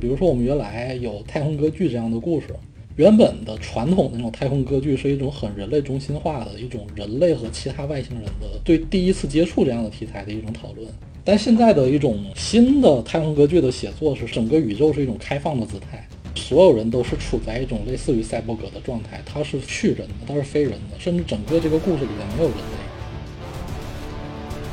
[0.00, 2.46] 比如说我们原来有太空歌剧这样的故事，
[2.96, 10.88] 原本的传统的那种太空歌剧是一种很人类中心化的一种人类和其他外星人的对第一次接触这样的题材的一种讨论。
[11.22, 22.62] 但现在的一种新的太空歌剧的写作是整个宇宙是一种开放的姿态，所有人都是处在一种类似于赛博格的状态，它是去人的，它是非人的，甚至整个这个故事里面没有人类。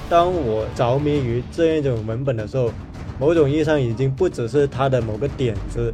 [0.09, 2.71] 当我着迷于这样一种文本的时候，
[3.19, 5.93] 某种意义上已经不只是他的某个点子，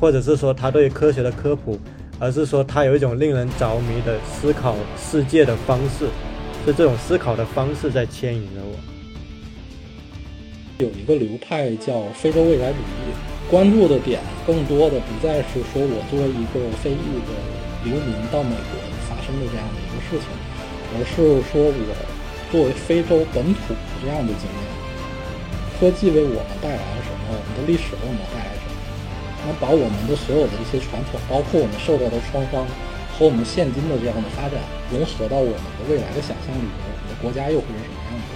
[0.00, 1.78] 或者是说他对科学的科普，
[2.18, 6.06] 而是说他有一种令人着迷的思考世界的方式，
[6.64, 8.74] 是这种思考的方式在牵引着我。
[10.78, 13.12] 有一个流派叫非洲未来主义，
[13.50, 17.32] 关注的点更多的不再是说我作为一个非裔的
[17.84, 20.26] 流民到美国发生的这样的一个事情，
[20.94, 21.16] 而是
[21.52, 22.22] 说我。
[22.52, 24.71] 作为非洲本土的这样的经验，
[25.82, 27.34] 科技为我们带来了什么？
[27.34, 28.78] 我们的历史为我们带来什么？
[29.42, 32.64] 能把我们的所有的一些传统，包括我们受到的创伤
[33.18, 38.30] 和我们现今的这样的发展，融合到我们的未来的想象里面，我们的国家又会是什么样子？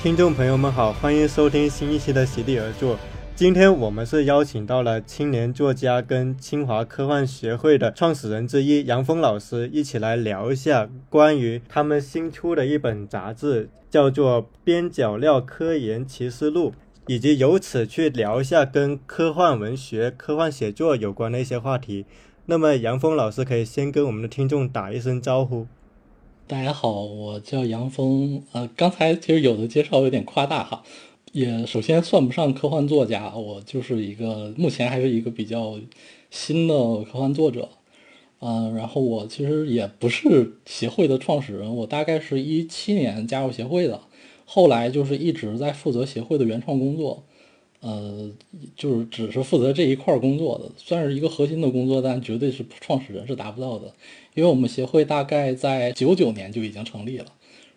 [0.00, 2.96] 听众朋友们好，欢迎收听新一期的席地而坐。
[3.34, 16.70] 今天我们是邀请到了青年作家跟清华科幻学会的创始人之一杨峰老师，一起来聊一下关于他们新出的一本杂志，叫做《边角料科研奇思录》，
[17.06, 22.04] 以及由此去聊一下跟科幻文学、科幻写作有关的一些话题。
[22.46, 25.66] 那么，杨峰老师可以先跟我们的听众打一声招呼。
[26.46, 28.44] 大家好，我叫杨峰。
[28.52, 30.82] 呃，刚才其实有的介绍有点夸大哈。
[31.32, 35.78] 也首先算不上科幻作家，我就是一个目前还是一个比较
[36.30, 36.74] 新的
[37.04, 37.68] 科幻作者，
[38.40, 43.98] 嗯，然后我其实也不是协会的创始人，我大概是一七年加入协会的，
[44.44, 47.24] 后来就是一直在负责协会的原创工作，
[47.80, 48.30] 呃，
[48.76, 53.90] 就是只是负责这一块工作的，算是一个核心的工作，但绝对是创始人是达不到的，
[54.34, 57.26] 因为我们协会大概在九九年就已经成立了，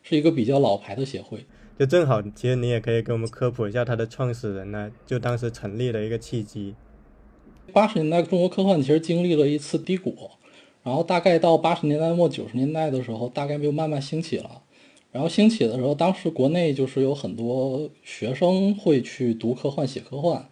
[0.03, 1.45] 是一个比较老牌的协会。
[1.77, 6.73] 就正好，其实你也可以给我们科普一下它的创始人呢，就当时成立的一个契机。
[7.73, 10.15] 八十年代中国科幻其实经历了一次低谷，
[10.83, 14.61] 然后大概到八十年代末九十年代的时候，大概就慢慢兴起了。
[15.11, 20.47] 然后兴起的时候，当时国内就是有很多学生会去读科幻、写科幻，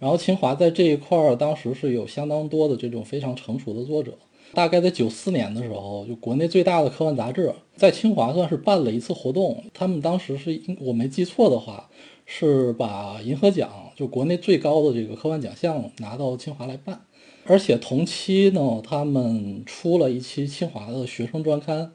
[0.00, 4.18] 然后清华在这一块儿当时是有相当多的这种非常成熟的作者。
[4.54, 9.64] 大概在九四年的时候，就国内最大的科幻杂志在清华算是办了一次活动。
[9.74, 11.90] 他们当时是我没记错的话，
[12.24, 17.00] 是把银河奖就国内最高的这个科幻奖项拿到清华来办。
[17.46, 21.92] 而且同期呢，他们出了一期清华的学生专刊，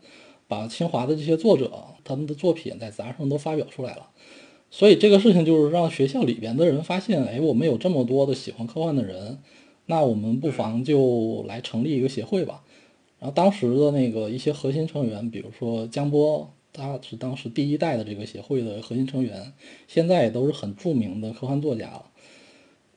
[0.48, 1.72] 把清华的这些作者
[2.04, 4.08] 他们的作品在杂志上都发表出来了。
[4.70, 9.40] 所以这个事情就是让学校里边的人发现，哎，我们有这么多的喜欢科幻的人。
[9.90, 12.64] 那我们不妨就来成立一个协会吧。
[13.18, 19.52] 然后当时的那个一些核心成员，比如说江波，他是当时第一代的这个协会的核心成员，
[19.88, 22.06] 现在也都是很著名的科幻作家了。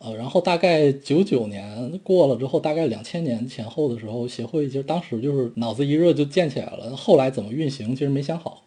[0.00, 6.94] 呃，然后大概九九年过了之后，大概两千年前后的时候，协会其实当时就是脑子一热就建起来了。
[6.94, 8.64] 后来怎么运行，其实没想好，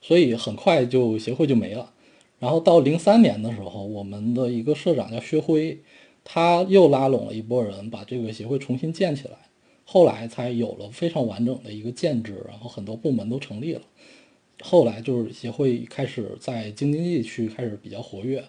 [0.00, 1.92] 所以很快就协会就没了。
[2.38, 5.82] 然后到零三年的时候，我们的一个社长叫薛辉。
[6.28, 9.36] 他又拉拢了一波人，把这个协会重新建起来，
[9.84, 13.82] 后来才有了非常完整的一个建制，然后很多部门都成立了。
[14.60, 18.42] 后来就是协会开始在京津冀区开始比较活跃，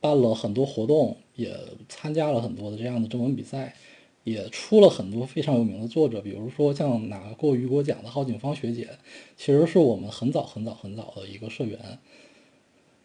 [0.00, 1.56] 办了很多活动，也
[1.88, 3.76] 参加了很多的这样的征文比赛，
[4.24, 8.88] 也出了很多非常有名的作者，比如说像拿过雨果奖的郝景芳学姐，
[9.36, 11.78] 其实是我们很早很早很早的一个社员。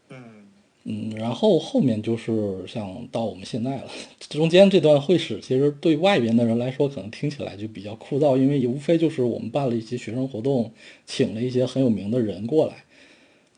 [0.09, 0.38] 嗯。
[0.85, 3.87] 嗯，然后后面就是像到我们现在了，
[4.29, 10.71] 中间这段会史其实对外边的人来说可能听起来就比较枯燥，因为无非就是我们办了一些学生活动，
[11.05, 12.85] 请了一些很有名的人过来。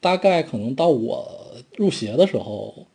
[0.01, 2.88] 大概可能到我入协的时候，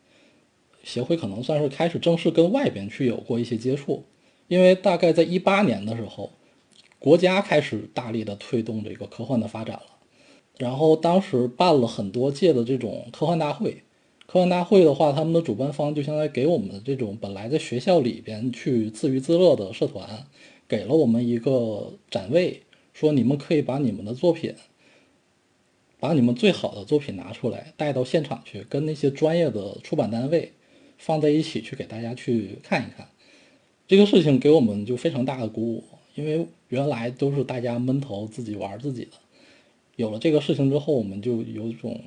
[0.83, 4.03] 协会可能算是开始正式跟外边去有过一些接触，
[4.49, 6.33] 因为大概在一八年的时候，
[6.99, 9.87] 国家开始大力的推动这个科幻的发展了，
[10.59, 13.85] 然后当时办了很多届的这种科幻大会。
[14.27, 20.27] 科幻大会的话，他们的主办方就相当于给我们这种本来在学校里边去自娱自乐的社团，
[20.67, 22.63] 给了我们一个展位，
[22.93, 24.53] 说你们可以把你们的作品，
[26.01, 30.53] 把你们最好的作品拿出来，带到现场去，跟那些专业的出版单位
[30.99, 33.09] 放在一起去给大家去看一看。
[33.87, 35.85] 这个事情给我们就非常大的鼓舞，
[36.17, 39.13] 因为原来都是大家闷头自己玩自己的。
[39.97, 42.01] 有了这个事情之后，我们就有种，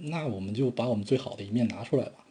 [0.00, 2.24] 那我们就把我们最好的一面拿出来吧。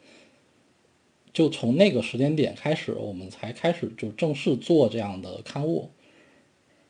[1.32, 5.90] 就从那个时间点开始，我们才开始就正式做这样的刊物。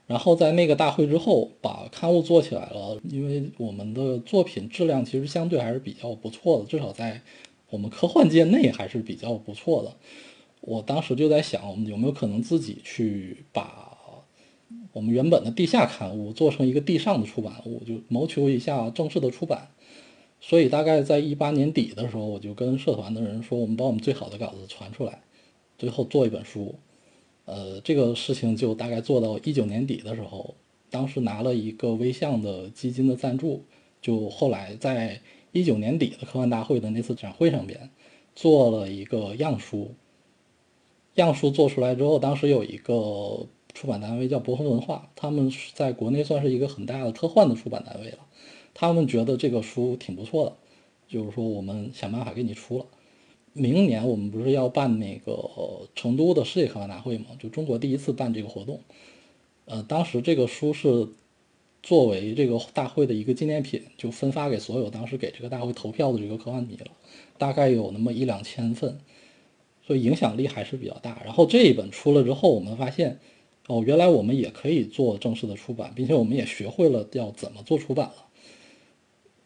[0.06, 2.98] 然后在那个大会之后，把刊物做起来了。
[3.04, 7.20] 因为我们的作品质量其实相对还是比较不错的，至少在
[7.68, 9.94] 我们科幻界内还是比较不错的。
[10.62, 13.88] 我当时就在想，我们有没有可能自己去把
[14.98, 19.68] 我们原本的地下刊物做成一个地上的出版物，就谋求一下正式的出版。
[20.40, 25.22] 所以大概在一八年底的时候，我就跟社团的人说，我们把我们最好的稿子传出来，
[25.78, 26.74] 最后做一本书。
[27.44, 30.56] 呃，这个事情就大概做到一九年底的时候，
[30.90, 33.62] 当时拿了一个微象的基金的赞助，
[34.02, 35.20] 就后来在
[35.52, 37.88] 一九年底的科幻大会的那次展会上边，
[38.34, 39.94] 做了一个样书。
[41.14, 43.46] 样书做出来之后，当时有一个
[43.78, 48.19] 出版单位叫博恒文化，他们在国内算是一个很大的科幻的出版单位了。
[48.75, 50.52] 他们觉得这个书挺不错的，
[51.06, 52.86] 就是说我们想办法给你出了。
[53.52, 55.32] 明年我们不是要办那个
[55.94, 57.26] 成都的世界科幻大会吗？
[57.38, 58.80] 就中国第一次办这个活动。
[59.66, 61.06] 呃，当时这个书是
[61.80, 66.86] 作为这个大会的一个纪念品，就分发给所有当时给这个大会投票的这个科幻迷了，
[67.38, 68.98] 大概有那么一两千份，
[69.86, 71.22] 所以影响力还是比较大。
[71.25, 73.20] 然后这一本出了之后，我们发现，
[73.68, 78.24] 哦，原来我们也可以做正式的出版，并且我们也学会了要怎么做出版了。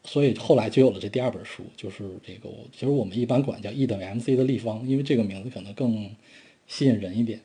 [0.05, 6.09] 所以后来就有了这第二本书，就是这个，其实我们一般管叫 E 等于 MC 的立方，因为这个名字可能更
[6.67, 7.41] 吸引人一点。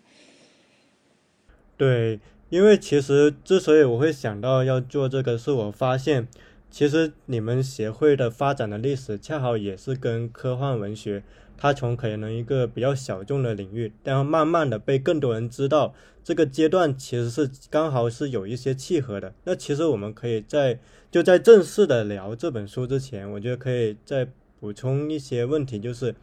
[1.76, 6.28] 对，因为其实之所以我会想到要做这个，是我发现，
[6.70, 11.22] 其实你们协会的发展的历史恰好也是跟科幻文学。
[11.60, 19.34] 它从可能一个比较小众的领域，然后慢慢的被更多人知道，这个阶段其实是刚好是有一些契合的。
[19.42, 20.78] 那其实我们可以在
[21.10, 24.28] 就在正式的聊这本书之前，我觉得可以再
[24.60, 26.14] 补充一些问题，就是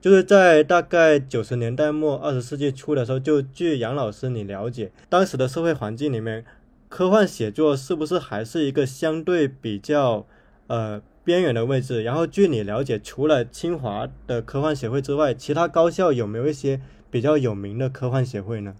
[0.00, 6.44] 就是在大概九十年代末二十世纪初的时候，就据杨老师你了解，当时的社会环境里面，
[6.88, 10.26] 科幻写作是不是还是一个相对比较
[10.68, 11.02] 呃？
[11.28, 12.02] 边缘的位置。
[12.02, 16.80] 然后，据你了解，除了清华的科幻协会之外，其他高校有没有一些
[17.10, 18.74] 比较有名的科幻协会呢？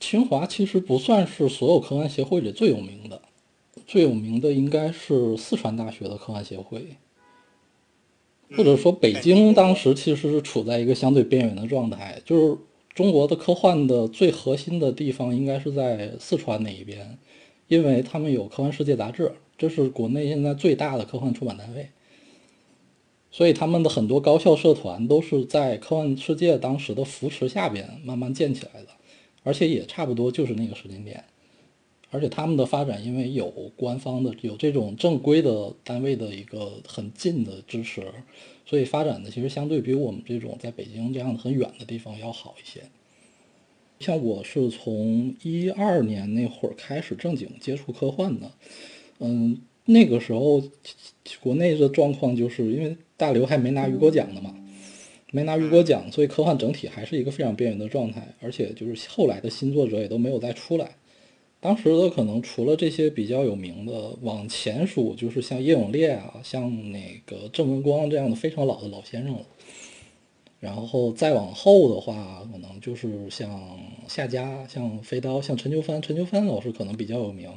[0.00, 3.20] 清华其实不算是所有科幻协会里最有名的，
[3.86, 6.96] 最有名的应该是四川大学的科幻协会，
[8.56, 12.58] 或者说北京当时其实是处在一个相对边缘的状态，就是
[12.94, 17.18] 中国的科幻的最核心的地方应该是在四川那一边，
[17.68, 19.32] 因为他们有《科幻世界》杂志。
[19.58, 21.88] 这是国内现在最大的科幻出版单位，
[23.30, 28.88] 所以他们的很多高校社团都是在科幻世界当时的扶持下边慢慢建起来的，
[29.42, 31.24] 而且也差不多就是那个时间点，
[32.10, 38.06] 而且他们的发展因为有官方的有这种正规的单位的一个很近的支持，
[38.66, 42.82] 所以发展的其实相对比我们这种在北京这样很远的地方要好一些。
[43.98, 48.52] 像我是从一二年那会儿开始正经接触科幻的。
[49.18, 50.62] 嗯，那个时候
[51.40, 54.54] 国内的状况就是因为大刘还没拿雨果奖呢嘛，
[55.32, 60.96] 没拿雨果奖，所以科幻整体还是一个非常边缘的状态，而且就是后来的新作者也都没有再出来。
[61.58, 69.40] 当时的可能除了这些比较有名的，往前数就是像叶永烈啊，像那个郑文光这样的非常老的老先生了。
[70.60, 77.50] 然后再往后的话，可能就是像夏家、像飞刀、像陈秋帆，陈秋帆老师可能比较有名。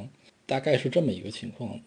[0.50, 1.80] 大概是这么一个情况，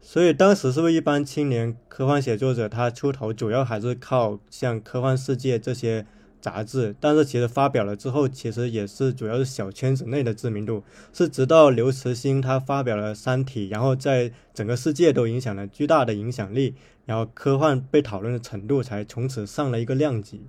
[0.00, 6.06] 所以当时是不是一般青年科幻写作者他出头主要还是靠像《科幻世界》这些
[6.40, 6.96] 杂志？
[6.98, 10.82] 但是其实发表了之后，其实也是主要是小圈子内的知名度。
[11.12, 20.40] 是直到刘慈欣他发表了《三体》，然后在整个世界都影响了巨大的影响力，然后科幻被讨论的程度才从此上了一个量级。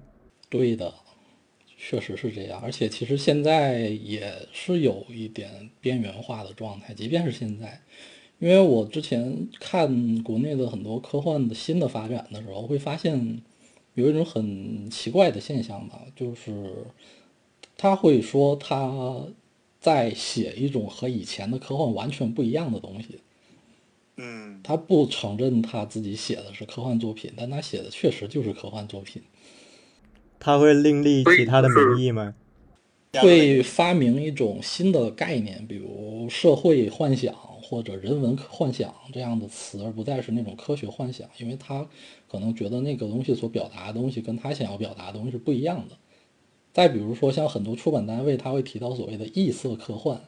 [0.50, 0.94] 对的。
[1.84, 6.94] 确实是这样，而且其实现在也是有一点边缘化的状态。
[6.94, 7.82] 即便是现在，
[8.38, 13.42] 因为我之前看国内的很多科幻的新的发展的时候，会发现
[13.96, 16.72] 有一种很奇怪的现象吧，就是
[17.76, 19.26] 他会说他
[19.80, 23.20] 在写一种和以前的科幻完全不一样的东西。
[24.18, 29.20] 嗯，他不承认他自己写的是科幻作品，但他写的确实就是科幻作品。
[30.44, 32.34] 他会另立其他的名义吗？
[33.14, 41.88] 会发明一种新的概念，比如社会幻想或者人文幻想这样的词，而不再是那种科学幻想，因为他
[42.28, 45.96] 可能觉得那个东西所表达的东西跟他想要表达的东西是不一样的。
[46.74, 50.22] 再比如说，像很多出版单位，他会提到所谓的异色科幻，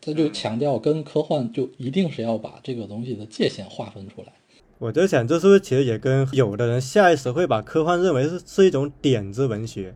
[0.00, 4.32] 他就强调跟科幻就一定是要把这个东西的界限划分出来。
[4.78, 9.94] 我在想，这是不是其实也跟有的人下意识会把科幻认为是是一种点子文学，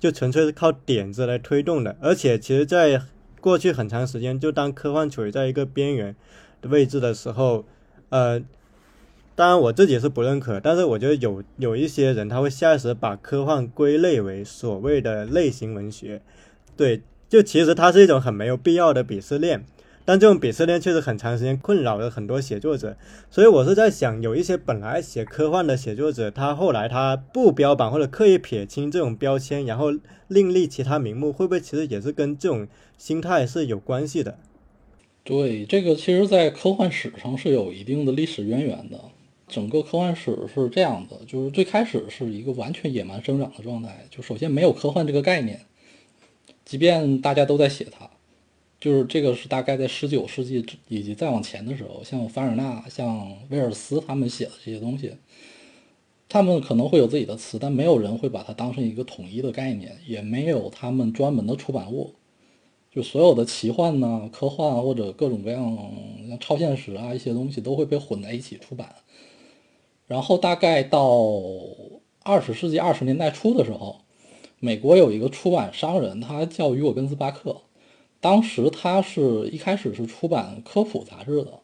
[0.00, 1.94] 就纯粹是靠点子来推动的。
[2.00, 3.02] 而且，其实在
[3.42, 6.16] 过去很长时间，就当科幻处于在一个边缘
[6.62, 7.66] 的位置的时候，
[8.08, 8.40] 呃，
[9.34, 16.22] 当然我自己是不认可，但是我觉得有有一些人他会下意识把科幻归类为所谓的类型文学，
[16.74, 19.62] 对，就其实它是一种很没有必要的鄙视链。
[20.06, 22.96] 但这种鄙视链确实很长时间困扰了很多写作者，
[23.28, 29.88] 所以我是在想，有一些本来写科幻的写作者，他后来他不标榜或者刻意撇清这种标签，然后
[30.28, 34.38] 另立其他名目，会不会其实也是跟这种心态是有关系的？
[35.24, 39.00] 对，这个其实，在科幻史上是有一定的历史渊源的。
[39.48, 45.60] 整个科幻史是这样的，就是最开始是一个完全野蛮生长的状态，就首先没有科幻这个概念，
[46.64, 48.08] 即便大家都在写它。
[48.86, 55.12] 就是这个是大概在十九世纪以及再往前的时候，像凡尔纳、像威尔斯他们写的这些东西，
[56.28, 62.14] 他们可能会有自己的词，但没有人会把它当成一个统一的概念，也没有他们专门的出版物。
[62.92, 65.76] 就所有的奇幻呢、科幻或者各种各样
[66.28, 68.94] 像超现实啊一些东西都会被混在一起出版。
[70.06, 71.20] 然后大概到
[72.22, 74.02] 二十世纪二十年代初的时候，
[74.60, 77.62] 美国有一个出版商人，他叫雨果·根斯巴克。
[78.26, 81.60] 当时他是一开始是出版科普杂志的，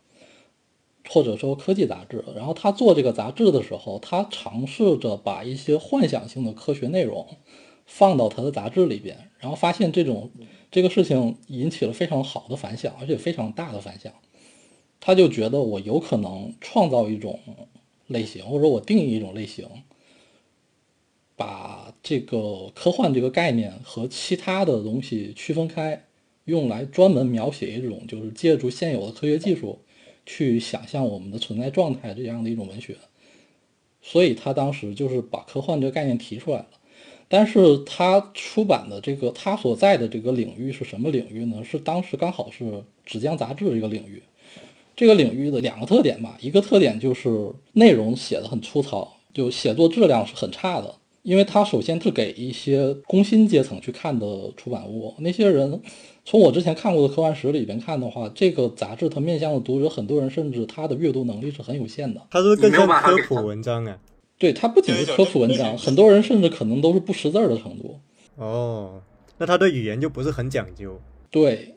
[1.08, 2.24] 或者说科技杂志。
[2.36, 7.26] 然后他做这个杂志的时候，他尝试着把一些幻想性的科学内容
[7.84, 10.30] 放到他的杂志里边，然后发现这种
[10.70, 14.12] 这个事情引起了非常好的反响，而且非常大的反响。
[15.00, 17.40] 他就觉得我有可能创造一种
[18.06, 19.66] 类型，或者说我定义一种类型，
[21.34, 26.04] 把这个科幻这个概念和其他的东西区分开。
[26.52, 29.78] 用来专门描写一种，就是借助现有的科学技术
[30.26, 32.94] 去想象我们的存在状态这样的一种文学，
[34.02, 36.68] 所以他当时就是把科幻这个概念提出来了。
[37.26, 41.64] 但是他出版的这个他所在的这个领域是什么领域呢？
[41.64, 44.22] 是当时刚好是纸浆杂志这个领域。
[44.94, 55.80] 这个领域的两个特点吧，一个特点就是内容写的很粗糙，就写作质量是很差的，因为他首先是给一些工薪阶层去看的出版物，那些人。
[56.24, 62.20] 从我之前看过的科幻史里边看的话，这个杂志它面向的读者，很多人甚至他的阅读能力是很有限的。
[62.30, 63.98] 它是更像科普文章啊？
[64.38, 67.98] 对，它不仅是科普文章，很多人甚至可能都是不识字儿的程度。
[68.36, 69.02] 哦，
[69.36, 70.96] 那他对语言就不是很讲究。
[71.28, 71.74] 对，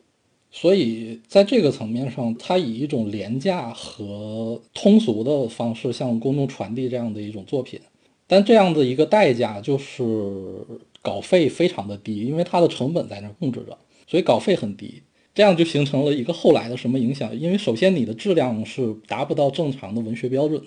[0.52, 7.80] 所以在这个层面上，他以一种廉价和通俗的方式向公众传递这样的一种作品，
[8.26, 10.02] 但这样的一个代价就是
[11.02, 13.76] 稿费非常的低，因为它的成本在那控制着。
[14.08, 15.02] 所以稿费很低，
[15.34, 17.36] 这样就形成了一个后来的什么影响？
[17.36, 20.66] 因为首先你的质量是达不到正常的文学标准的，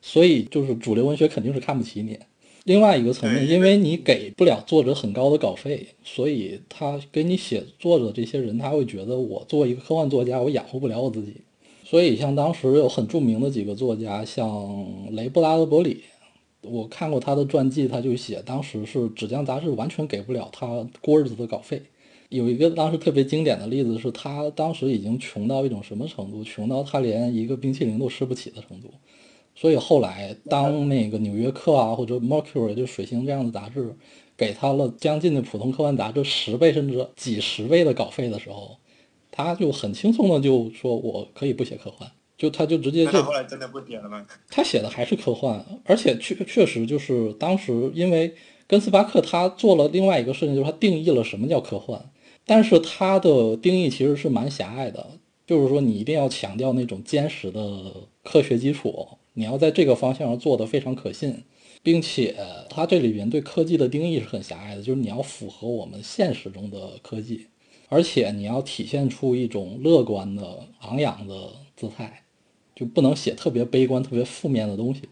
[0.00, 2.18] 所以就是主流文学肯定是看不起你。
[2.64, 11.36] 另外一个层面，因为你给不了作者很高的稿费，所以他给你写作者这些人，他会觉得我作为一个科幻作家，我养活不了我自己。
[11.84, 16.02] 所以像当时有很著名的几个作家，像雷布拉德伯里，
[16.62, 21.82] 我看过他的传记，他就写当时是纸浆杂志完全给不了他过日子的稿费。
[22.28, 26.42] 有一个当时特别经典的例子是，他当时已经穷到一种什么程度？
[26.42, 28.88] 穷到他连一个冰淇淋都吃不起的程度。
[29.54, 33.94] 所以后来，当那个《纽约客》啊或者《Mercury》就水星这样的杂志
[34.34, 38.78] 给他了将近的普通科幻杂志十倍甚至几十倍的稿费的时候，
[39.30, 42.10] 他就很轻松的就说：“我可以不写科幻。”
[42.42, 43.22] 就他就直接就。
[43.22, 44.26] 后来真的不写了吗？
[44.50, 48.34] 他写的还是科幻，而且确确实就是当时因为
[48.66, 52.10] 根斯巴克他做了另外一个事情，就是他定义了什么叫科幻。
[52.44, 55.06] 但是他的定义其实是蛮狭隘的，
[55.46, 57.94] 就是说你一定要强调那种坚实的
[58.24, 61.44] 科学基础，你要在这个方向上做的非常可信，
[61.84, 62.34] 并且
[62.68, 67.46] 他这里边对科技的定义是很狭隘的，就是你要符合我们现实中的科技，
[67.88, 71.34] 而且你要体现出一种乐观的、昂扬的
[71.76, 72.24] 姿态，
[72.74, 75.02] 就不能写特别悲观、特别负面的东西。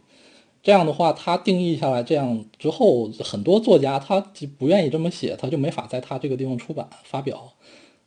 [0.63, 7.55] 这样的话，他定义下来，这样之后，很多作家他就不愿意这么写，他就没法在他这个地方出版发表，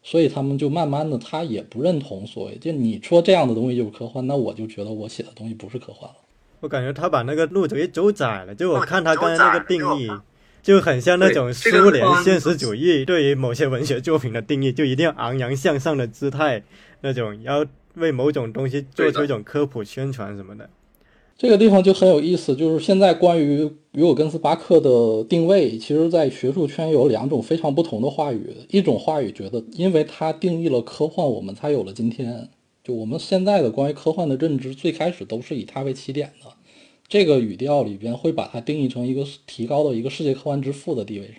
[0.04, 6.16] 所以他们就慢慢的，他也不认同所谓就你说这样的东西就是科幻，那我就觉得我写的东西不是科幻了。
[6.60, 10.08] 我感觉他把那个路给走窄了，就我看他刚才那个定义，
[10.62, 16.64] 就很像那种苏联现实主义对于某些文学作品的定义，就一定要昂扬向上的姿态，
[17.02, 20.70] 那种要为某种东西做出一种科普宣传什么的。
[21.36, 28.56] 这个地方就很有意思，就是现在关于雨果·根斯巴克的定位，其实在学术圈有两种非常不同的话语。
[28.70, 32.50] 一种话语觉得，因为他定义了科幻，我们才有了今天。
[32.84, 36.52] 就我们现在的关于科幻的认知，最开始都是以它为起点的。
[37.08, 41.38] 这个语调里边会把它定义成一个提高到一个世界科幻之父的地位上。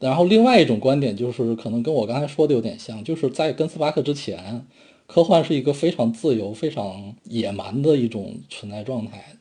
[0.00, 4.66] 然后另外一种观点就是，可能跟我刚才说的有点像，就是在根斯巴克之前。
[5.06, 9.36] 科幻是一个非常自由、非常野蛮的一种存在状态，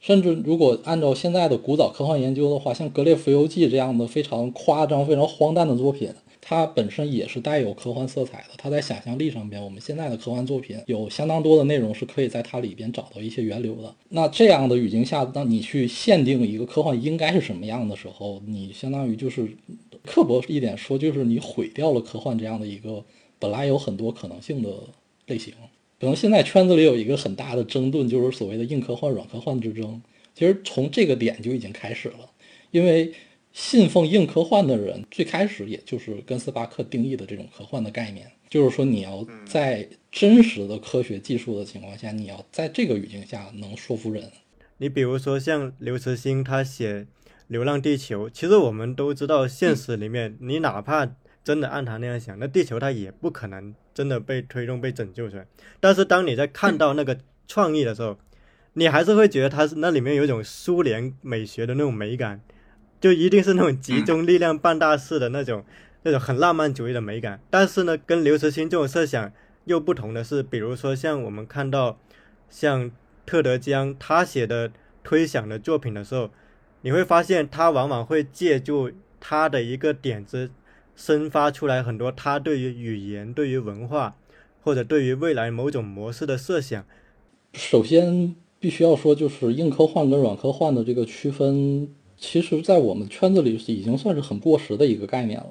[0.00, 8.54] 甚至如果按照现在的古早科幻研究的话，像《格列佛游记》这样的非常夸张、非常荒诞的作品，它本身也是带有科幻色彩的。
[8.56, 13.94] 它在想象力上边，我们现在的科幻作品有相当多的内容是可以在它里边找到一些源流的。
[14.08, 19.46] 那这样的语境下，当你去限定一个科幻应该是什么样的时候，你相当于就是
[20.04, 23.04] 刻薄一点说，就是你毁掉了科幻这样的一个。
[23.38, 24.68] 本来有很多可能性的
[25.26, 25.54] 类型，
[26.00, 30.00] 可能现在圈子里有一个很大的争论，就是所谓的硬科幻、软科幻之争。
[30.34, 32.30] 其实从这个点就已经开始了，
[32.70, 33.12] 因为
[33.52, 44.30] 信奉硬科幻的人，最开始也就是跟斯巴克定义的这种科幻的概念，就是说你要在真实的科学技术的情况下，你要在这个语境下能说服人。
[44.76, 47.00] 你比如说像刘慈欣他写
[47.48, 51.16] 《流浪地球》，其实我们都知道，现实里面你哪怕。
[51.44, 55.46] 真的按他那样想，那地球它也不可能真的被推动、被拯救出来。
[55.80, 58.18] 但是当你在看到那个创意的时候，
[58.74, 62.42] 你还是会觉得它是那里面有一种苏联美学的那种美感，
[63.00, 65.64] 就一定是那种集中力量办大事的那种、
[66.04, 67.40] 那种很浪漫主义的美感。
[67.48, 69.32] 但是呢，跟刘慈欣这种设想
[69.64, 71.98] 又不同的是，比如说像我们看到
[72.50, 72.90] 像
[73.24, 74.70] 特德·江他写的
[75.02, 76.30] 推想的作品的时候，
[76.82, 80.50] 你会发现他往往会借助他的一个点子。
[80.98, 84.16] 生发出来很多他对于语言、对于文化，
[84.64, 86.84] 或者对于未来某种模式的设想。
[87.52, 95.46] 首先，必须要说，就是硬科幻跟软科幻的这个区分，其实在我们圈子里已经算是很过时的一个概念了。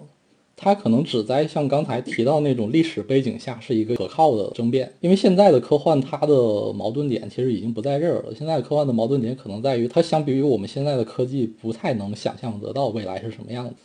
[0.57, 8.35] 它可能只在像刚才提到那种历史背景下是一个可靠的争辩，因为现在的科幻它的矛盾点其实已经不在这儿了。
[8.35, 13.75] 现在科幻的矛盾点可能在于，它相比于我们现在的科技，不太能想象得到未来是什么样子。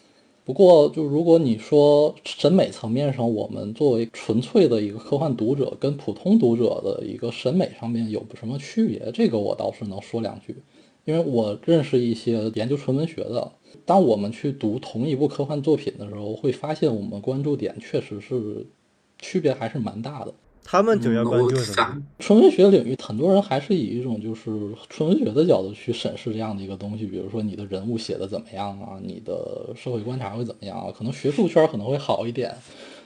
[0.45, 9.13] 不过，就如果你说审美层面上，我们作为纯粹的一个科幻读者，跟普通读者的一个审美上面有什么区别？
[9.15, 10.57] 这个我倒是能说两句，
[11.05, 13.53] 因为我认识一些研究纯文学的，
[13.87, 18.67] 当我们去读同一部科幻作品的时候，会发现我们关注点确实是
[19.21, 20.35] 区别还是蛮大的。
[20.65, 22.03] 他们主要关注什么？
[22.19, 24.51] 纯文学领域，很多人还是以一种就是
[24.89, 27.05] 纯文学的角度去审视这样的一个东西。
[27.05, 30.93] 比如说你的人物写的怎么样啊，你的社会观察会怎么样啊？
[30.97, 32.55] 可能学术圈可能会好一点，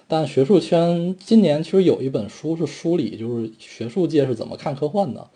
[0.06, 5.26] 但学术圈今年其实有一本书是梳理，就是学术界是怎么看科幻的。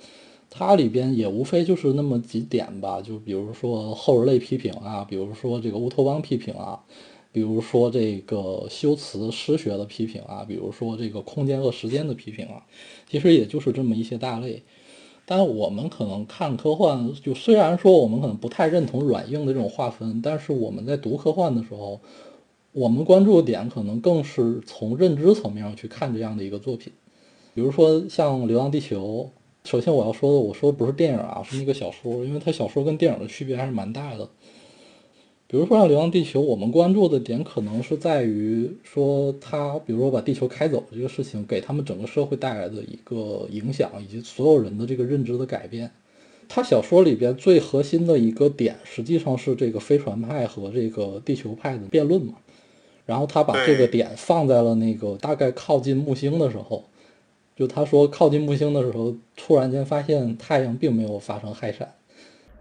[0.51, 6.79] 它里边也无非就是那么几点吧，就比如说后人类批评啊，比如说这个乌托邦批评啊。
[7.33, 12.67] 比如说这个修辞诗学的批评啊，比如说这个空间和时间的批评啊，
[13.09, 14.63] 其实也就是这么一些大类。
[15.27, 22.01] 但我们可能看科幻，就虽然说我们可能不太认同软硬的这种划分，但是我们在读科幻的时候，
[22.73, 26.93] 我们关注的点可能更是从认知层面上去看这样的一个作品。
[27.55, 29.31] 比如说像《流浪地球》，
[29.71, 34.29] 首先我要说的，我说不是电影啊，是那个小说，因为它小说跟电影的区别还是蛮大的。
[35.51, 45.91] 比如说像《流浪地球》，我们关注的点可能是在于说它，比如说把地球开走这个事情，给他们整个社会带来的一个影响，以及所有人的这个认知的改变。
[46.49, 52.35] 他小说里边最核心的一个点，实际上是这个飞船派和这个地球派的辩论嘛。
[53.05, 56.85] 然后他把这个点放在了那个大概靠近木星的时候，
[57.57, 61.93] 就他说靠近木星的时候，突然间发现太阳并没有发生氦闪。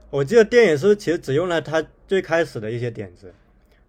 [0.10, 3.32] 我记得电影是其实只用了他最开始的一些点子，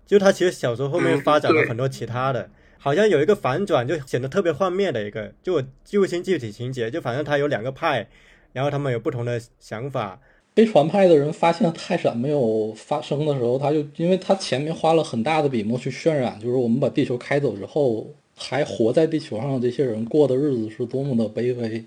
[0.06, 8.06] 就他其实小说后面发展了很多其他的，好像有一个反转，就显得特别幻灭的一个，就我记不清具体情节，就反正他有两个派，
[8.52, 10.20] 然后他们有不同的想法。
[10.54, 18.06] 飞船派的人发现泰闪没有发生的时候，他就因为他前面花了很大的笔墨去渲染，就是我们把地球开走之后，
[18.36, 21.82] 还活在地球上的这些人过的日子是多么的卑微，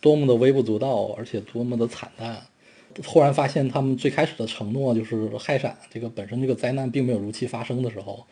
[0.00, 2.40] 多么的微不足道，而且多么的惨淡。
[3.02, 8.24] 突然发现，他们最开始的承诺就是氦闪这个本身这个灾难并没有如期发生的时候，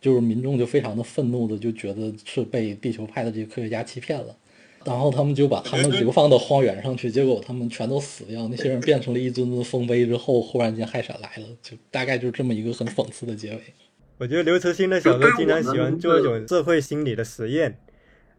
[0.00, 4.36] 就是民众就非常的愤怒的就觉得是被地球派的这个科学家欺骗了，
[4.84, 13.60] 然后他们就把他们流放到荒原上去，结果他们全都死掉，那些人变成了一尊尊丰碑之后，忽然间氦闪来了，就大概就是这么一个很讽刺的结尾。
[14.18, 17.78] 我觉得刘慈欣的小说经常喜欢做一种社会心理的实验，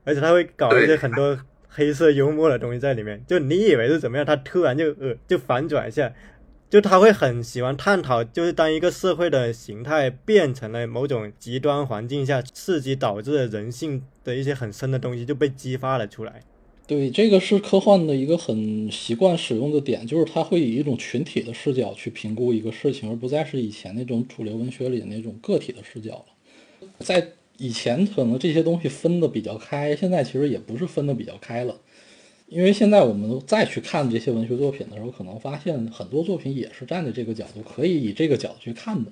[0.03, 1.39] 而且他会搞一些很多
[1.73, 3.23] 黑色幽默的东西在里面。
[3.25, 6.13] 就你以为是怎么样，他突然就呃就反转一下，
[6.69, 16.41] 就他会很喜欢探讨，就是当一个社会的形态变成了某种极端环境下刺激导致的人性的一些很深的东西就被激发了出来。
[16.87, 26.89] 对，这个是科幻的一个很习惯使用的点，就是它会以一种群体的视角去评估一个事情，而不再是以前那种主流文学里那种个体的视角了。
[26.99, 27.25] 在
[27.61, 31.79] 以前可能这些东西分的比较开，现在其实也不是分的比较开了，
[32.47, 39.11] 因为现在我们再去看这些文学作品的时候，可能发现很多作品也是站在这个角度，可以以这个角度去看的。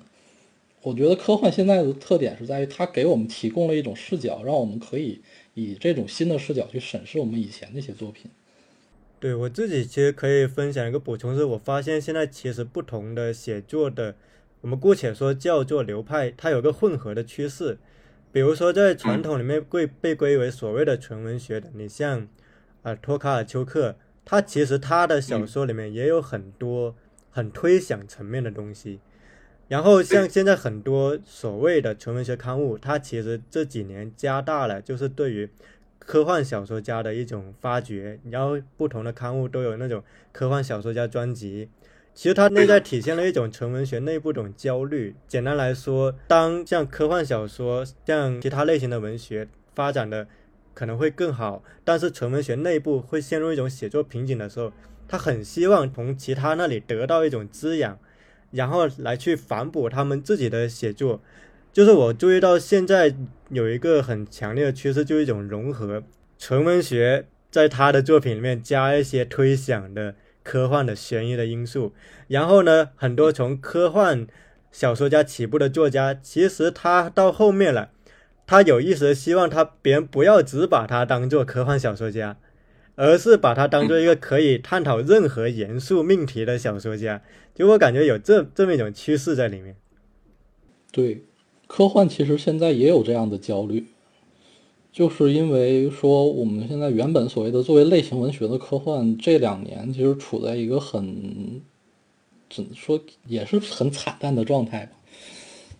[0.82, 5.20] 我觉得科幻现在的特点是在于它给我们提供了一种视角，让我们可以。
[5.54, 8.30] 以这种新的视角去审视我们以前那些作品。
[9.18, 14.14] 对我自己其实可以分享一个补充，是我发现现在其实不同的写作的，
[14.60, 17.78] 我们姑且说叫做流派，它有个混合的趋势。
[18.32, 22.28] 比如说在传统里面归被归为所谓的纯文学的，你像
[22.82, 26.94] 啊托卡尔丘克，他其实他的小说里面也有很多
[27.30, 29.00] 很推想层面的东西。
[29.66, 35.48] 然后像现在很多所谓的纯文学刊物，它其实这几年加大了，就是对于
[35.98, 38.18] 科幻小说家的一种发掘。
[38.30, 41.68] 然后不同的刊物都有那种科幻小说家专辑，
[42.14, 45.14] 其实它内在体现了一种纯文学内部一种焦虑。
[45.26, 50.26] 简单来说，当像科幻小说、像其他类型的文学发展的
[50.74, 54.72] 可能会更好，但是纯文学内部会陷入一种写作瓶颈的时候，
[55.08, 57.98] 他很希望从其他那里得到一种滋养。
[58.52, 61.22] 然后来去反哺他们自己的写作，
[61.72, 63.14] 就是我注意到现在
[63.50, 66.02] 有一个很强烈的趋势，就是一种融合
[66.36, 71.92] 纯文学，在他的作品里面加一些推想的科幻的悬疑的因素。
[72.28, 74.26] 然后呢，很多从科幻
[74.70, 77.90] 小说家起步的作家，其实他到后面了，
[78.46, 82.36] 他有意识的希望他别人不要只把他当做科幻小说家。
[82.96, 87.22] 而是把他当做一个可以探讨任何严肃命题的小说家，
[87.54, 89.74] 就我感觉有这这么一种趋势在里面。
[90.92, 91.24] 对，
[91.66, 93.86] 科幻其实现在也有这样的焦虑，
[94.92, 101.62] 就是因为说我们现在原本所谓的作为类型文学的科幻，这两年其实处在一个很
[102.48, 104.92] 怎么说也是很惨淡的状态吧。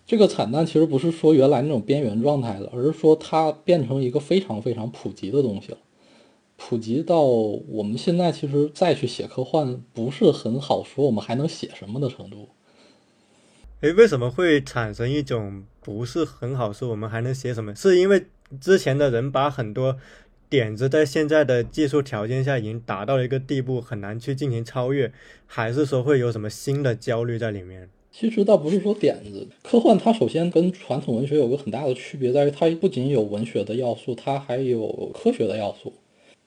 [0.07, 5.77] 这个惨淡其实不是说原来那种边缘状态了，而是说它变成一个非常非常普及的东西了。
[6.57, 12.49] 普及到我们现在其实再去写科幻不是很好说，我们还能写什么的程度？
[13.81, 17.75] 诶，为什么会产生一种不是很好说，我们还能写什么？
[17.75, 18.25] 是因为
[18.59, 19.97] 之前的人把很多
[20.49, 25.11] 点子在现在的技术条件下已经达到了一个地步，很难去进行超越，
[25.47, 27.89] 还是说会有什么新的焦虑在里面？
[28.11, 35.93] 其实倒不是说点子，科幻它首先跟传统文学有个很大的区别，在于它不仅有文学的要素，它还有科学的要素。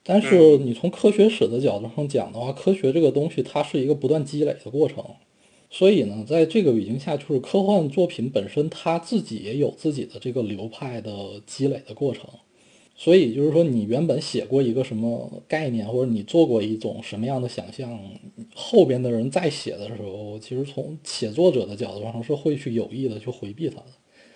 [0.03, 5.03] 但是你从科学史的角度上讲的话，科学这个东西它是一个不断积累的过程，
[5.77, 11.11] 所以呢，在这个语境下，就是科幻作品本身它自己也有自己的这个流派的
[11.47, 12.31] 积累的过程。
[12.95, 17.99] 所以就是说，你原本写过一个什么概念，或者你做过一种什么样的想象，
[18.55, 23.87] 后边的人在写的时候，其实从写作者的角度上是会去有意的去回避它的。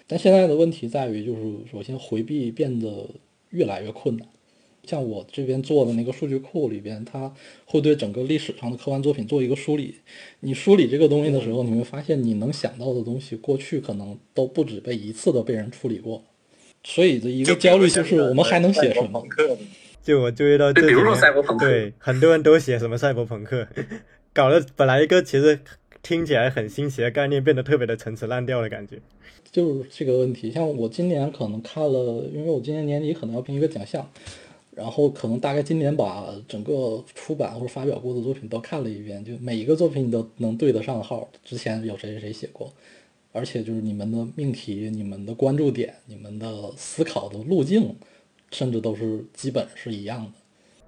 [0.08, 3.08] 但现在的问题在于，就是首先回避变得
[3.50, 4.26] 越来越困难。
[4.88, 7.30] 像我这边做的那个数据库里边，它
[7.66, 9.94] 会对整个历史上的科幻作品做一个梳理。
[10.40, 16.24] 你梳理这个东西的时候，你会发现你能想到的东西，过去可能都不止被一次的被人处理过。
[16.84, 19.22] 所以的一个焦虑就是我们还能写什么？
[20.02, 23.68] 就我注意到，比如说赛博朋克，对很多人都写什么赛博朋克，
[24.32, 25.60] 搞得本来一个其实
[26.02, 28.98] 听起来很新奇的概念，变得特别的陈词滥调的感觉。
[29.50, 30.50] 就是这个问题。
[30.50, 34.10] 像我今年可能看了，因为我今年年底可能要评一个奖项。
[34.78, 41.28] 然后可能大概今年把整个出版或者发表过的作品都看了一遍，就每一个作品你都能对得上号。
[41.44, 42.72] 之前有谁谁谁写过，
[43.32, 47.92] 而且就是你们的命题、你们的关注点、你们的思考的路径，
[48.52, 50.30] 甚至都是基本是一样的。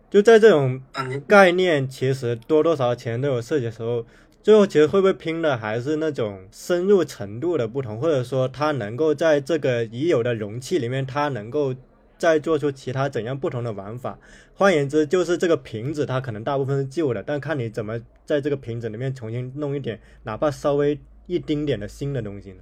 [0.09, 0.81] 就在这种
[1.27, 4.07] 概念其实多多少少前都有涉及的时候，
[4.41, 11.75] 最后其实会不会拼的还是那种深入程度的不同，或者说它能够在这个已有的容器里面，它能够。
[12.21, 14.19] 再做出其他怎样不同的玩法，
[14.55, 22.59] 换言之，就是这个瓶子它可能大部分是旧的，但看你怎么在这个瓶子里面重新弄一点，哪怕稍微一丁点的新的东西呢？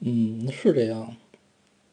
[0.00, 1.14] 嗯，是这样。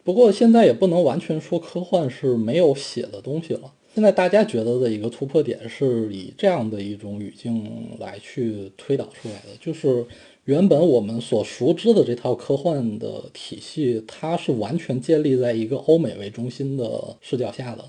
[0.05, 3.73] 不过现在也不能完全说科幻是没有写的东西了。
[3.93, 10.05] 现在大家觉得的一个突破点是以这样的一种语境来去推导出来的，就是。
[10.45, 17.83] 原本我们所熟知的这套科幻的体系，它是完全建立在一个欧美为中心的视角下的。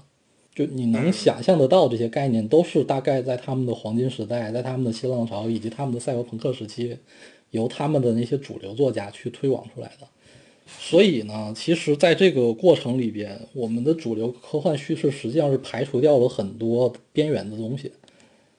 [0.55, 6.97] 就你能想象得到这些概念，都是大概在他们的黄金时代，在他们的新浪潮以及他们的赛博朋克时期，
[7.51, 10.07] 由他们的那些主流作家去推广出来的。
[10.66, 17.92] 所以呢，其实在这个过程里边，我们的主流科幻叙事实际上是排除掉了很多边缘的东西，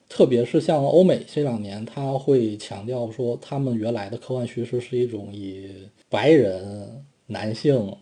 [0.08, 5.70] 特别是像欧美这两年，他会强调说，他们原来的科幻叙事是一种以
[6.08, 7.96] 白人男性。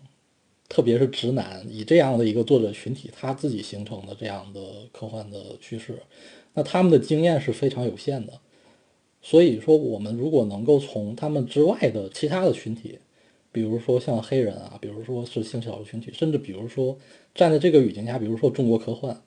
[0.68, 5.96] 特别是直男以这样的一个作者群体，他自己形成的这样的科幻的趋势，
[6.54, 8.32] 那他们的经验是非常有限的。
[9.22, 12.98] 所以说，我们如果能够从他们之外的其他的群体，
[13.52, 16.98] 比如说像黑人啊，比如说是性少数群体，甚至比如说
[17.32, 19.22] 站在这个语境下，比如说中国科幻，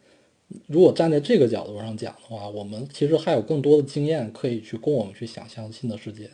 [0.68, 6.30] 如果站在这个角度上讲的话，我们其实还有更多的经验可以去供我们去想象新的世界。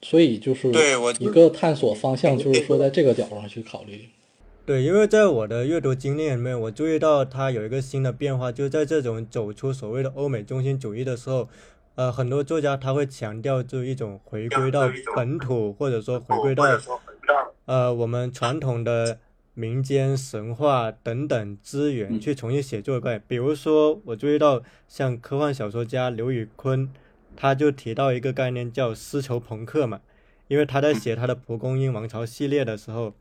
[0.00, 0.68] 所以就是
[1.20, 4.08] 一个探索方向， 就是说在这个角度上去考虑。
[4.64, 11.48] 对，因为在我的阅读经历里面，我注意到它有一个新的变化，就是在这种走出所谓的欧美中心主义的时候，
[11.96, 16.64] 呃，很多作家他会强调就一种回归到本土，或者说回归到
[17.64, 19.18] 呃我们传统的
[19.54, 26.90] 民间神话等等资源去重新写作的比如说，我注意到像科幻小说家刘宇昆。
[27.34, 30.02] 他就提到一个概念叫丝绸朋克嘛，
[30.48, 33.14] 因为他在写他的蒲公英王朝系列的时候，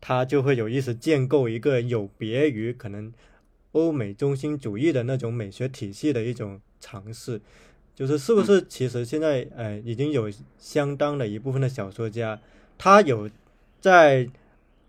[0.00, 3.12] 他就会有意识建构一个有别于可能
[3.70, 7.40] 欧美中心主义的那种美学体系的一种尝试，
[7.94, 12.40] 就是是不是其实现在呃已经有相当的一部分的小说家，
[12.76, 13.30] 他有
[13.80, 14.28] 在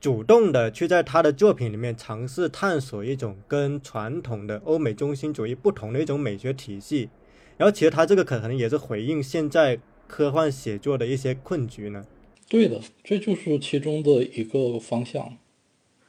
[0.04, 7.08] 主动的去在他的作品里面尝试探索一种跟传统的欧美中心主义不同的一种美学体系。
[7.56, 12.06] 然后，其实他这个可能也是回应现在科幻写作的一些困局呢。
[12.50, 15.38] 对的，这就是其中的一个方向。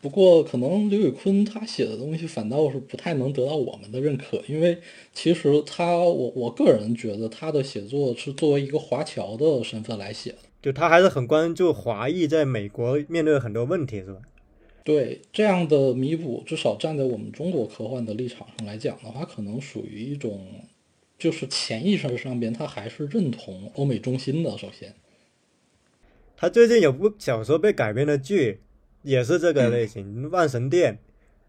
[0.01, 4.77] 不过，可能刘宇坤他写的东西反倒是不太能得到我们的认可，因为
[5.13, 14.23] 其实他，我我个人觉得他的写作是作为一个华侨的身份来写的，就他还是很关注华裔在美国面对很多问题，是吧？
[14.83, 20.41] 对，这样的弥补，至少站在我们中国科幻的立场上来讲的话，可能属于一种。
[21.17, 24.59] 就是潜意识上边，他还是认同欧美中心的。
[24.59, 24.93] 首先，
[26.37, 28.61] 他最近有部小说被改编的剧，
[29.03, 30.95] 也是这个类型，《万神殿》，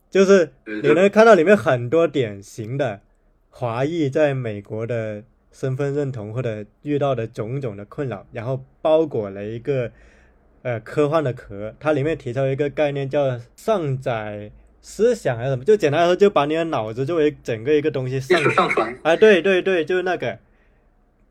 [0.09, 3.01] 就是你能看到里面很多典型的
[3.49, 5.23] 华裔在美国的
[5.55, 9.89] 身份认同或者遇到的种种的困扰，然后包裹了一个
[10.63, 11.73] 呃科幻的壳。
[11.79, 14.51] 它里面提出一个概念叫上载。
[14.87, 15.65] 思想还是什么？
[15.65, 18.95] 就简单来说，就把你的脑子作为整个一个东西上上传。
[19.01, 20.37] 哎，对对对，就是那个。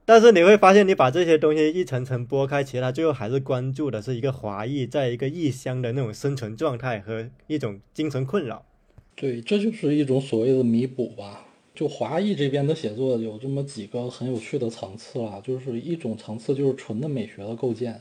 [0.04, 8.66] 但是你会发现，你把这些东西一层层剥开，其实它最后还是关注的是一个华裔在一个异乡的那种生存状态和一种精神困扰。
[9.14, 11.43] 对，这就是一种所谓的弥补吧。
[11.74, 18.00] 就华裔这边的写作有这么几个很有趣的层次啊，就是一种层次就是纯的美学的构建。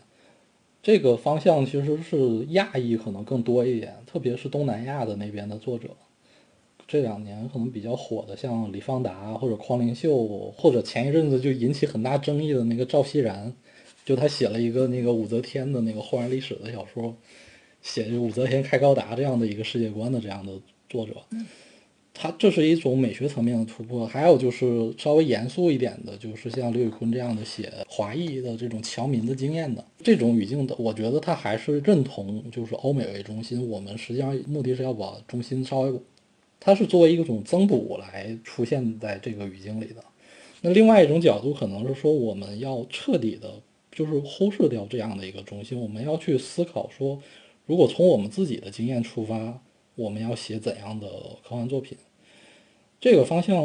[0.84, 5.90] 这个方向其实是亚裔可能更多一点，特别是东南亚的那边的作者，
[6.88, 13.52] 这两年可能比较火的，像李方达或者匡灵秀，或者前一阵子就引起很大争议的那个赵熙然，
[14.06, 17.16] 就他写了一个那个武则天的那个后人历史的小说，
[17.82, 20.54] 写武则天开高达这样的一个世界观的这样的
[20.90, 21.14] 作者。
[22.15, 35.99] 它这是一种美学层面的突破，还有就是稍微严肃一点的，就是像刘宇坤这样的写华裔的这种侨民的经验的这种语境的，我觉得他还是认同就是欧美为中心，我们实际上目的是要把中心稍微，
[36.60, 39.95] 它是作为一种增补来出现在这个语境里的。
[40.62, 43.52] 那另外一种角度可能是说，我们要彻底的，
[43.91, 47.19] 就是忽视掉这样的一个中心，我们要去思考说，
[47.65, 49.60] 如果从我们自己的经验出发。
[49.96, 51.08] 我们要写怎样的
[51.44, 51.98] 科幻作品？
[53.00, 53.62] 这个方向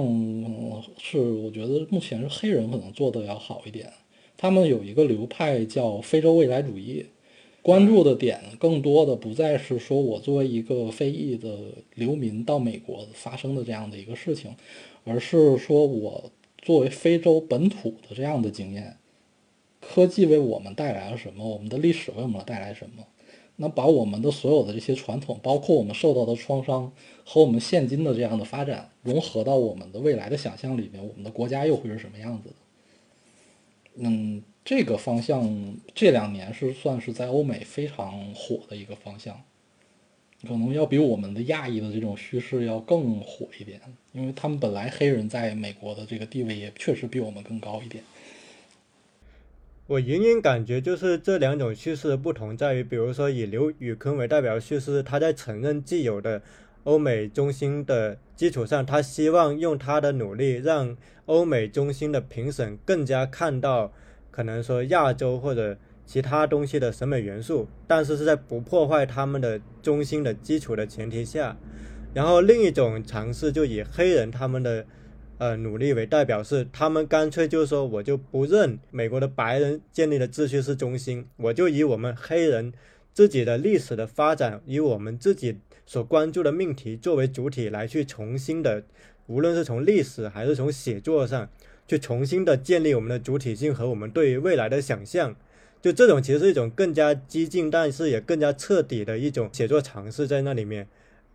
[0.98, 3.92] 是我觉得目前是黑人可能做的要好一点。
[4.36, 7.06] 他们有一个流派叫非洲未来主义，
[7.62, 11.56] 关注的点更多的不再是说我作为一个非裔的
[11.94, 14.54] 流民到美国发生的这样的一个事情，
[15.04, 18.96] 而是说我作为非洲本土的这样的经验，
[19.80, 21.48] 科技为我们带来了什么？
[21.48, 23.04] 我们的历史为我们带来什么？
[23.60, 26.92] 那把我们的所有的这些传统，包括我们受到的创伤
[27.24, 32.54] 和我们现今的这样的发展融合到我们的未来的想象里面，我们的国家又会是什么样子的？
[33.96, 39.42] 嗯，这个方向这两年是算是在欧美非常火的一个方向，
[40.46, 43.80] 可能要比我们的亚裔的这种叙事要更火一点，
[44.12, 48.04] 因为他们本来黑人在美国的这个地位也确实比我们更高一点。
[49.88, 56.42] 我隐隐感觉，就是这两种叙事的不同在于，比如说以刘宇坤为代表的叙事，他在承认既有的
[56.84, 63.90] 欧美中心的基础上，他希望用他的努力让欧美中心的评审更加看到
[64.30, 71.56] 可能说亚洲或者其他东西的审美元素，但是是在不破坏他们的中心的基础的前提下。
[72.12, 74.84] 然后另一种尝试就以黑人他们的
[75.38, 82.72] 呃努力为代表，是他们干脆就说我就不认美国的白人建立的秩序是中心，我就以我们黑人
[83.14, 85.58] 自己的历史的发展，以我们自己。
[85.90, 88.82] 所关注的命题作为主体来去重新的，
[89.26, 91.48] 无论是从历史还是从写作上
[91.86, 95.34] 去重新的建立我们的主体性和我们对于未来的想象，
[95.80, 100.86] 就这种其实是一种更加激进，但是也更加彻底的一种写作尝试在那里面。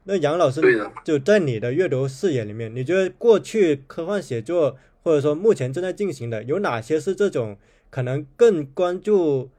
[0.05, 0.61] 那杨老师
[1.03, 7.57] 就在你的阅读视野里面，你觉得过去科幻写作或者说目前正在进行的有哪些是这种
[7.89, 9.49] 可能更关注？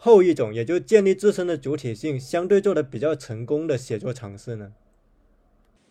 [0.00, 4.70] 后一种，也就建立自身的主体性，相对做的比较成功的写作尝试呢？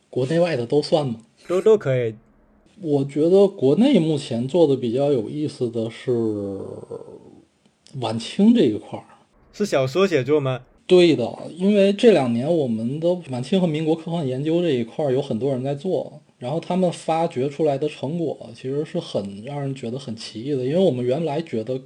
[0.10, 1.18] 国内外的都算吗？
[1.46, 2.16] 都都可以。
[2.80, 6.10] 我觉得国内目前做的比较有意思的是
[8.00, 9.06] 晚清这一块儿，
[9.52, 10.62] 是小说写作吗？
[10.88, 21.80] 对的，因为这两年我们的晚清和民国科幻研究这一块儿有很多人在做，然后他们发掘出来的成果其实是很让人觉得很奇异的，因为我们原来觉得。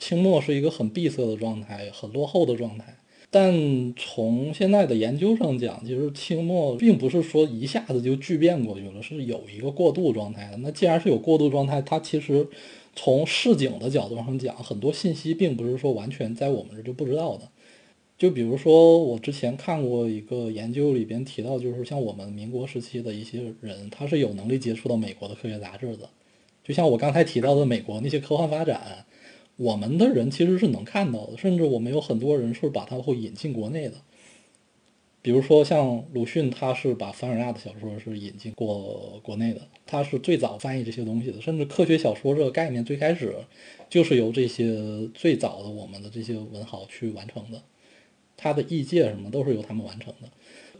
[0.00, 2.96] 清末是一个很闭塞的状态，很落后的状态。
[3.32, 10.56] 但从现在的研究上讲，其实清末并不是说一下子就巨变过去了，是有一个过渡状态的。
[10.58, 12.46] 那既然是有过渡状态，它其实
[12.94, 17.48] 从市井的角度上讲，很多信息并不是说完全在我们这就不知道的。
[18.18, 26.10] 就比如说，我之前看过一个研究里边提到，就是像我们民国时期的一些人，他是有能力接触到美国的科学杂志的。
[26.64, 29.06] 就像我刚才提到的美国那些科幻发展。
[29.56, 33.94] 我们的人其实是能看到的，甚至我们有很多人是把它会引进国内的。
[35.20, 41.40] 比如说像鲁迅，他是把凡尔纳的小说是引进过国内的，他是最早翻译这些东西的。
[41.40, 43.34] 甚至科学小说这个概念最开始
[43.90, 47.60] 就是由这些最早的我们的这些文豪去完成的，
[48.38, 50.28] 他的译介什么都是由他们完成的。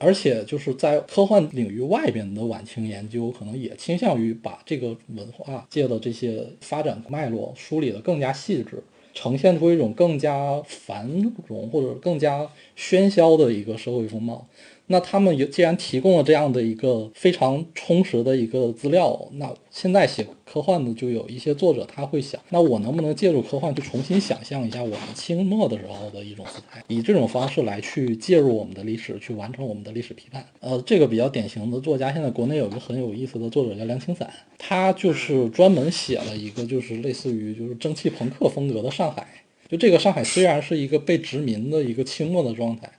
[0.01, 8.81] 而且就是在科幻领域外边的晚清研究，可能也倾向于把这个文化界的这些发展脉络梳理得更加细致，
[9.13, 11.11] 呈现出一种更加繁
[11.49, 14.47] 荣或者更加喧嚣的一个社会风貌。
[14.91, 30.43] 那他们也既然提供了这样的一个非常充实的一个资料，那现在写科幻的就有一些作者他会想，那我能不能借助科幻去重新想象一下我们清末的时候的一种姿态，以这种方式来去介入我们的历史，去完成我们的历史批判。
[30.61, 39.27] 呃，这个比较典型的作家，现在国内有个很有意思的作者叫梁清散，他就是专门写了一个就是类似于就是蒸汽朋克风格的上海，
[39.69, 42.91] 就这个上海虽然是一个被殖民的一个清末的状态。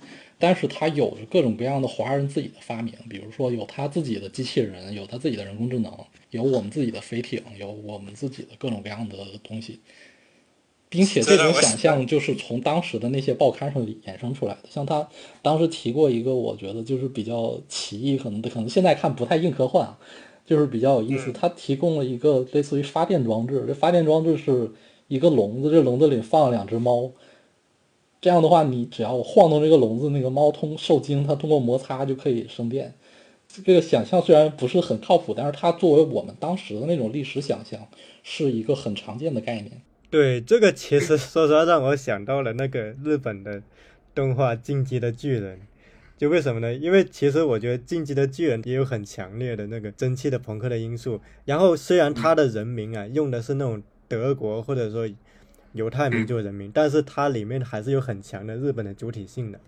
[0.41, 5.93] 但是它有着各种各样的华人自己的发明，比如说有他自己的机器人，有他自己的人工智能，
[6.31, 9.81] 有我们自己的飞艇，有我们自己的各种各样的东西，
[10.87, 14.69] 并且这种想象就是从当时的那些报刊上衍生出来的。
[14.69, 15.09] 像他
[15.41, 19.99] 当时提过一个，我觉得就是比较奇异，可能可能现在看不太硬科幻啊，
[20.45, 21.33] 就是比较有意思。
[21.33, 24.71] 他提供了一个类似于发电装置，这发电装置是
[25.09, 27.11] 一个笼子，这笼子里放了两只猫。
[28.21, 32.93] 这样的话，你只要晃动这个笼子，那个猫通受精，它通过摩擦就可以生电。
[33.47, 37.79] 这个想象虽然不是很靠谱，但是它作为我们当时的那种历史想象，
[38.21, 39.81] 是一个很常见的概念。
[40.09, 43.63] 对，这个其实说实话让我想到了那个日本的
[44.13, 45.57] 动画《进击的巨人》。
[46.17, 46.73] 就为什么呢？
[46.73, 51.21] 因为其实我觉得《进击的巨人》也有很强烈的那个蒸汽的朋克的因素。
[51.45, 55.09] 然后虽然他的人名啊用的是那种德国或者说。
[55.73, 59.59] 犹太民族人民， 但是它里面还是有很强的日本的主体性的。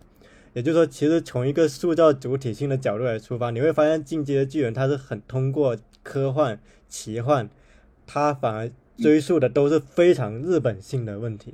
[0.54, 6.60] 也就是说，其实从一个塑造主体性的角度来出发，你会发现《进击的巨人》它是很通过科幻、
[6.90, 7.50] 奇幻，
[8.06, 11.54] 它反而追溯的都是非常日本性的问题。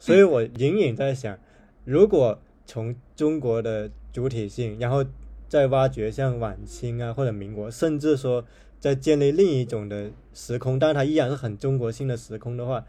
[0.00, 1.38] 所以我隐隐在想，
[1.84, 5.04] 如果从中国的主体性，然后
[5.48, 8.44] 再挖掘像晚清啊或者民国，甚至说
[8.80, 12.84] 再建立另一种的时空，但是它依然是很中国性的时空的话。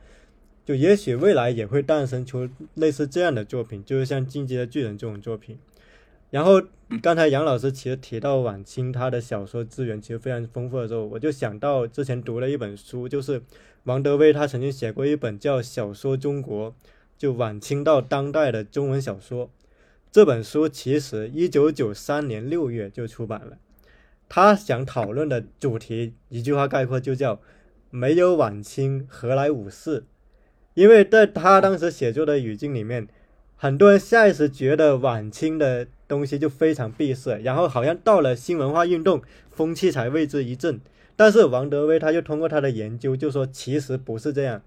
[0.66, 5.58] 就也许未来也会诞生出类似这样的作品，就是像《进击的巨人》这种作品。
[6.30, 6.62] 然后
[7.02, 13.42] 刚才杨老师其实提到晚清他的小说资源其实非常丰富的时候，我就想到之前读了一本书，就是
[13.84, 16.72] 王德威他曾经写过一本叫《小说中国》，
[17.18, 19.52] 就晚清到当代的中文小说。
[20.12, 23.58] 这本书其实一九九三年六月就出版了。
[24.30, 27.40] 他想讨论的主题一句话概括就叫
[27.92, 30.06] “没有晚清何来五四”。
[30.74, 33.08] 因为在他当时写作的语境里面，
[33.56, 39.22] 很多人下意识觉得晚清的东西就非常闭塞，然后好像到了新文化运动，
[39.52, 40.82] 风气才为之一振。
[41.16, 44.64] 但是王德威他就通过他的研究就说，其实不是这样，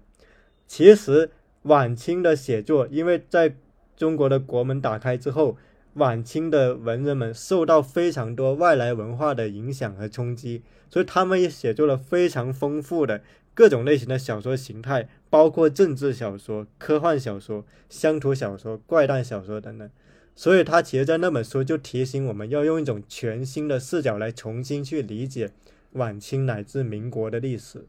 [0.65, 1.29] 其实
[1.63, 3.55] 晚清的写作，因为在
[3.97, 5.57] 中国的国门打开之后，
[5.95, 13.21] 晚清的文人们受到非常多外来文化的影响和冲击，所以他们也写作了非常丰富的
[13.53, 19.89] 各种类型的小说形态，包括政治小说、科幻小说、乡土小说、怪诞小说等等。
[20.35, 25.51] 所以他其实在那本书就提醒我们要用一种全新的视角来重新去理解。
[25.93, 27.85] 晚清乃至民国的历史，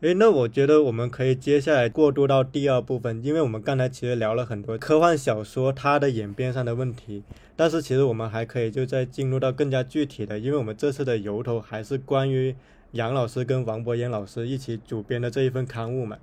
[0.00, 7.22] 诶，那我觉得我们可以接下来过渡到第二部分，因为我们刚才其实聊了很多科幻小说它的演变上的问题，
[7.56, 12.54] 但是其实我们还可以就再进入到更加具体的，因为我们这次的由头还是关于
[12.90, 16.18] 杨老师跟王博彦老师一起主编的这一份刊物嘛。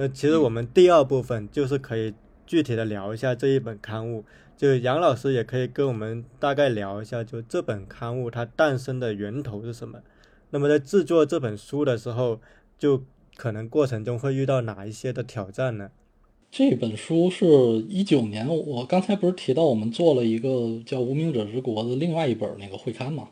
[0.00, 2.14] 那其实我们第二部分就是可以
[2.46, 4.24] 具体的聊一下这一本刊物，
[4.56, 9.98] 就杨老师也可以跟我们大概聊一下，就这本刊物它诞生的源头是什么。
[10.52, 12.40] 那么在制作这本书的时候，
[12.78, 13.04] 就
[13.36, 15.90] 可能过程中会遇到哪一些的挑战呢？
[16.50, 23.28] 这本书是一九年，我刚才不是提到我们做了一个叫《无名者之国》的另外一本那个会刊嘛？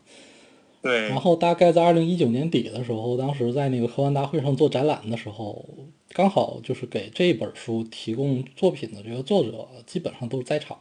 [0.88, 1.08] 对。
[1.08, 5.64] 然后大概在二零一九年底的时候，当时在那个科幻大会上做展览的时候，
[6.12, 10.78] 刚好就是给这本书提供作品的这个作者基本上都在场。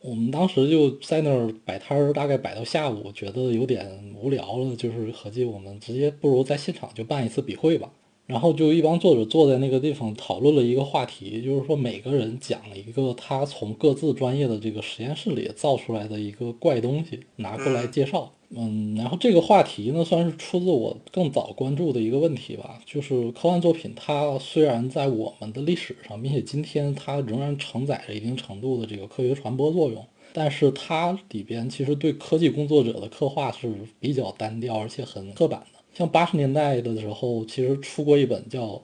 [0.00, 7.90] 我们当时就在那儿摆摊儿，大概摆到下午，觉得有点无聊了，就是合计我们直接不如在现场就办一次笔会吧。
[8.26, 18.30] 然后就一帮作者坐在那个地方讨论了一个话题，就是说每个人讲了一个他从各自专业的这个实验室里造出来的一个怪东西，拿过来介绍。
[18.50, 33.70] 嗯，然后这个话题呢，算是出自我更早关注的一个问题吧，就是科幻作品，它虽然在我们的历史上，并且今天它仍然承载着一定程度的这个科学传播作用，但是它里边其实对科技工作者的刻画是
[34.00, 35.78] 比较单调，而且很刻板的。
[35.92, 38.66] 像八十年代的时候，其实出过一本叫《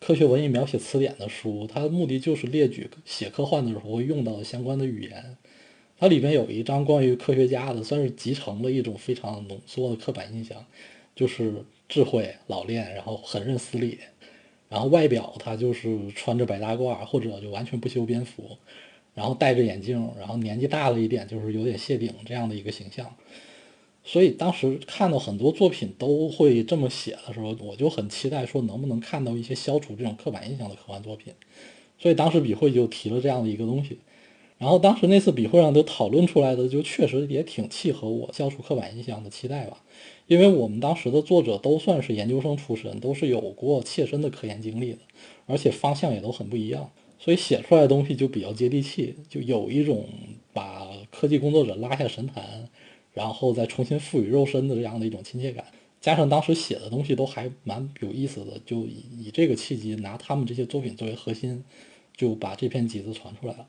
[0.00, 5.36] 科学文艺描写词典》的书，它的目的就是列举写科幻的时候会用到相关的语言。
[5.98, 10.64] 它里面有一张关于科学家的，算是集成了一种非常浓缩的刻板印象，
[11.14, 13.98] 就是智慧、老练，然后很认死理，
[14.68, 18.58] 然后外表他就是穿着白大褂或者就完全不修边幅，
[19.14, 23.14] 然后戴着眼镜，然后年纪大了一点就是有点谢顶这样的一个形象。
[24.02, 31.32] 所以当时看到很多作品都会这么写的时候，我就很期待说能不能看到一些消除这种刻板印象的科幻作品。
[31.98, 34.00] 所以当时笔会就提了这样的一个东西。
[34.56, 39.82] 然后当时那次笔会上都讨论出来的，就确实也挺契合我消除刻板印象的期待吧。
[40.26, 44.98] 因为我们当时的作者都算是研究生出身，都是有过切身的科研经历的，
[45.46, 50.06] 而且方向也都很不一样，所以写出来的东西就比较接地气，就有一种
[50.52, 52.70] 把科技工作者拉下神坛，
[53.12, 55.64] 然后再重新赋予肉身的这样的一种亲切感。
[56.00, 61.64] 加上当时写的东西都还蛮有意思的，就以以这个契机拿他们这些作品作为核心，
[62.16, 63.66] 就把这篇集子传出来了。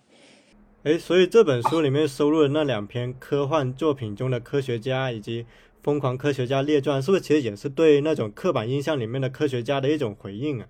[0.86, 5.44] 哎，所以这本书里面收录的那两篇科幻作品中的科学家以及
[5.82, 10.68] 疯狂科学家列传，是不是其实也是对那种刻板印象里面的科学家的一种回应啊？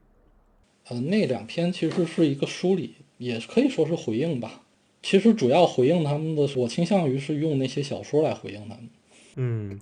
[0.88, 4.62] 呃，那两篇其实是一个梳理，也可以说是回应吧。
[5.04, 8.90] 其实主要回应他们的，我倾向于是用那些小说来回应他们。
[9.36, 9.80] 嗯。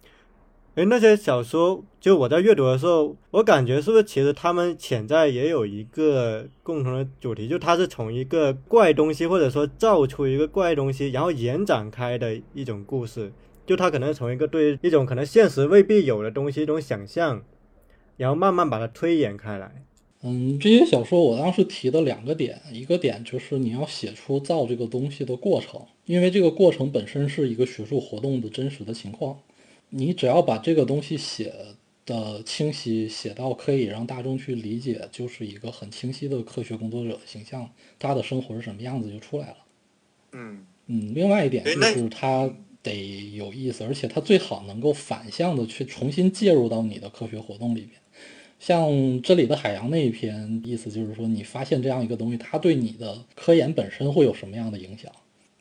[0.75, 13.31] 哎，那些小说，就我在阅读的时候，我感觉是不是其实他们潜在也有一个共同的主题，就它是从一个怪东西，或者说造出一个怪东西，然后延展开的一种故事。
[13.67, 17.43] 就它可能从一个对一种可能现实未必有的东西一种想象，
[18.17, 19.85] 然后慢慢把它推演开来。
[20.23, 29.37] 嗯，这些小说我当时提的两个点，一个点就是你要写出造这个东西的过程，因为这个过程本身是一个学术活动的真实的情况。
[29.95, 31.53] 你只要把这个东西写
[32.03, 37.69] 的清晰，写到可以让大众去理解，就是一个很清晰的科学工作者的形象，
[37.99, 39.57] 他的生活是什么样子就出来了。
[40.31, 47.91] 嗯嗯，另外一点就是他得有意思，而且他最好能够反向的去重新介入到你的科学活动里边。
[48.59, 48.89] 像
[49.21, 55.11] 《这里的海洋》那一篇，意思就是说你发现这样一个东西，它对你的科研本身会有什么样的影响？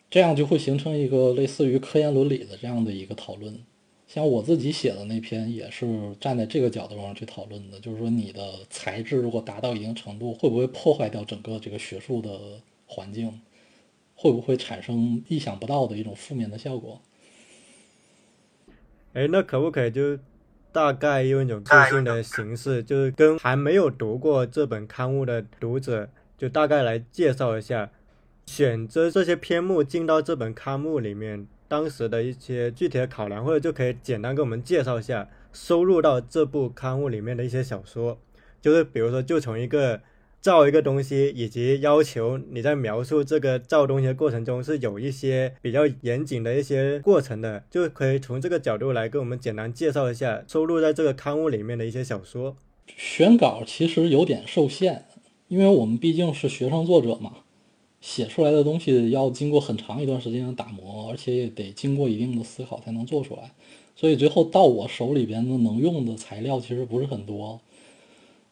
[0.09, 3.59] 这样就会形成一个类似于科研伦理的这样的一个讨论。
[4.13, 12.39] 像我自己写的那篇，也是站在这个角度上去讨论的，就是说你的材质如果达到一定程度，会不会破坏掉整个这个学术的
[12.85, 13.41] 环境，
[14.15, 17.01] 会不会产生意想不到的一种负面的效果？
[19.15, 20.19] 哎，那可不可以就
[20.73, 27.91] 大概用一种个性的形式，就是跟还没有读过这本刊物的读者，就大概来介绍一下，
[28.45, 31.47] 选择这些篇目进到这本刊物里面。
[31.73, 38.19] 当时的一些具体的考量，或者就可以简单给我们介绍一下收录到这部刊物里面的一些小说，
[38.61, 40.03] 就是比如说就从一个。
[40.43, 52.57] 造一个东西，以及要求你在描述这个造东西的过程中是有一些比较严谨的一些过程的，就可以从这个角度来跟我们简单介绍一下收录在这个刊物里面的一些小说。
[52.89, 55.05] 选稿其实有点受限，
[55.47, 57.35] 因为我们毕竟是学生作者嘛，
[58.03, 63.53] 写出来的东西要经过很长一段时间的打磨，而且也得经过一定的思考才能做出来，
[63.97, 67.61] 所以最后到我手里边的能用的材料其实不是很多。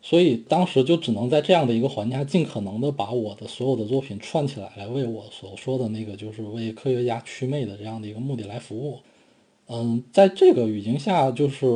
[0.03, 9.01] 所以当时就只能在这样的一个环境下，尽可能的把我的所有的作品串起来，来为我所说的那个就是为科学家祛魅的这样的一个目的来服务。
[9.67, 11.67] 嗯，在这个语境下，就是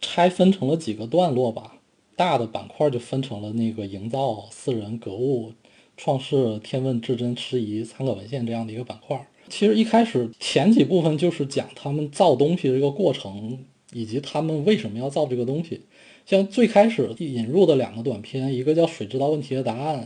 [0.00, 1.74] 拆分成了几个段落吧。
[2.16, 5.52] 大的板块就分成了那个营造、私人、格物、
[5.98, 9.28] 创世、天问、至真、迟疑、参考文献这样的一个板块。
[9.50, 13.58] 其实一开始前几部分就是讲他们造东西的这个过程，
[13.92, 15.80] 以及他们为什么要造这个东西。
[16.24, 20.00] 像最开始引入的两个短片，一个叫《水知道问题的答案》，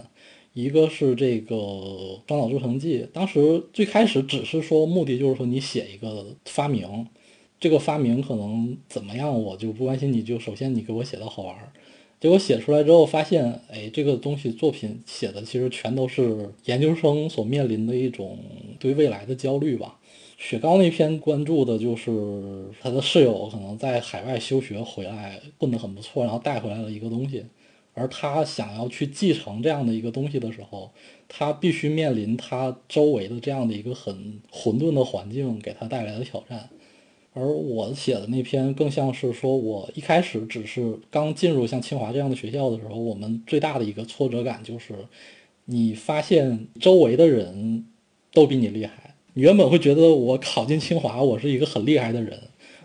[0.55, 1.57] 一个是这个
[2.29, 3.01] 《双脑铸成记》。
[3.13, 7.07] 当时最开始只是说目的就是说你写一个发明，
[7.59, 11.57] 这个发明可能怎么样我就不关心，你就首先你给我写的好玩。
[12.23, 18.39] 结果写出来之后发现，哎，这个东西作品写的其实全都是研究生所面临的一种
[18.79, 19.99] 对未来的焦虑吧。
[20.39, 27.45] 雪糕那篇关注的就是他的室友可能在海外休学回来混得很不错，然后带回来了一个东西，
[27.93, 30.93] 而他想要去继承这样的一个东西的时候，
[31.27, 36.71] 他必须面临他周围的这样的一个很混沌的环境给他带来的挑战。
[37.35, 44.95] 而我写的那篇更像是说，我一开始只是刚进入像清华这样的学校的时候，我们最大的一个挫折感就是，
[45.65, 47.87] 你发现周围的人
[48.33, 49.15] 都比你厉害。
[49.33, 52.39] 你原本会觉得我考进清华，我是一个很厉害的人，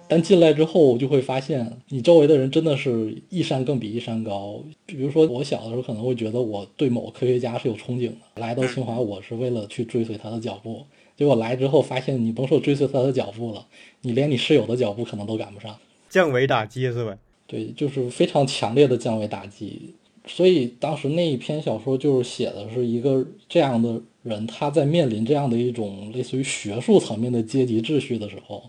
[0.07, 4.63] 但进来之后就会发现，你周围的人真的是一山更比一山高。
[4.85, 10.85] 比如说，我小的时候可能会觉得我对某个科学家是有憧憬的，来到清华我是为了去追随他的脚步。
[11.17, 13.65] 结果来之后发现，你甭说追随他的脚步了，
[14.03, 15.77] 你连你室友的脚步可能都赶不上，
[16.09, 17.17] 降维打击是吧？
[17.47, 19.93] 对，就是非常强烈的降维打击。
[20.25, 24.01] 所以当时那一篇小说就是写的是一个这样的。
[24.23, 28.61] 人他在面临这样的一种类似于学术层面的阶级秩序的时候，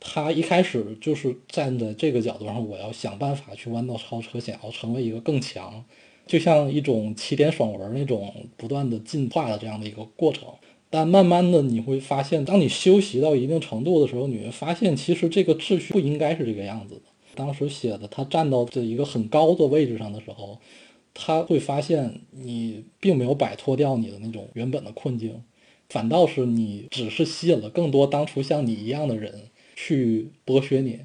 [0.00, 5.84] 他一开始就是站在这个角度上，我要想办法去弯道超车，想要成为一个更强，
[6.26, 10.48] 就像一种起点爽文那种不断的进化的这样的一个过程。
[10.90, 17.02] 但慢慢的你会发现，当你修习到一定程度的时候，你会发现其实这个秩序不应该是这个样子的。
[17.34, 20.58] 当时写的他站到这一个很高的位置上的时候。
[21.20, 25.42] 他会发现你并没有摆脱掉你的那种原本的困境，
[25.88, 29.34] 反倒是你只是吸引了更多当初像你一样的人
[29.74, 31.00] 去剥削你。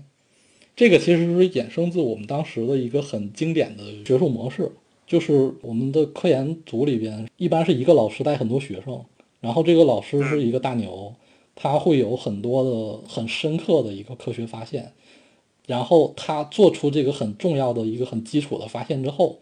[0.75, 4.71] 这个其实是衍生自我们当时的一个很经典的学术模式，
[5.07, 9.03] 就是我们的科研组里边一般是一个老师带很多学生，
[9.43, 11.13] 然后这个老师是一个大牛，
[11.53, 14.93] 他会有很多的很深刻的一个科学发现，
[15.67, 19.37] 然后他做出这个很重要的一个很基础的发现之后。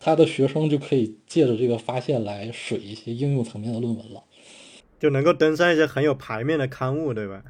[0.00, 4.22] 他的学生就可以借着这个发现来水一些应用层面的论文了，
[5.00, 7.42] 就能够登上一些很有排面的刊物，对吧？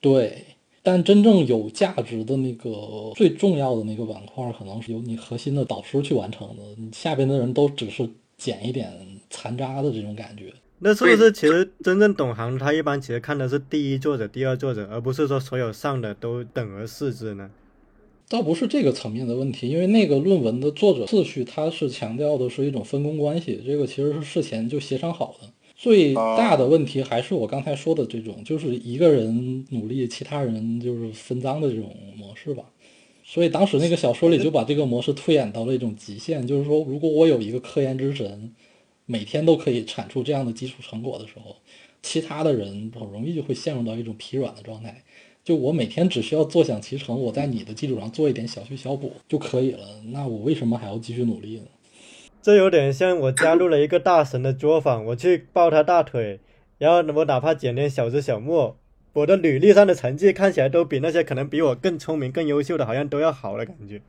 [0.00, 0.44] 对，
[0.84, 8.08] 但真正有价值的那个最重要的那个板块，可能是由你核心的导师去完成的，你下边的人都只是
[8.38, 8.92] 捡一点
[9.28, 10.54] 残渣的这种感觉。
[10.78, 17.50] 那是不是其实真正懂行，他一般其实看的是第一作者、第二作者，而不是说所有上的都等而视之呢？
[18.28, 25.48] 倒不是这个层面的问题，因为那个论文的作者次序，它是强调的是一种分工关系，这个其实是事前就协商好的。
[25.76, 32.64] 最大的问题还是我刚才说的这种，就是一个人努力，其他人就是分赃的这种模式吧。
[33.22, 38.52] 所以当时那个小说里就把这个模式推演到了一种极限，就是说，如果我有一个科研之神，
[39.06, 41.56] 每天都可以产出这样的基础成果的时候，
[42.02, 45.02] 其他的人很容易就会陷入到一种疲软的状态。
[45.44, 50.02] 就我每天只需要坐享其成，我在你的基础上做一点小修小补就可以了。
[50.06, 51.66] 那我为什么还要继续努力呢？
[52.42, 56.40] 这有点像我加入了一个大神的作坊，我去抱他大腿，
[56.78, 58.76] 然后我哪怕捡点小枝小末，
[59.12, 64.02] 我的履历上的成绩看起来都比那些可能比我更聪明、更优秀的，好像都要好的感觉。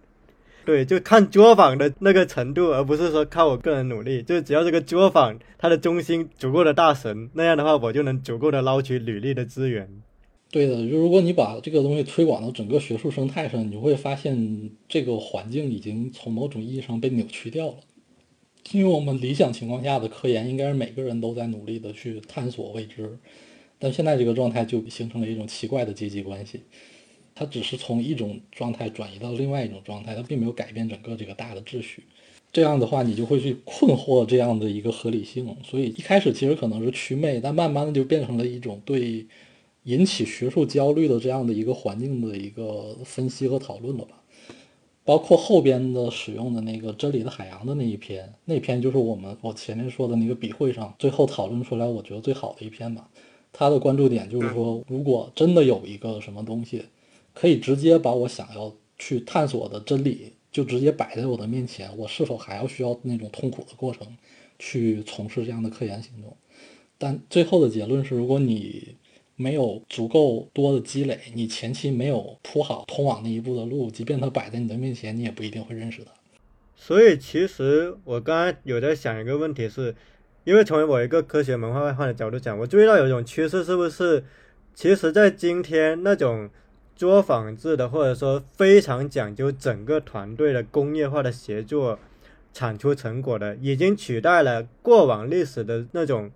[0.68, 4.22] 对，就看作坊的那个程度，而不是说靠我个人努力。
[4.22, 9.90] 就只要这个作坊它的中心足够的大神，那样的话，我就能足够的捞取履历的资源。
[10.52, 17.76] 对的，就如果你把这个东西推广到整个学术生态上，你会发现这个环境已经从某种意义上被扭曲掉了。
[18.74, 23.18] 因为我们理想情况下的科研应该是每个人都在努力的去探索未知，
[23.80, 26.60] 但现在这个状态就形成了一种奇怪的阶级关系，
[27.38, 32.04] 它只是从一种状态转移到另外一种状态，它并没有改变整个这个大的秩序。
[32.52, 35.56] 这样的话，你就会去困惑这样的一个合理性。
[35.64, 39.26] 所以一开始其实可能是祛魅，但慢慢的就变成了一种对
[39.84, 44.24] 引起学术焦虑的这样的一个环境的一个分析和讨论了吧。
[45.06, 53.10] 包括后边的使用的那个真理的海洋的那一篇，那篇就是我们我前面说的那个笔会上最后讨论出来，我觉得最好的一篇吧。
[53.54, 56.84] 他的关注点就是说，如果真的有一个什么东西，
[57.40, 64.08] 可以直接把我想要去探索的真理就直接摆在我的面前，我是否还要需要那种痛苦的过程
[64.58, 66.36] 去从事这样的科研行动？
[66.98, 68.96] 但最后的结论是，如果你
[69.36, 76.12] 没有足够多的积累，你前期没有铺好通往那一步的路，即便它摆在你的面前，你也不一定会认识它。
[76.76, 79.96] 所以，其实我刚刚有在想一个问题，是
[80.44, 84.24] 因为从我一个科学文化外患的角度讲，我注意到有一种趋势，是不是？
[84.74, 86.50] 其实，在今天那种
[86.98, 91.98] 作坊制的，或者说非常讲究整个团队的工业化的协作
[92.52, 96.32] 产出成果的，已经取代了过往历史的那种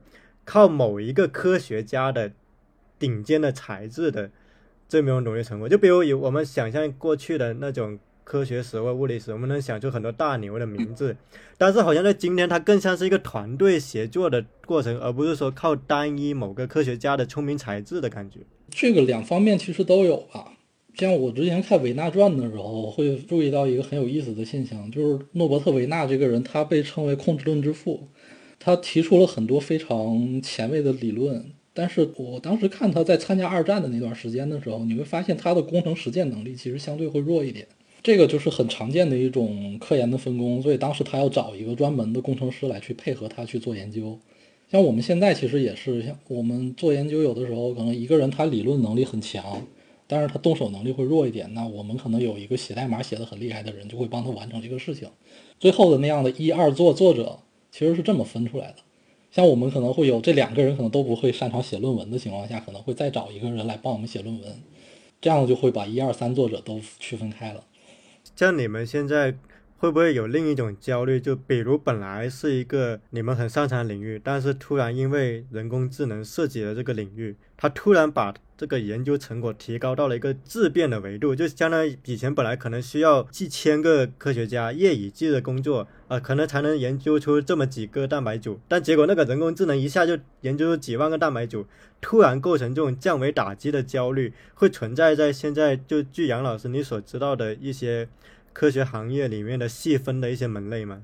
[0.45, 2.32] 靠某一个科学家的。
[3.01, 4.30] 顶尖的才智的
[4.88, 11.18] 这么种努力成果，就比如有我们想象过去的那种科学史或物理史，我们能想出很多大牛的名字，
[11.57, 18.41] 但是好像在今天，它更像是一个团队协作的过程，而不是说靠单一某个科学家的聪明才智的感觉。
[18.72, 20.57] 这个两方面其实都有吧。
[20.95, 28.07] 像我之前看《维纳传》的时候，会注意到一个很有意思的现象，就是诺伯特·维纳这个人，他被称为控制论之父，
[28.59, 31.51] 他提出了很多非常前卫的理论。
[31.74, 37.65] 但是我当时看他在参加二战的那段时间的时候，你会发现他的工程实践能力其实相对会弱一点。
[38.03, 44.19] 这个就是很常见的一种科研的分工，所以当时他要找一个专门的工程师来去配合他去做研究。
[44.72, 49.61] 像我们现在其实也是，像我们做研究有的时候可能一个人他理论能力很强，
[50.07, 55.09] 但是他动手能力会弱一点，那我们可能有一个写代码写的很厉害的人就会帮他完成这个事情。
[55.59, 57.38] 最后的那样的一二作作者
[57.69, 58.78] 其实是这么分出来的。
[59.30, 64.61] 像我们可能会有这两个人可能都不会擅长写论文的情况下，可能会再找一个人来帮我们写论文，
[65.19, 67.63] 这样就会把一二三作者都区分开了。
[68.38, 69.36] 像你们现在
[69.82, 71.19] 会不会有另一种焦虑？
[71.19, 78.32] 就比如本来是一个你们很擅长领域，但是突然因为人工智能涉及了这个领域，它突然把。
[78.61, 91.65] 这个研究成果提高到了一个质变的维度，就相当于以前本来可能需要几千个科学家夜以继日工作啊，可能才能研究出这么几个蛋白组，但结果那个人工智能一下就研究出几万个蛋白组，
[91.99, 98.07] 突然构成这种降维打击的焦虑，会存在在现在就据杨老师你所知道的一些
[98.54, 101.04] 科学行业里面的细分的一些门类吗？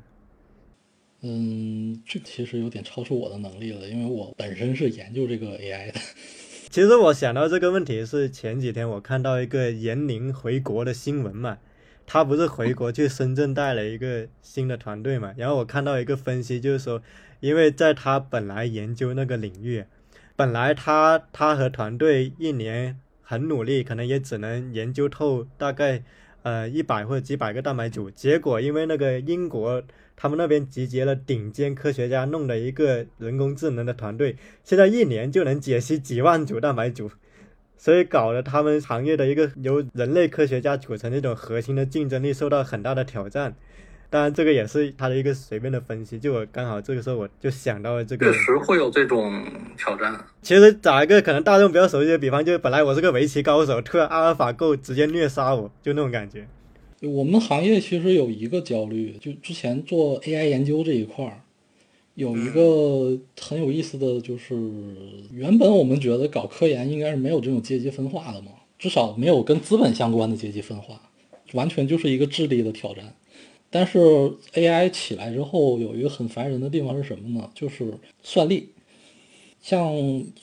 [1.21, 5.99] 嗯，这其实有点超出我的能力了，因为我本身是研究这个 AI 的。
[6.69, 11.57] 其实我想到这个问题是前几天我看到一个闫宁回国的新闻嘛，
[12.05, 17.01] 他不是回国去深圳带了一个新的团队嘛，然后我看到一个分析就是说，
[17.39, 19.85] 因为在他本来研究那个领域，
[20.35, 26.03] 本来他他和团队一年很努力，可能也只能研究透大概
[26.47, 29.83] 呃一百或者几百个蛋白组，结果因为那个英国。
[30.19, 37.11] 他们那边集结了顶尖科学家，弄了一个人工智能的团队，现在一年就能解析几万组蛋白组，
[37.77, 43.55] 所以搞得他们行业的一个由人类科学家组成那种核心的竞争力受到很大的挑战。
[44.09, 46.17] 当然，这个也是他的一个随便的分析。
[46.17, 49.43] 就我刚好这个时候我就想到了这个，确实会有这种
[49.77, 50.17] 挑战。
[50.41, 56.47] 其实找一个可能大众比较熟悉的比方，就是本来我是个围棋高手，突然阿尔法狗直接虐杀我，就那种感觉。
[57.01, 61.41] 我们行业其实有一个焦虑，就之前做 AI 研究这一块儿，
[62.15, 64.55] 有一个很有意思的就是，
[65.33, 70.99] 原本我们觉得搞科研应该是没有这种阶级分化的嘛，至少没有跟资本相关的阶级分化，
[71.51, 73.13] 完全就是一个智力的挑战。
[73.77, 73.99] 但是
[74.55, 77.47] AI 起来之后，有一个很烦人的地方是什么呢？
[77.53, 78.69] 就是算力。
[79.61, 79.93] 像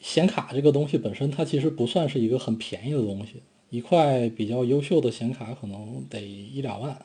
[0.00, 3.42] 显卡这个东西本身，它其实不算是一个很便宜的东西。
[3.70, 6.96] 一块比较优秀的显卡可能得一两万，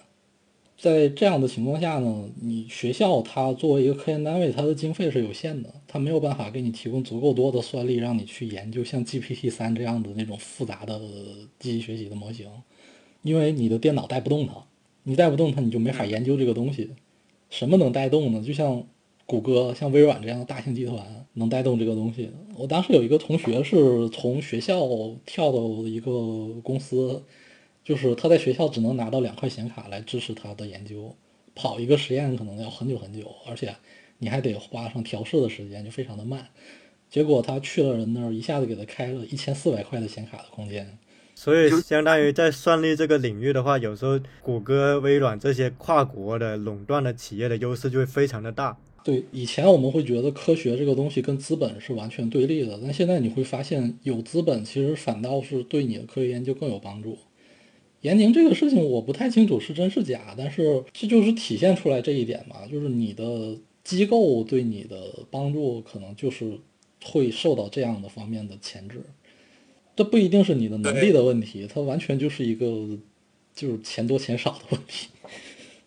[0.77, 11.01] 在这样的情况下呢，你学校它作为一个科研单位，它的经费是有限的，它没有办法给你提供足够多的算力，让你去研究像 GPT 三这样的那种复杂的
[11.57, 12.47] 机器学习的模型，
[13.23, 14.53] 因为你的电脑带不动它，
[15.04, 16.91] 你带不动它，你就没法研究这个东西。
[17.50, 18.43] 什么能带动呢？
[18.45, 18.86] 就像
[19.26, 21.26] 谷歌、像微软这样的大型集团。
[21.34, 22.30] 能带动这个东西。
[22.58, 24.82] 我当时有一个同学是从学校
[25.26, 26.12] 跳到一个
[26.62, 27.24] 公司，
[27.84, 31.16] 就是他在学校只能拿到两块显卡来支持他的研究，
[31.56, 33.74] 跑一个实验可能要很久很久，而且
[34.18, 36.50] 你还得花上调试的时间，就非常的慢。
[37.10, 40.97] 结果他去了人那儿，一下子给他开了一千四百块的显卡的空间。
[41.42, 48.78] 所以，相当于在算力这个领域的话，有时候谷歌、微软这些跨国的垄断的企业的优势就会非常的大。
[49.06, 57.18] 对，以前我们会觉得科学这个东西跟资本是完全对立的，但现在你会发现，有资本其实反倒是对你的科学研究更有帮助。
[58.02, 66.60] 严宁这个事情我不太清楚是真是假，但是这就是体现出来这一点嘛，就是你的机构对你的帮助可能就是
[67.02, 69.02] 会受到这样的方面的牵制。
[70.00, 72.66] 这不一定是你的能力的问题，它完全就是一个
[73.54, 75.10] 就是钱多钱少的问题。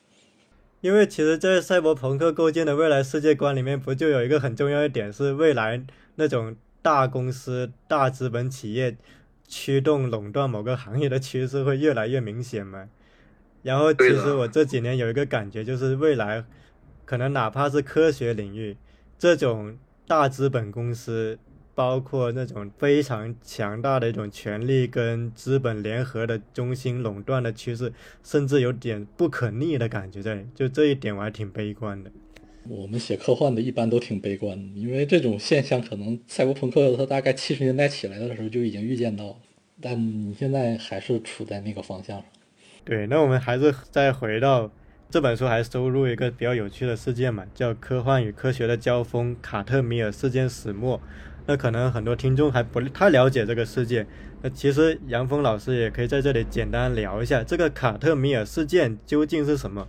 [0.82, 5.82] 因为其实，在赛博朋克构建的未来世界观里面，不就有一个很重要的点，是未来
[6.16, 8.94] 那种大公司、大资本企业
[9.48, 12.90] 驱动垄断某个行业的趋势会越来越明显吗？
[13.62, 16.44] 然后，其实我这几年有一个感觉，就是未来
[17.06, 18.76] 可能哪怕是科学领域，
[19.18, 21.38] 这种大资本公司。
[21.74, 27.92] 包括那种非常强大的一种权力跟资本联合的中心垄断的趋势，
[28.22, 30.46] 甚至有点不可逆的感觉在。
[30.54, 32.10] 就这一点，我还挺悲观的。
[32.68, 39.36] 我们写科幻的一般都挺悲观的，因为这种现象可能赛博朋克它大概七十年代起来的时候就已经预见到了，
[39.80, 42.26] 但你现在还是处在那个方向上。
[42.84, 44.70] 对，那我们还是再回到
[45.10, 50.98] 这本书，还收录一个比较有趣的事件嘛，叫《科幻与科学的交锋：卡特米尔事件始末》。
[51.46, 54.06] 那可能很多听众还不太了解这个事件，
[54.42, 59.88] 那其实杨峰老师也可以在这里简单聊一下这个卡特米尔事件究竟是什么，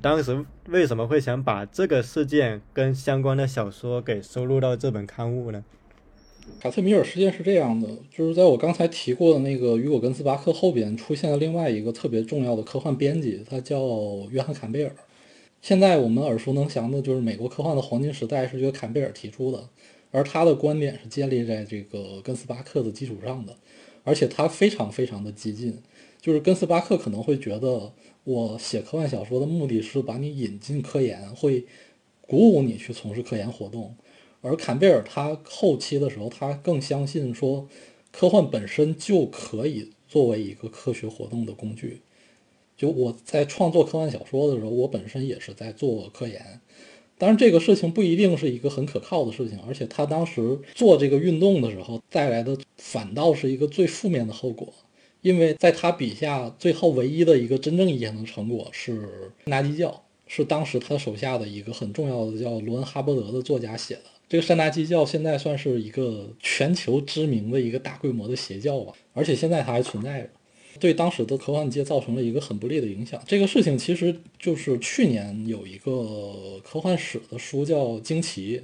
[0.00, 5.64] 当时为什么会想把这个事件跟相关的小说给收录到这本刊物呢？
[6.60, 13.80] 卡特米尔事件是这样的，就是在我刚才提过的那个雨果根斯巴克后边出现了另外一个特别重要的科幻编辑，他叫
[14.30, 14.92] 约翰坎贝尔。
[15.60, 19.62] 现在我们耳熟能详的就是美国科幻的黄金时代是由坎贝尔提出的。
[20.12, 23.56] 而他的观点是建立在这个根斯巴克的基础上的，
[24.04, 25.76] 而且他非常非常的激进。
[26.20, 27.92] 就是根斯巴克可能会觉得，
[28.22, 31.66] 我写科幻小说的目的是把你引进科研，会
[32.20, 33.96] 鼓舞你去从事科研活动。
[34.40, 37.68] 而坎贝尔他后期的时候，他更相信说，
[38.12, 42.02] 科幻本身就可以作为一个科学活动的工具。
[42.76, 46.60] 就我在创作科幻小说的时候，我本身也是在做科研。
[47.22, 54.74] 当然，这个事情不一定是一个很可靠的事情，而且他当时做这个运动的时候带来的反倒是一个最负面的后果，
[55.20, 59.02] 因为在他笔下最后唯一的一个真正意义上的成果是
[59.44, 59.88] 《山达基教》，
[60.26, 64.02] 是当时他手下的一个很重要的叫罗恩·哈伯德的作家写的。
[64.28, 70.30] 这个《山达基教》现在算是一个全球知名的一个大规模的邪教吧，而且现在它还存在着。
[70.80, 73.20] 对当时的科幻界造成了一个很不利的影响。
[73.26, 78.58] 这个事情其实就是去年有一个科幻史的书叫《惊奇》，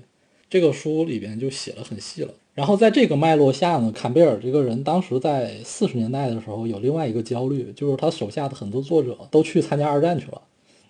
[0.51, 2.33] 这个书里边就写了很细了。
[2.55, 10.43] 然后在这个脉络下呢，坎贝尔这个人当时在四十年代的时候有另外一个焦虑，就是他手下的很多作者都去参加二战去了，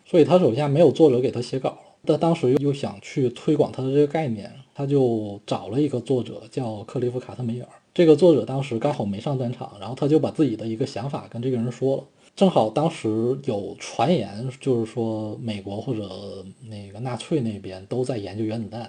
[0.07, 1.79] 所以他手下没有作者给他写稿。
[2.07, 7.69] 他当时又想去推广他的这个概念，他就找了一个作者叫克利夫·卡特梅尔。
[7.99, 12.05] 这个作者当时刚好没上战场，然后他就把自己的一个想法跟这个人说了。
[12.36, 18.88] 正好当时有传言，就是说美国或者那个纳粹那边都在研究原子弹，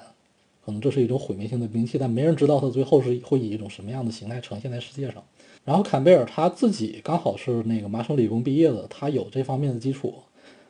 [0.63, 5.23] 可能这是一种毁灭性的兵器，但没人知道它最后是会以一种什么样的形态呈现在世界上。
[5.65, 10.13] 然后坎贝尔他自己刚好是那个麻省理工毕业的，他有这方面的基础，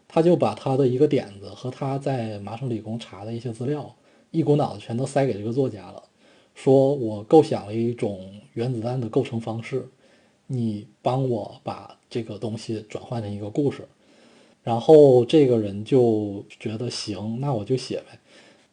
[0.08, 3.94] 他就把他的一个点子和他在麻省理工查的一些资料，
[4.32, 6.04] 一股脑的全都塞给这个作家了。
[6.62, 8.20] 说我构想了一种
[8.52, 9.88] 原子弹的构成方式，
[10.46, 13.88] 你帮我把这个东西转换成一个故事，
[14.62, 18.20] 然后这个人就觉得行，那我就写呗，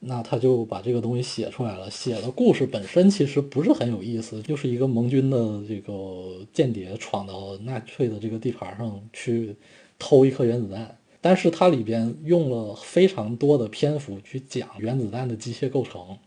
[0.01, 1.89] 那他就把这个东西写出来了。
[1.89, 9.55] 写的故事本身其实不是很有意思，就是一个盟军的这个间谍闯到纳粹的这个地盘上去
[9.97, 16.19] 偷一颗原子弹，但是它里边用了非常多的篇幅去讲原子弹的机械构成。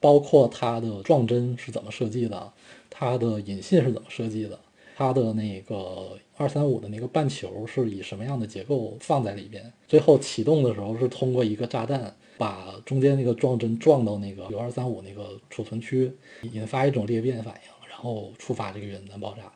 [0.00, 2.52] 包括它的撞针是怎么设计的，
[2.88, 4.58] 它的引信是怎么设计的，
[4.96, 16.12] 它的那个二三五的那个半球是以什么样的结构放在里边，最后启动的时候是通过一个炸弹把中间那个撞针撞到那个有二三五那个储存区，
[16.52, 19.52] 引发一种裂变反应，然后触发这个原子弹爆炸，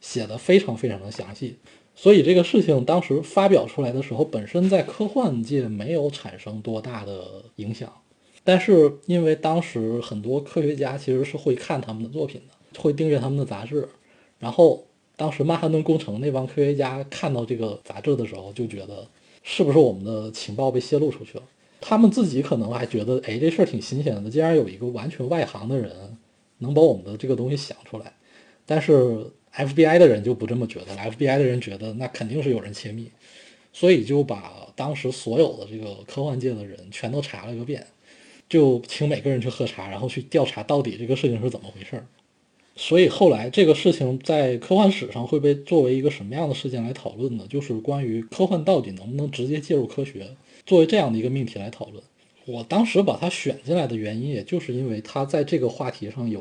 [0.00, 1.56] 写的非常非常的详细。
[1.94, 7.92] 所以这个事情当时发表出来的时候，本身在科幻界没有产生多大的影响。
[8.44, 13.88] 但是，因为当时很多科学家其实是会看他们的作品的，会订阅他们的杂志。
[14.38, 14.86] 然后，
[15.16, 19.08] 当时曼哈顿工程那帮科学家看到这个杂志的时候，就觉得
[19.42, 21.44] 是不是我们的情报被泄露出去了？
[21.80, 25.90] 他们自己可能还觉得，哎，这事儿挺新鲜的，竟然有一个完全外行的人
[26.58, 28.12] 能把我们的这个东西想出来。
[28.66, 33.10] 但是 FBI 的人就不这么觉得，FBI 的人觉得那肯定是有人窃密，
[33.72, 37.86] 所以就把当时所有的这个科幻界的人全都查了个遍，
[38.54, 42.06] 就请每个人去喝茶，然后去调查到底这个事情是怎么回事儿。
[42.76, 47.44] 所以后来这个事情在科幻史上会被作为一个什么样的事件来讨论呢？
[47.48, 50.28] 就是关于科幻到底能不能直接介入科学，
[50.64, 52.00] 作为这样的一个命题来讨论。
[52.46, 56.40] 我当时把它选进来的原因，也就是因为它在这个话题上有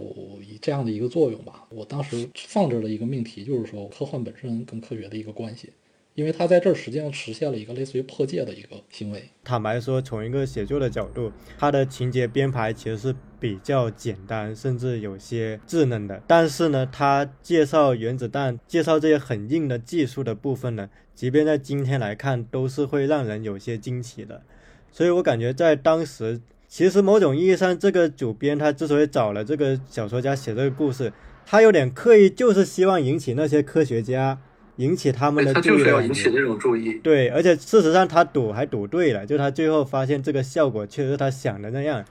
[0.61, 1.65] 这样的一个作用吧。
[1.71, 5.69] 我当时放这的一个命题就是说科幻本身跟科学的一个关系。
[6.15, 9.29] 因为他在这儿实际上实现了一个类似于破戒的一个行为。
[9.43, 16.21] 坦白说，从一个写作的角度，他的情节编排其实是比较简单，甚至有些稚嫩的。
[16.27, 24.43] 但是呢，他介绍原子弹、介绍这些很硬的技术的部分呢，即便在今天来看，都是会让人有些惊奇的。
[24.91, 31.11] 所以我感觉在当时，其实某种意义上，这个主编他之所以找了这个小说家写这个故事，
[31.43, 34.39] 他有点刻意，就是希望引起那些科学家。
[34.77, 36.93] 引起他们的注意，他就是要引起这种注意。
[37.03, 42.03] 对，而且事实上他赌还赌对了，就他最后发现这个效果确实他想的那样。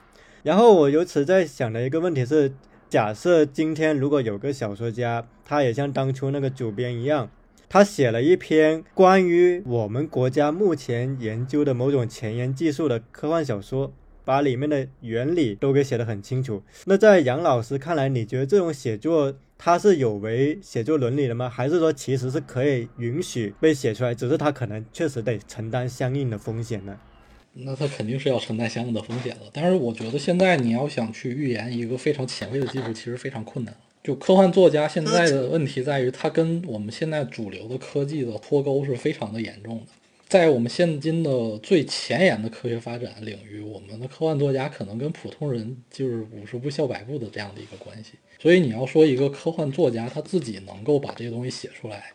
[0.43, 2.53] 然后我由此在想的一个问题是：
[2.89, 7.29] 假设今天如果有个小说家，他也像当初那个主编一样，
[7.69, 13.91] 他写了一篇关于我们国家目前研究的某种前沿技术的科幻小说，
[14.25, 16.63] 把里面的原理都给写得很清楚。
[16.85, 19.33] 那在杨老师看来，你觉得这种写作？
[19.55, 21.47] 它是有违写作伦理的吗？
[21.47, 26.99] 还是说其实是可以允许被写出来，只是他可能确实得承担相应的风险呢？
[27.53, 29.41] 那他肯定是要承担相应的风险的。
[29.53, 33.73] 但是我觉得现在你要想去预言一个非常前卫的技术，其实非常困难。
[34.03, 39.85] 就科幻作家现在的问题在于，他跟我们现在主流的科技的脱钩是非常的严重的。
[40.33, 48.13] 在我们现今的最前沿的科学发展领域，我们的科幻作家可能跟普通人就是五十步笑百步的这样的一个关系。
[48.39, 52.05] 所以你要说一个科幻作家他自己能够把这些东西写出来，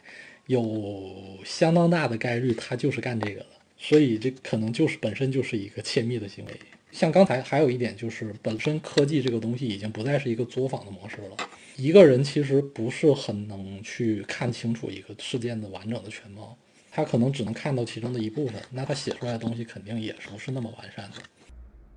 [0.48, 3.46] 有相当大的概率他就是干这个的。
[3.78, 6.52] 所以这可能就是本身就是一个窃密的行为。
[6.90, 11.36] 像刚才还有一点就是，本身科技这个东西已经不再是一个作坊的模式了。
[11.76, 16.58] 一个人其实不是很能去看清楚一个事件的完整的全貌。
[16.98, 21.18] 他可能只能看到其中的一部分，那他写出来的东西肯定也不是那么完善的。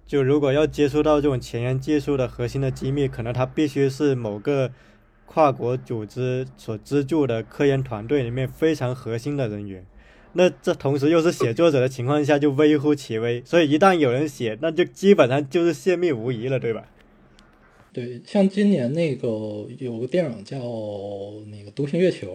[0.05, 4.71] 就如果要接触到这种前沿技术的核心的机密，可能他必须是某个
[5.25, 9.83] 跨国组织所资助的科研团队里面非常核心的人员。
[10.33, 13.41] 那这同时又是写作者的情况下，就微乎其微。
[13.43, 16.85] 所以一旦有人写，那就基本上就是泄密无疑了，对吧？
[17.91, 19.27] 对，像今年那个
[19.79, 20.59] 有个电影叫
[21.47, 22.27] 那个《独行月球》。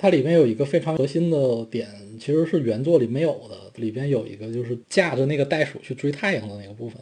[0.00, 1.86] 它里面有一个非常核心的点，
[2.18, 3.56] 其实是原作里没有的。
[3.76, 6.98] 里边有一个就是驾着那个袋鼠去追太阳的那个部分，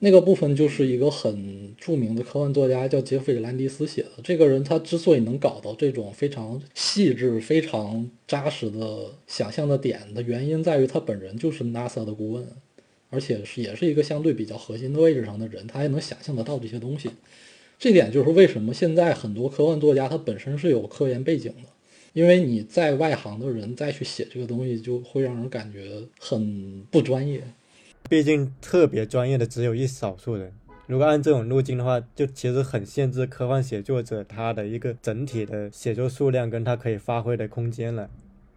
[0.00, 4.10] 那个部分就是一个很著名的科幻作家叫杰弗里·兰迪斯写的。
[4.22, 12.46] 这个人他之所以能搞到这种非常细致、非常扎实的想象的点的原因，在于他本人就是 NASA 的顾问，
[13.08, 17.08] 而且是也是一个相对比较核心的位置上的人，他也能想象得到这些东西。
[17.78, 21.68] 这点就是为什么现在很多科幻作家他本身是有科研背景的。
[22.16, 27.42] 因为你在外行的人再去写这个东西，就会让人感觉很不专业。
[28.08, 30.50] 毕竟特别专业的只有一少数人。
[30.86, 38.08] 如果按这种路径的话，就其实很限制科幻写作者他的一个整体的写作数量跟他可以发挥的空间了。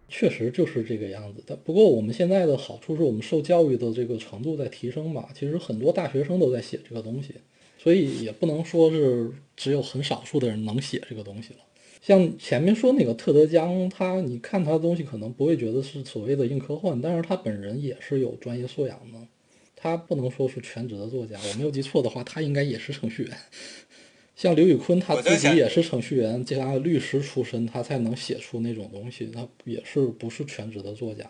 [0.08, 1.54] 确实就是这个样子的。
[1.54, 5.28] 不过我们现在的好处是我们受教育的这个程度在提升吧。
[5.34, 7.34] 其实很多大学生都在写这个东西，
[7.76, 11.58] 所以也不能说是只有很少数的人能写这个东西了。
[12.00, 19.18] 像前面说那个特德·江，他你看他的东西可能不会觉得是所谓的硬科幻，但是他本人也是有专业素养的，
[19.76, 21.36] 他不能说是全职的作家。
[21.38, 23.36] 我没有记错的话，他应该也是程序员。
[24.34, 31.26] 像刘宇坤，他自己也是程序员加律师出身，他才能写出那种东西，他也是不是全职的作家。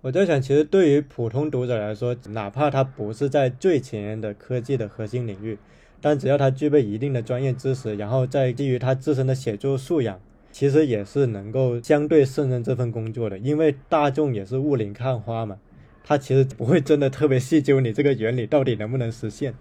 [0.00, 5.58] 我在想，其实对于普通读者来说，哪怕他不是在最前沿的科技的核心领域。
[6.02, 13.38] 但只要他具备一定的专业知识，然后再基于他自身的写作素养，其实也是能够相对胜任这份工作的。
[13.38, 15.56] 因为大众也是雾里看花嘛，
[16.04, 19.54] 他其实不会真的特别细究你这个原理到底能不能实现。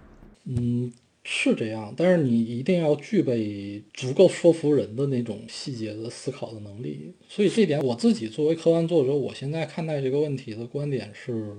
[0.45, 0.91] 嗯，
[1.23, 7.13] 是这样，但是你一定要具备足够说服人的那种细节的思考的能力。
[7.29, 11.55] 所以这点，我自己作为科幻作者，我现在看待这个问题的观点是，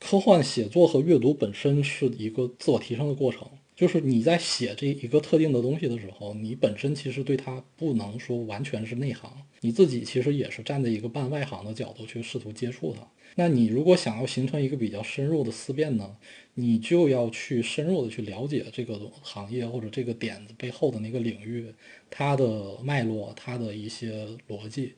[0.00, 3.48] 科幻写作和阅读本身是一个自我提升的过程。
[3.78, 13.06] 就是你在写这一个特定的东西的时候，你本身其实对它不能说完全是内行，你自己其实也是站在一个半外行的角度去试图接触它。
[13.36, 16.16] 那你如果想要形成一个比较深入的思辨呢，
[16.54, 21.72] 你就要去深入的去了解这个行业或者这个点子背后的那个领域，
[22.10, 24.94] 它的脉络，它的一些逻辑。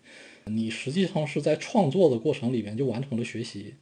[0.47, 3.75] 你实际上是在创作的过程里面就完成了学习。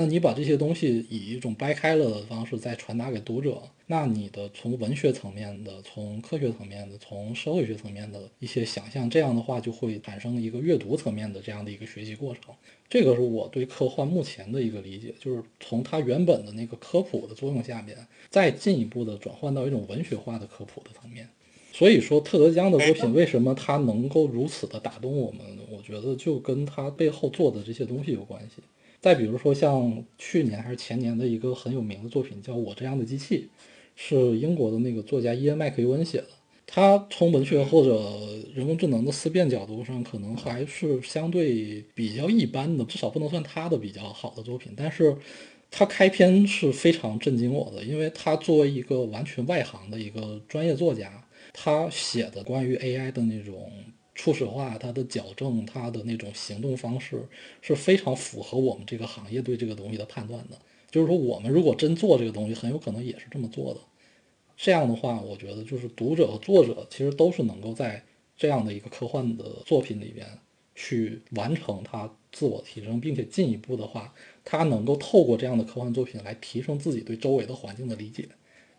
[0.00, 12.54] 那你把这些东西以一种掰开了的方式再传达给读者，那你的从文学层面的、从科学层面的、从社会学层面的一些想象，这样的话就会产生一个阅读层面的这样的一个学习过程。
[12.88, 17.94] 这个是我对科幻目前的一个理解，就是从它原本的那个科普的作用下面，
[18.30, 21.28] 再进一步的转换到一种文学化的科普的层面。
[21.74, 25.44] 所以说，特德·江的作品为什么他能够如此的打动我们？
[25.70, 28.62] 我觉得就跟他背后做的这些东西有关系。
[29.00, 33.48] 再比如说，像去年还是前年的一个很有名的作品，叫《我这样的机器》，
[33.96, 36.26] 是英国的那个作家伊恩·麦克尤恩写的。
[36.66, 37.98] 他从文学或者
[38.54, 44.72] 人工智能的思辨角度上，可能还是相对比较一般的，至少不能算他的比较好的作品。
[44.76, 45.16] 但是，
[45.70, 53.72] 他开篇是非常震惊我的，因为他作为一个完全外行的一个专业作家，他写的关于 AI 的那种。
[54.20, 57.26] 初始化，它的矫正，它的那种行动方式
[57.62, 60.58] 是非常符合我们这个行业对这个东西的判断的。
[60.90, 63.80] 就是说，我们如果真做这个东西，很有可能也是这么做的。
[64.58, 68.04] 这样的话，我觉得就是读者和作者其实都是能够在
[68.36, 70.26] 这样的一个科幻的作品里边
[70.74, 74.12] 去完成他自我提升，并且进一步的话，
[74.44, 78.28] 他能够透过这样的科幻作品来提升自己对周围的环境的理解。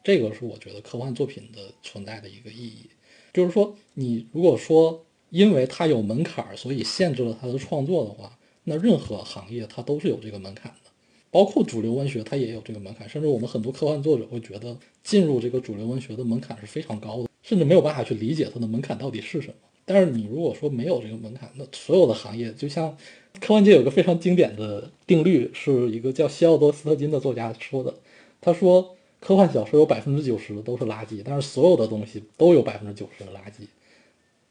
[0.04, 2.92] 这个是我觉得科幻作品的存在的一个意义。
[3.34, 5.04] 就是说，你如果说。
[5.32, 10.92] 因为它有门槛儿，所以限制了它的创作的话，那任何行业它都是有这个门槛的，
[11.32, 13.10] 包括主流文学它也有这个门槛。
[13.10, 19.54] 甚至我们很多科幻作者会觉得进入这个主流文学的门槛是非常高的，甚至没有办法去理解它的门槛到底是什么。
[19.86, 22.96] 但是你如果说没有这个门槛，那所有的行业就像
[23.40, 27.94] 科幻界有个非常经典的定律，是一个叫西奥多·斯特金的作家说的，
[28.42, 33.66] 他说科幻小说有百分之九十都是垃圾，但是所有的东西都有百分之九十的垃圾。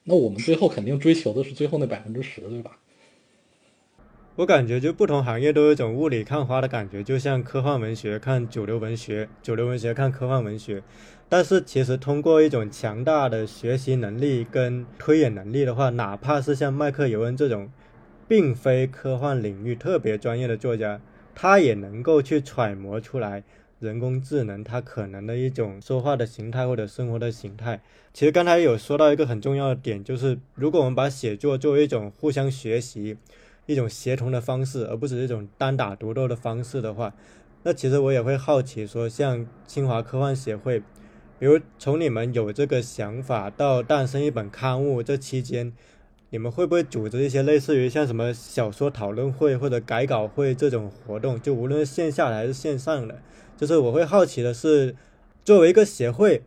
[0.05, 2.79] 那我们最后肯定追求的是最后那百分之十，对吧？
[4.37, 10.83] 我感觉就不同行业都有一种雾里看花的感觉，就像科幻文学看主流文学，主流文学看科幻文学。
[11.29, 17.71] 但是其实通过一种强大的学习能力跟推演能力的话，哪怕是像麦克尤恩这种
[18.27, 21.01] 并非科幻领域特别专业的作家，
[21.35, 23.45] 他也能够去揣摩出来。
[23.81, 27.81] 人工智能它可能的一种说话的形态或者生活的形态，
[28.13, 33.17] 其实刚才有说到一个很重要的点，就是如果我们把写作作为一种互相学习、
[33.65, 37.15] 一种协同的方式，而不是一种单打独斗的方式的话，
[37.63, 40.81] 那其实我也会好奇说，像清华科幻协会，
[41.39, 45.73] 比如从你们有这个想法到诞生一本刊物这期间，
[46.29, 51.41] 你们会不会组织一些类似于像什么小说讨论会或者改稿会这种活动？
[51.41, 53.23] 就无论线下的还是线上的。
[53.61, 54.97] 就是我会好奇的是，
[55.45, 56.41] 作为一个协会，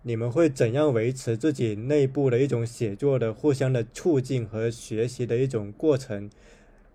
[0.00, 6.30] 你们会怎样维持自己内部的一种写作的互相的促进和学习的一种过程？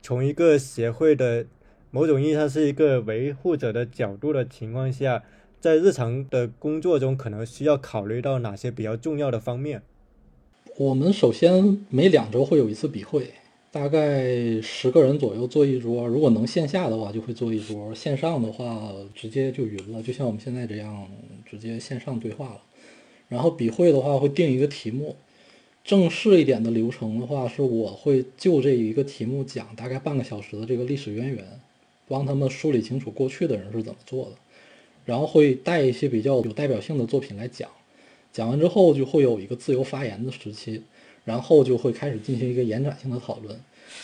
[0.02, 1.46] 从一个协会的
[1.92, 5.24] 某种意义上是一个维护者的角度的情况下，
[5.62, 9.84] 在日常的工作中可能需要考虑到哪些比较重要的方面？
[10.78, 13.34] 我们首先每两周会有一次笔会。
[13.72, 21.08] 大概十个人左右坐一桌，如果能线下的话就会坐一桌，线上的话直接就云了，就像我们现在这样
[21.46, 22.62] 直接线上对话了。
[23.28, 25.16] 然后笔会的话会定一个题目，
[25.84, 31.46] 正式一点的流程的话是我会就这一个题目讲大概半个小时的这个历史渊源，
[32.08, 34.32] 帮他们梳理清楚过去的人是怎么做的，
[35.06, 37.70] 然后会带一些比较有代表性的作品来讲，
[38.34, 40.82] 讲完之后就会有一个自由发言的时期。
[41.30, 43.56] 然后就会开始进行一个延展性的讨论，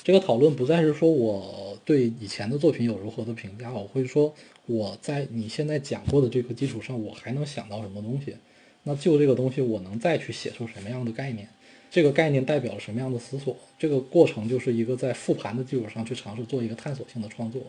[0.03, 4.31] 这个讨论不再是说我对以前的作品有如何的评价，我会说
[4.67, 8.35] 我在你现在讲过的这个基础上，我还能想到什么东西？
[8.83, 11.47] 那就这个东西，我能再去写出什么样的概念？
[11.89, 13.57] 这个概念代表了什么样的思索？
[13.79, 17.59] 这个过程就是一个在复盘的基础上去尝试做一个探索性的创作，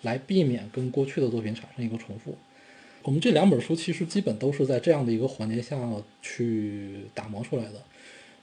[0.00, 2.34] 来避免跟过去的作品产生一个重复。
[3.02, 5.76] 我们这两本书其实基本都是在这样的一个环节下
[6.22, 7.82] 去打磨出来的。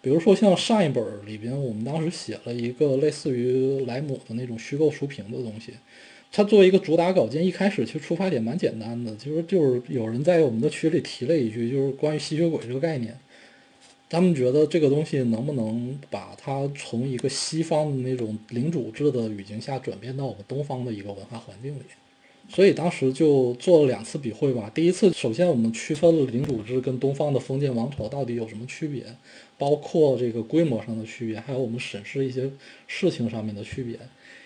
[0.01, 5.73] 比如说像上一本里边，我们当时写了一个类似于莱姆的那种虚构书评的东西。
[6.31, 13.17] 它作为一个主打稿件，一开始其实出发点蛮简单的，其实就是有人在我们的群里提了一句，就是关于吸血鬼这个概念。
[14.07, 21.81] 他们觉得这个东西能不能把它从一个西方的那种领主制的语境下转变到我们东方的一个文化环境里？
[22.47, 24.71] 所以当时就做了两次笔会吧。
[24.73, 29.03] 第一次，首先我们区分了领主制跟东方的封建王朝到底有什么区别，
[29.59, 32.49] 包括这个规模上的区别，还有我们审视一些
[32.87, 33.99] 事情上面的区别，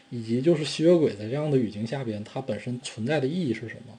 [0.10, 3.98] 以及就是吸血鬼在这样的语境下边它本身存在的意义是什么。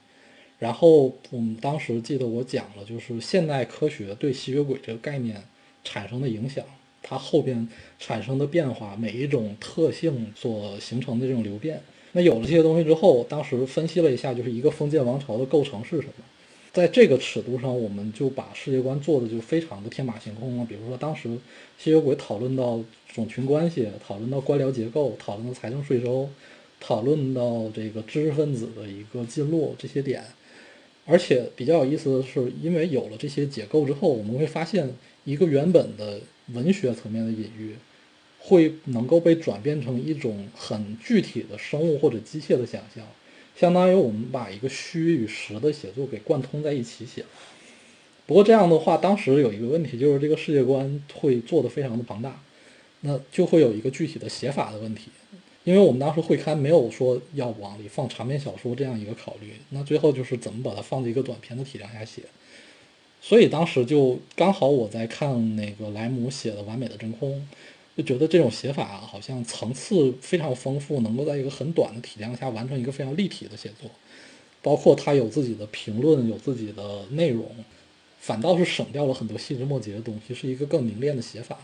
[0.59, 5.41] 然后我们当时记得我讲了，就是现代科学对吸血鬼这个概念
[5.83, 6.63] 产生的影响，
[7.01, 11.81] 它后边产生的变化，每一种特性所形成的这种流变。
[12.11, 16.13] 那有了这些东西之后，当时分析了一下，就是一个封建王朝的构成是什么。
[16.75, 20.65] 在这个尺度上，我们就把世界观做的就非常的天马行空了。
[20.65, 21.29] 比如说，当时
[21.77, 26.29] 吸血鬼讨论到种群关系，讨论到官僚结构，讨论到财政税收，
[26.81, 30.21] 讨论到这个知识分子的一个进入这些点。
[31.05, 36.19] 而且比较有意思的是，因为有了这些结构之后，我们会发现一个原本的
[36.53, 37.75] 文学层面的隐喻。
[38.47, 43.03] 会能够被转变成一种很具体的生物或者机械的想象，
[43.55, 47.23] 相当于我们把一个虚与实的写作给贯通在一起写。
[48.27, 52.41] 不过这样的话，当时有一个问题，就是这个世界观会做得非常的庞大，
[53.01, 55.11] 那就会有一个具体的写法的问题。
[55.63, 62.23] 因为我们当时会刊没有说要往里放长篇小说这样一个考虑，那最后就是怎么把它放在一个短篇的体量下写。
[63.21, 67.31] 所以当时就刚好我在看那个莱姆写的《完美的真空》。
[67.95, 73.89] 就觉得这种写法好像层次非常丰富，能够在一个很短的体量下完成一个非常立体的写作，
[74.61, 77.45] 包括他有自己的评论，有自己的内容，
[78.19, 81.57] 反倒是省掉了很多细枝末节的东西，是一个更凝练的写法。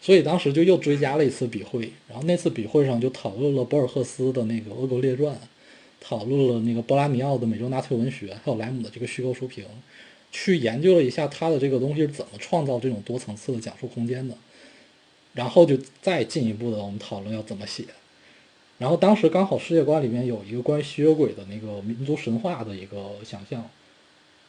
[0.00, 5.34] 所以当时就又追加了一次笔会，然后那次笔会上就讨论了博尔赫斯的那个《俄国列传》，
[5.98, 9.64] 讨论了那个波拉尼奥的美洲纳粹文学，还有莱姆的这个虚构书评，
[10.30, 14.36] 去研究了一下他的这个东西是怎么创造这种多层次的讲述空间的。
[15.34, 17.84] 然后就再进一步的，我们讨论要怎么写。
[18.78, 23.68] 然后当时刚好世界观里面有一个关于吸血鬼的那个民族神话的一个想象，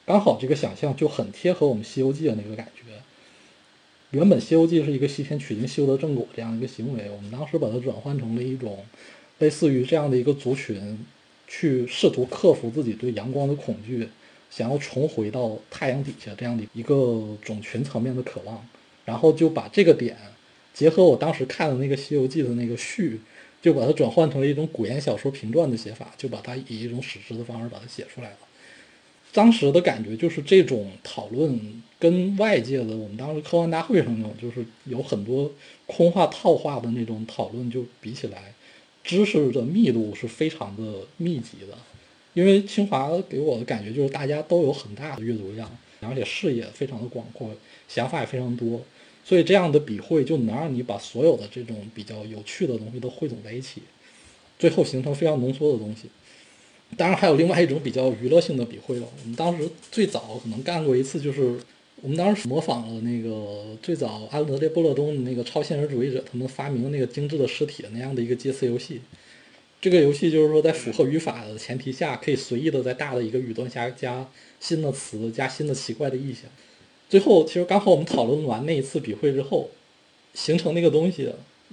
[0.06, 2.82] 刚好这个想象就很贴合我们《西游记》的那个感觉。
[4.12, 8.86] 原本《西游记》是一个西天取经修得正果这样一个行为，我们当时把它转换成了一种
[9.40, 11.06] 类似于这样的一个族群，
[11.48, 14.10] 去试图克服自己对阳光的恐惧，
[14.50, 18.66] 想要重回到太阳底下这样的一个种群层面的渴望，
[19.06, 20.18] 然后就把这个点。
[20.76, 23.22] 结合我当时看的那个《西游记》的那个序，
[23.62, 28.38] 就把它转换成了一种古言小说评传的写法，就把它以一种史诗的方式把它写出来了。
[29.32, 35.52] 当时的感觉就是这种讨论跟外界的我们当时科幻大会上那种就是有很多
[35.86, 38.54] 空话套话的那种讨论就比起来，
[39.02, 41.78] 知识的密度是非常的密集的。
[42.34, 45.70] 因为清华给我的感觉就是大家都有很大的阅读量，
[46.02, 47.50] 而且视野非常的广阔，
[47.88, 48.82] 想法也非常多。
[49.28, 53.82] 所以这样的笔会就能让你把所有的这种比较有趣的东西都汇总在一起，
[54.60, 56.04] 最后形成非常浓缩的东西。
[56.96, 59.08] 当然还有另外一种比较娱乐性的笔会了。
[59.24, 61.58] 我们当时最早可能干过一次，就是
[62.02, 69.02] 我们当时模仿了那个最早安德烈波勒东的那个超现实主义者他们发明那个精致的尸体那样的一个接词游戏。
[69.82, 76.44] 这个游戏就是说在符合语法的前提下，可以随意的在大的一个语段下加新的词，加新的奇怪的意象。
[77.10, 79.70] 最后，其实刚好我们讨论完那一次笔会之后，
[80.34, 81.30] 形成那个东西，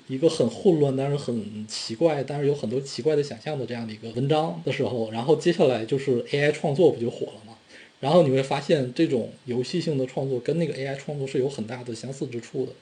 [0.06, 7.54] 一个很混乱，但是很奇怪，但是有很多奇怪的想象的这样的一个文章的时候，然后接下来就是 AI 创作不就火了吗？
[8.00, 12.72] 然后你会发现，这种游戏性的创作跟那个 AI 创作是有很大的相似之处的。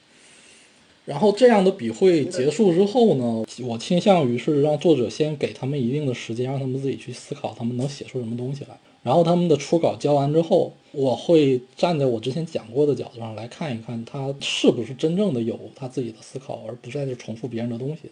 [1.05, 8.77] 然后这样的笔会结束之后呢，我倾向于是让作者先给他们一定的时间，让他们自己去思考，他们能写出什么东西来。
[9.03, 18.11] 然后他们的初稿交完之后，我会站在我之前讲过的角度上来看一看，他是不是真正的有他自己的思考，而不是在这重复别人的东西。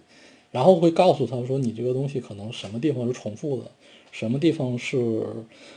[0.52, 3.70] 然后会告诉他说，你这个东西可能什么地方是重复的，
[4.12, 5.24] 什么地方是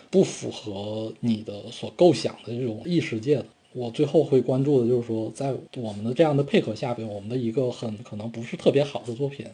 [0.09, 3.45] 不符合你的所构想的这种异世界的。
[3.75, 9.47] 我最后会关注的就是说，在我们的这样的配合下边，我们的一个很可能不是特别好的作品，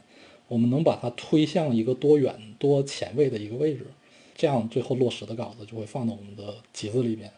[0.47, 3.87] 我们能把它推向一个多远、多前卫的一个位置。
[4.39, 7.29] 这样最后落实的稿子就会放到我们的集子里边，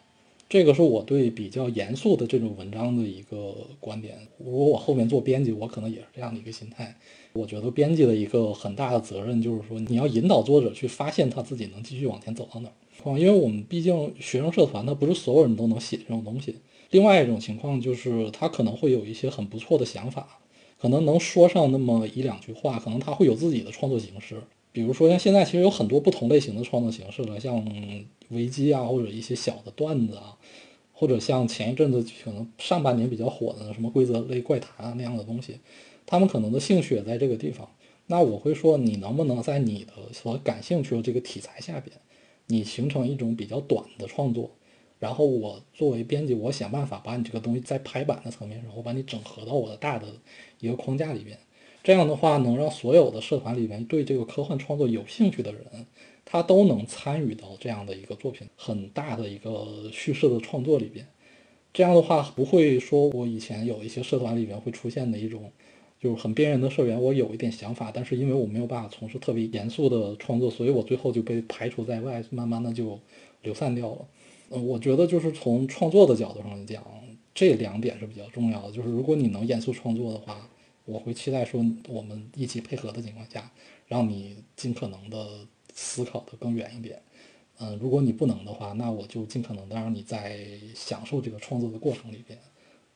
[0.47, 4.15] 这个是我对比较严肃的这种文章的一个观点。
[4.37, 6.95] 如果我后面做编辑，我可能也是这样的一个心态。
[7.33, 13.17] 我觉得编辑的一个很大的责任就是说，你要引导作者去发现他自己能继续往前走到哪儿。
[13.17, 16.57] 因为我们毕竟学生社团，他不是所有人都能写这种东西。
[16.91, 20.39] 另外一种情况就是，他可能会有一些很不错的想法，
[20.79, 24.43] 可能能说上那么一两句话，可能他会有自己的创作形式。
[24.73, 27.65] 比如说，像现在其实有很多不同类型的创作形式了，像
[28.29, 30.37] 维基啊，或者一些小的段子啊，
[30.93, 35.57] 或者像前一阵子可能上半年比较火的什么规则类怪谈啊那样的东西，
[36.05, 37.69] 他们可能的兴趣也在这个地方。
[38.07, 41.95] 那我会说，你能不能在你的所感兴趣的这个题材下边，
[42.47, 44.51] 你形成一种比较短的创作，
[44.99, 50.07] 然后我作为编辑，我想办法把你这个东西在排版的层面上，我把你整合到我的大的
[50.59, 51.37] 一个框架里边。
[51.83, 55.63] 这样的话，能让所有的社团里面对这个科幻创作有兴趣的人，
[56.23, 61.07] 他都能参与到这样的一个作品很大的一个叙事的创作里边。
[61.73, 65.51] 这样的话，不会说我以前有一些社团里面会出现的一种，
[65.99, 72.99] 就是很边缘的社员，我有一点想法，但是因为我没有办法从事特别严肃的创作，所以我最后就被排除在外，慢慢的就
[73.41, 74.05] 流散掉了。
[74.51, 76.83] 嗯，我觉得就是从创作的角度上讲，
[77.33, 78.71] 这两点是比较重要的。
[78.71, 80.47] 就是如果你能严肃创作的话。
[80.85, 83.51] 我会期待说，我们一起配合的情况下，
[83.87, 87.01] 让你尽可能的思考的更远一点。
[87.59, 90.39] 嗯，如果你不能的话，那我就尽可能的让你在
[90.73, 92.37] 享受这个创作的过程里边，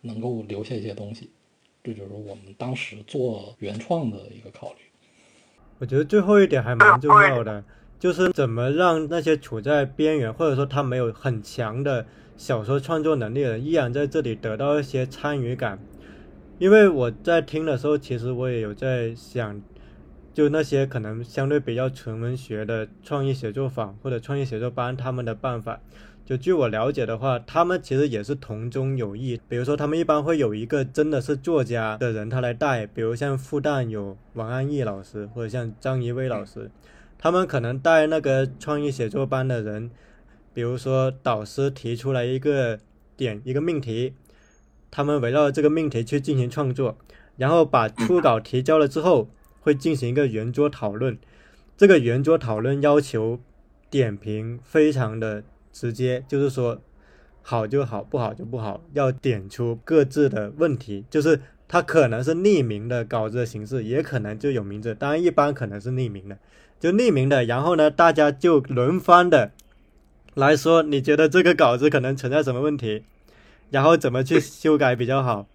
[0.01, 1.29] 能够留下一些东西。
[1.83, 4.79] 这就是我们当时做原创的一个考虑。
[5.77, 7.63] 我觉得最后一点还蛮重要的，
[7.99, 12.03] 就是怎么让那些处在边缘，或者说他没有很强的
[12.35, 15.79] 小说创作能力的人，依然在这里得到一些参与感。
[16.57, 19.61] 因为我在听的时候，其实我也有在想，
[20.33, 25.81] 就那些可能相对比较纯文学的创意写作坊或者创意写作班，他们的办法，
[26.25, 29.37] 就据我了解的话，他们其实也是同中有异。
[29.49, 36.71] 比如说，他们一般会有一个真的是作家的人他来带，比如像复旦有王安忆老师，或者像张怡薇老师，
[37.17, 39.91] 他们可能带那个创意写作班的人，
[40.53, 42.79] 比如说导师提出来一个
[43.17, 44.13] 点一个命题。
[44.95, 46.97] 他们围绕这个命题去进行创作，
[47.35, 49.27] 然后把初稿提交了之后，
[49.59, 51.17] 会进行一个圆桌讨论。
[51.75, 53.37] 这个圆桌讨论要求
[53.89, 55.43] 点评非常的
[55.73, 56.79] 直接，就是说
[57.41, 61.03] 好就好，不好就不好，要点出各自的问题。
[61.09, 66.37] 就是它可能是匿名的稿子的形式，也可能就有名字，当然一般可能是匿名的，
[66.79, 67.43] 就匿名的。
[67.43, 69.51] 然后呢，大家就轮番的
[70.35, 73.03] 来说，你觉得这个稿子可能存在什么问题？
[73.69, 75.47] 然后怎么去修改比较好？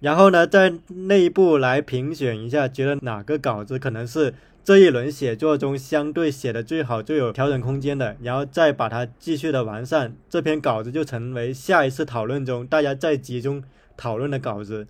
[0.00, 13.62] 然后呢，在内部来评选一下，觉得哪个稿子可能是这一轮写作中相对写的最好、最有调整空间的，然后再把它继续的完善，这篇稿子就成为下一次讨论中大家再集中
[13.96, 14.86] 讨论的稿子。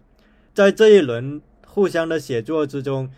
[0.53, 3.11] 在这一轮互相的写作之中，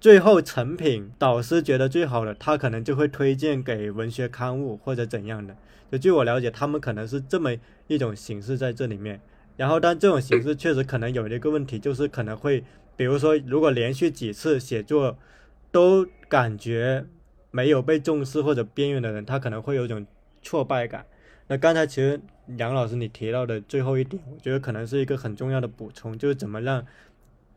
[0.00, 5.54] 最后成品导师觉得最好的，他可能就会推荐给文学刊物或者怎样的。
[5.92, 7.54] 就据我了解，他们可能是这么
[7.86, 9.20] 一种形式在这里面。
[9.56, 12.64] 然后，但这种形式确实可能有一个问题，就是可能会，
[12.96, 15.18] 比如说，如果连续几次写作
[15.70, 17.04] 都感觉
[17.50, 20.06] 没有被重视或者边缘的人，他可能会有一种
[20.40, 21.04] 挫败感。
[21.48, 22.18] 那刚才其实
[22.56, 26.86] 杨老师你提到的最后一点，我觉得可能是一个很重要的补充，就是怎么让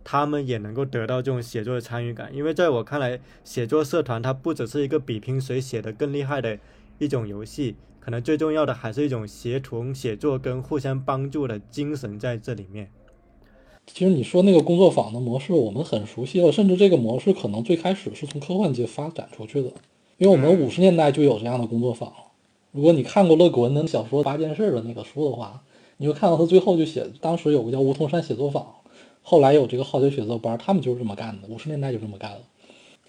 [0.04, 2.34] 他们也能够得到这种写作的参与感。
[2.34, 6.60] 因为在我看来，写作社团它不只是一个比拼谁写的更厉害的
[7.00, 7.76] 一种游戏。
[8.00, 12.90] 可能最重要的还是一种协同写作跟互相帮助的精神在这里面。
[13.88, 19.70] 其实你说那个工作坊的模式，我们很熟悉了，甚至这个模式可能最开始是从科幻界发展出去的，
[20.18, 22.12] 因为我们五十年代就有这样的工作坊。
[22.72, 25.64] 如果你看过勒古文的小说《八件事》的那个书的话，
[25.98, 28.68] 你会看到他最后就写，当时有个叫梧桐山写作坊，
[29.24, 32.42] 后来有这个好学写作班，他们就是这么干的，五十年代就这么干了。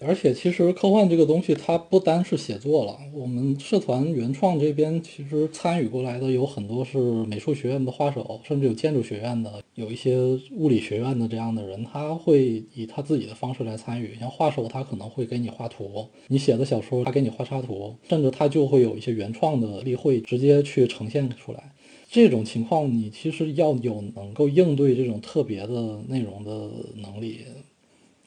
[0.01, 2.97] 而且，其实科幻这个东西，它不单是写作了。
[3.13, 10.17] 我们社团原创这边，其实参与过来的有很多是美术学院的画手，甚至有建筑学院的，有一些
[10.51, 14.17] 物理学院的这样的人，他会以他自己的方式来参与。
[14.19, 15.85] 像画手，他可能会给你画图；
[16.27, 21.71] 你写的小说，他给你画插图，甚至他就会有一些原创的例会直接去呈现出来。
[22.09, 27.41] 这种情况，你其实要有能够应对这种特别的内容的能力。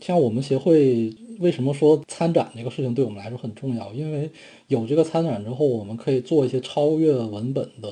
[0.00, 1.14] 像我们协会。
[1.38, 3.94] 为什么说参展这个事情对我们来说很重要？
[3.94, 4.28] 因为
[4.66, 7.88] 有这个参展之后，我们可以做一些超越文本的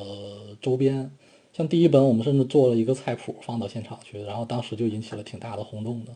[0.60, 1.08] 周边。
[1.52, 6.12] 像第一本，我们甚至做了一个菜谱放到现场去，然后当时就引起了挺大的轰动的。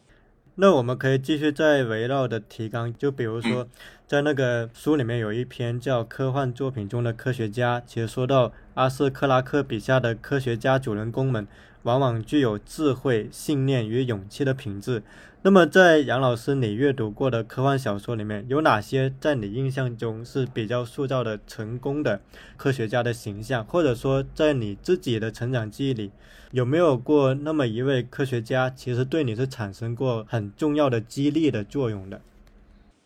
[0.56, 3.66] 那我们可以继续再围绕的提纲，就比如说，
[4.06, 11.46] 在那个书里面有一篇叫《科幻作品中的科学家》，其实说到阿瑟·克拉克笔下的科学家主人公们，
[11.84, 15.02] 往往具有智慧、信念与勇气的品质。
[15.42, 22.20] 那么，在杨老师你阅读过的科幻小说里面，有哪些在你印象中是比较塑造的成功的
[22.58, 23.64] 科学家的形象？
[23.64, 26.10] 或者说，在你自己的成长记忆里，
[26.50, 32.20] 有没有过那么一位科学家，其实对你是产生过很重要的激励的作用的？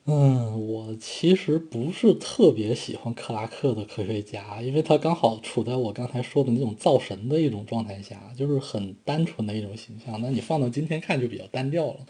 [0.06, 10.20] 嗯，我其实不是特别喜欢克拉克的科学家，因为他刚好处在我刚才说的那种造神的一种状态下，就是很单纯的一种形象。
[10.20, 12.00] 那你放到今天看就比较单调了。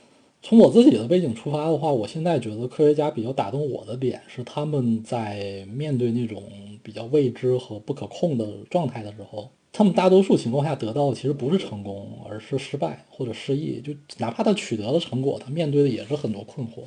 [0.47, 6.43] 从我自己的背景出发的话，我现在觉得科学家比较打动我的点是，他们在面对那种
[6.83, 13.81] 比较未知和不可控的状态的时候，他们大多数情况下得到的其实不是成功，而是失败或者失意。
[13.81, 16.83] 就哪怕他取得了成果，他面对的也是很多困惑。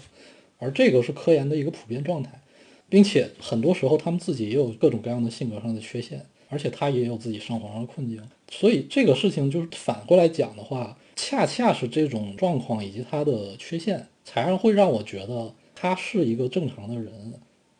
[0.59, 2.39] 而这个是科研的一个普遍状态，
[2.87, 8.21] 并且很多时候他们自己也有各种各样的性格上的缺陷，而且他也有自己生活上的困境。
[8.51, 10.95] 所以这个事情就是反过来讲的话。
[11.17, 17.33] 恰恰是这种状况以及他的缺陷，才会让我觉得他是一个正常的人，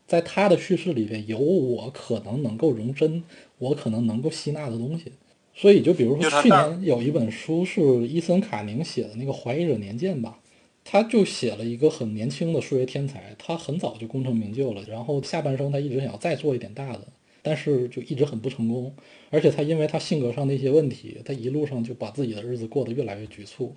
[0.05, 3.23] 在他的叙事里边有我可能能够容身，
[3.59, 5.13] 我可能能够吸纳的东西。
[5.53, 10.39] 所以，就比如说去年有一本书是伊森卡宁写的那个《怀疑者年鉴》吧，
[10.83, 17.01] 他就写了一个很年轻的数学天才，他很早就功成名就了，然后下半生他一直想要再做一点大的。
[17.43, 18.93] 但是就一直很不成功，
[19.29, 23.75] 而且他因为他性格上的一些问题，他一路上就把自己的日子过得越来越局促，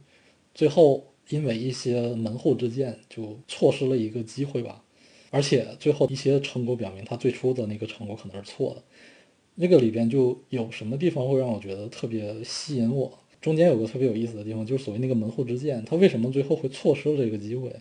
[0.54, 4.84] 最后因为一些门户之见，就错失了一个机会吧。
[5.30, 8.82] 而且最后一些成果表明，他最初的那个成果可能是错的。
[9.54, 13.18] 那个里边就有什么地方会让我觉得特别吸引我？
[13.40, 17.74] 中间有个特别有意思的地方，就是所谓那个门户之见，他为什么最后会错失了这个机会？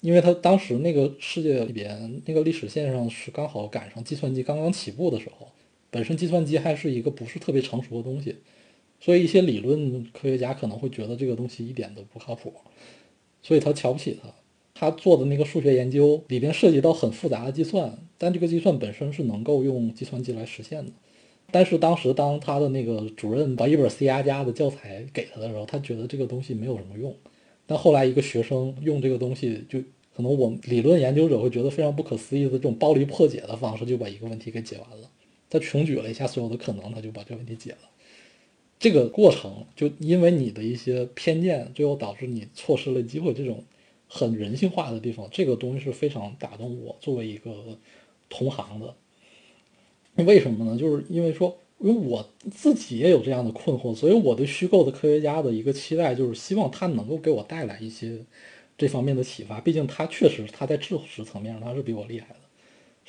[0.00, 5.48] 因为他当时那个世界里边那个历史线上是刚好赶上计算机刚刚起步的时候，
[5.90, 8.36] 本身计算机还是一个不是特别成熟的东西，
[9.00, 12.52] 所以一些理论科学家可能会觉得这个东西一点都不靠谱，
[13.42, 14.28] 所以他瞧不起他。
[14.72, 20.92] 他做的那个数学研究里边涉及到很复杂的计算，但这个计算本身是能够用计算机来实现的。
[21.50, 27.14] 但是当时当他的那个主任把一本 C 加加的教材给他的时候，他觉得这个东西没有什么用。
[27.66, 29.80] 但后来一个学生用这个东西，就
[30.16, 35.10] 可能我们理论研究者会觉得非常不可思议的这种暴力破解的方式，就把一个问题给解完了。
[35.50, 37.90] 他穷举了一下所有的可能，他就把这个问题解了。
[38.78, 43.34] 这个过程就因为你的一些偏见，最后导致你错失了机会。
[43.34, 43.62] 这种
[44.08, 47.78] 很人性化的地方，这个东西是非常打动我作为一个
[48.30, 48.94] 同行的。
[50.24, 50.78] 为什么呢？
[50.78, 51.58] 就是因为说。
[51.82, 58.18] 因为我自己也有这样的困惑，所以我对虚构的科学家的一个期待就是希望他能够给我带来一些
[58.76, 59.62] 这方面的启发。
[59.62, 62.39] 毕竟他确实他在知识层面上他是比我厉害的，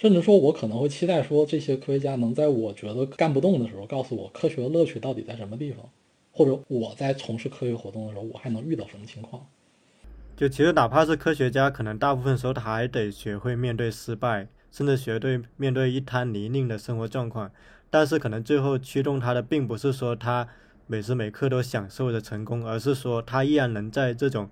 [0.01, 5.87] 甚至说我可能会期待说这些科学家能在我觉得干不动的时候告诉我科学的乐趣到底在什么地方，
[6.31, 9.45] 或者我在从事科学活动的时候我还能遇到什么情况。
[10.35, 17.51] 就其实哪怕是科学家，可能大部分时候他还得学会面对失败，甚至学会面对一滩泥泞的生活状况。
[17.91, 20.47] 但是可能最后驱动他的，并不是说他
[20.87, 24.49] 每时每刻都享受着成功，而是说他依然能在这种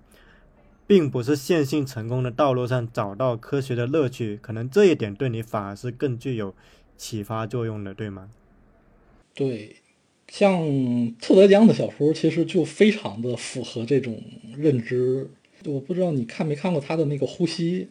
[0.90, 4.36] 并不是线性成功的道路上找到科学的乐趣。
[4.42, 6.52] 可能这一点对你反而是更具有
[6.96, 8.28] 启发作用的，对吗？
[9.32, 9.76] 对，
[10.26, 10.58] 像
[11.20, 14.20] 特德·江的小说，其实就非常的符合这种
[14.56, 15.30] 认知。
[15.64, 17.84] 我不知道你看没看过他的那个《呼吸》。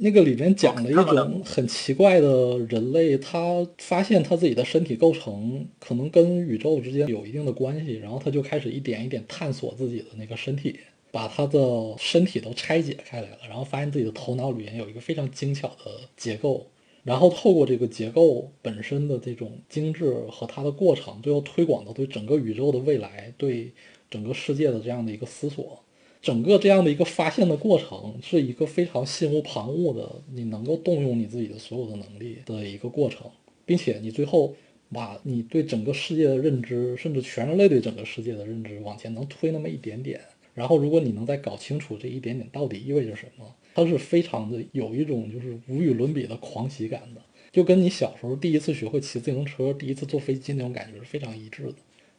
[0.00, 10.78] 那个里面讲了一种很奇怪的人类，他发现他自己的身体构成可能跟宇宙之间有一定的关系，然后他就开始一点一点探索自己的那个身体，
[11.10, 11.58] 把他的
[11.98, 16.66] 身体都拆解开来了，然后发现自己的头脑里面有一个非常精巧的结构，
[17.02, 23.72] 然后透过这个结构本身的这种精致和它的过程，最后推广到对整个宇宙的未来，对
[24.10, 25.82] 整个世界的这样的一个思索。
[26.20, 33.30] 整个这样的一个发现的过程，是一个非常心无旁骛的，你能够动用你自己的所有的能力的一个过程，
[33.64, 34.52] 并且你最后
[34.92, 40.20] 把你对整个世界的认知，甚至全人类对整个世界的认知往前能推那么一点点，
[40.58, 47.22] 然后如果你能再搞清楚这一点点到底意味着什么，它是非常的有一种就是无与伦比的狂喜感的，
[47.52, 51.74] 就跟你小时候第一次学会骑自行车、第一次坐飞机那种感觉是非常一致的。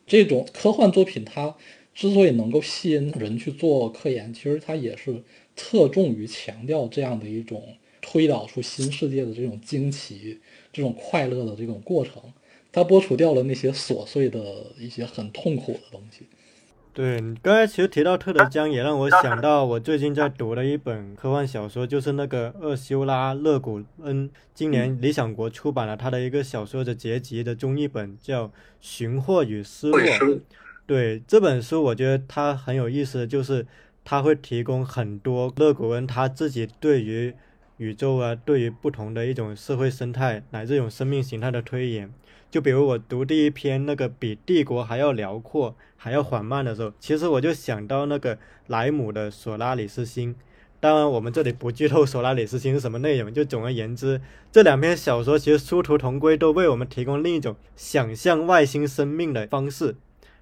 [0.08, 1.56] 这种科幻作品它。
[1.96, 5.22] 之所以能够吸引人去做科研，其实它也是
[5.58, 7.62] 侧重于强调这样的一种
[8.00, 10.40] 推导出新世界的这种惊奇、
[10.72, 12.22] 这种快乐的这种过程。
[12.72, 16.26] 它剥除掉了那些琐碎的一些很痛苦的东西。
[16.92, 28.48] 对你刚才其实提到特德·江，也让我想到我最近在读的一本科幻小说，就是那个厄修拉·勒古恩，今年理想国出版了他的一个小说的结集的中译本，叫
[28.82, 30.00] 《寻获与失落》。
[30.86, 33.66] 对这本书，我觉得它很有意思，就是
[34.04, 37.34] 它会提供很多勒古恩他自己对于
[37.78, 42.12] 宇宙啊，对于不同的一种社会生态乃至一种生命形态的推演。
[42.52, 50.36] 就比如我读第一篇那个比帝国还要辽阔还要缓慢的时候，其实我就想到那个莱姆的索拉里斯星。
[50.82, 53.34] 当然，我们这里不剧透索拉里斯星是什么内容。
[53.34, 59.98] 就总而言之，这两篇小说其实殊途同归，都为我们提供另一种想象外星生命的方式。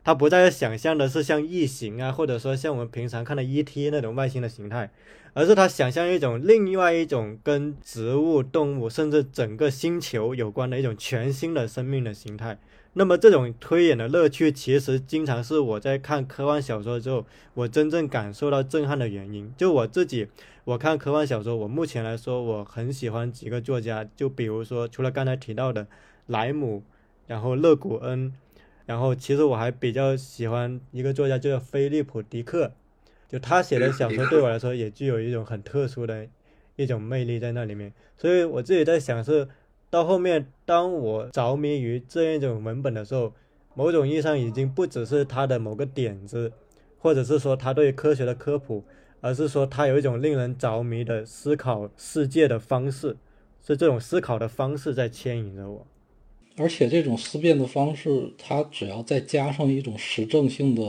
[0.08, 3.90] 他不再想象的是像异形啊，或者说像我们平常看的 E.T.
[3.90, 4.90] 那种外星的形态，
[5.34, 12.58] 而是他想象一种另外一种跟植物、动物甚至整个星球有关的一种全新的生命的形态。
[12.94, 19.52] 那么这种推演的乐趣，其实经常是我在看科幻小说之后，我真正感受到震撼的原因。
[19.58, 20.30] 就我自己，
[20.64, 25.86] 我看科幻小说，我目前来说，我很喜欢几个作家，就比如说除了刚才提到的
[26.28, 26.82] 莱姆，
[27.28, 28.34] 然后勒古恩，
[28.88, 32.72] 然后其实我还比较喜欢一个作家，叫菲利普迪克，
[33.30, 36.26] 就他写的小说对我来说也具有一种很特殊的
[36.76, 37.94] 一种魅力在那里面。
[38.18, 39.48] 所以我自己在想是。
[39.90, 43.32] 到后面，当我着迷于这样一种文本的时候，
[43.74, 46.52] 某种意义上已经不只是他的某个点子，
[47.00, 48.84] 或者是说他对科学的科普，
[49.22, 53.16] 而是说他有一种令人着迷的思考世界的方式，
[53.66, 55.88] 是这种思考的方式在牵引着我。
[56.58, 60.82] 而且这种思辨的方式，它只要再加上一种实证性的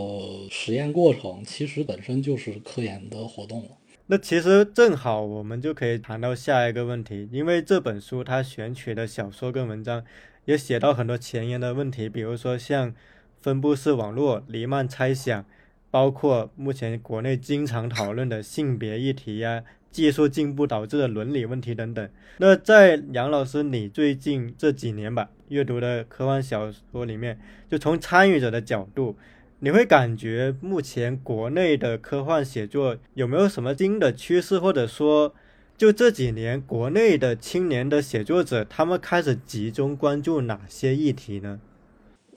[0.50, 3.68] 实验过程，其实本身就是科研的活动。
[4.06, 10.02] 那其实正好，我们就可以谈到下一个问题，因为这本书它选取的小说跟文章
[10.46, 12.94] 也写到很多前沿的问题，比如说像
[13.42, 15.44] 分布式网络、黎曼猜想，
[15.90, 22.08] 包括目前国内经常讨论的性别议题呀、技术进步导致的伦理问题等等。
[22.38, 27.38] 那在杨老师你最近这几年吧阅读的科幻小说里面，
[27.70, 29.16] 就从参与者的角度。
[29.60, 35.34] 你会感觉目前国内的科幻写作有没有什么新的趋势，或者说，
[35.76, 41.60] 就这几年国内的青年的写作者，他们开始集中关注哪些议题呢？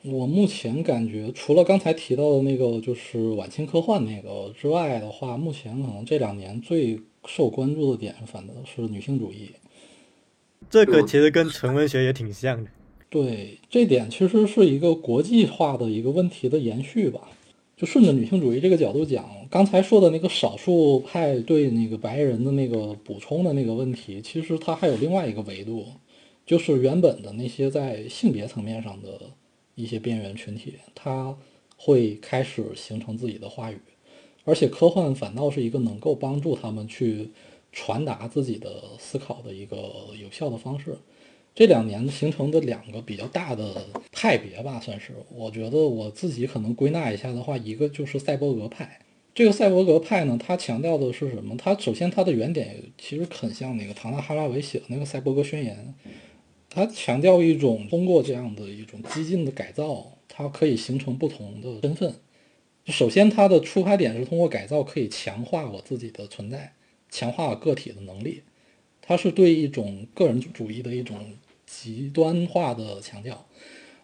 [0.03, 9.51] 我目前感觉，除了刚才提到的那个就是晚清科幻那个之外的话，目前可能这两年最受关注的点，反倒是女性主义。
[10.71, 12.71] 这个其实跟纯文学也挺像的。
[13.11, 17.29] 对，这点其实是一个国际化的一个问题的延续吧。
[17.75, 25.85] 就顺着女性主义这个角度讲，刚才说的那个少数派对那个白人的那个补充的那个问题，其实它还有另外一个维度，
[26.45, 29.19] 就是原本的那些在性别层面上的
[29.75, 31.35] 一些边缘群体，他
[31.75, 33.77] 会开始形成自己的话语，
[34.45, 37.31] 而且科幻反倒是一个能够帮助他们去
[37.73, 39.77] 传达自己的思考的一个
[40.21, 40.95] 有效的方式。
[41.53, 48.99] 这两年形成的两个比较大的派别吧，算是我觉得我自己可能归纳一下的话，一个就是赛博格派。
[49.33, 51.55] 这个赛博格派呢，它强调的是什么？
[51.57, 55.95] 它首先它的原点其实很像那个唐纳哈拉维写的那个《赛博格宣言》，
[56.69, 62.13] 它强调一种通过这样的一种激进的改造，它可以形成不同的身份。
[62.85, 66.73] 首先，它的出发点是通过改造可以强化我自己的存在，
[67.09, 68.41] 强化个体的能力。
[69.11, 71.17] 它是对一种个人主义的一种
[71.65, 73.45] 极端化的强调。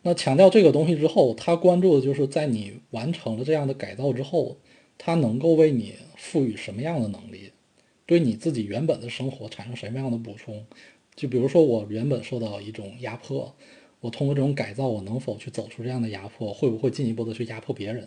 [0.01, 4.57] 那强调这个东西之后，他关注的就是在你完成了这样的改造之后，
[4.97, 7.53] 它能够为你赋予什么样的能力，
[8.05, 10.65] 对你自己原本的生活产生什么样的补充。
[11.15, 13.55] 就比如说，我原本受到一种压迫，
[14.01, 16.53] 我通过这种改造，我能否去走出这样的压迫？
[16.53, 18.05] 会不会进一步的去压迫别人？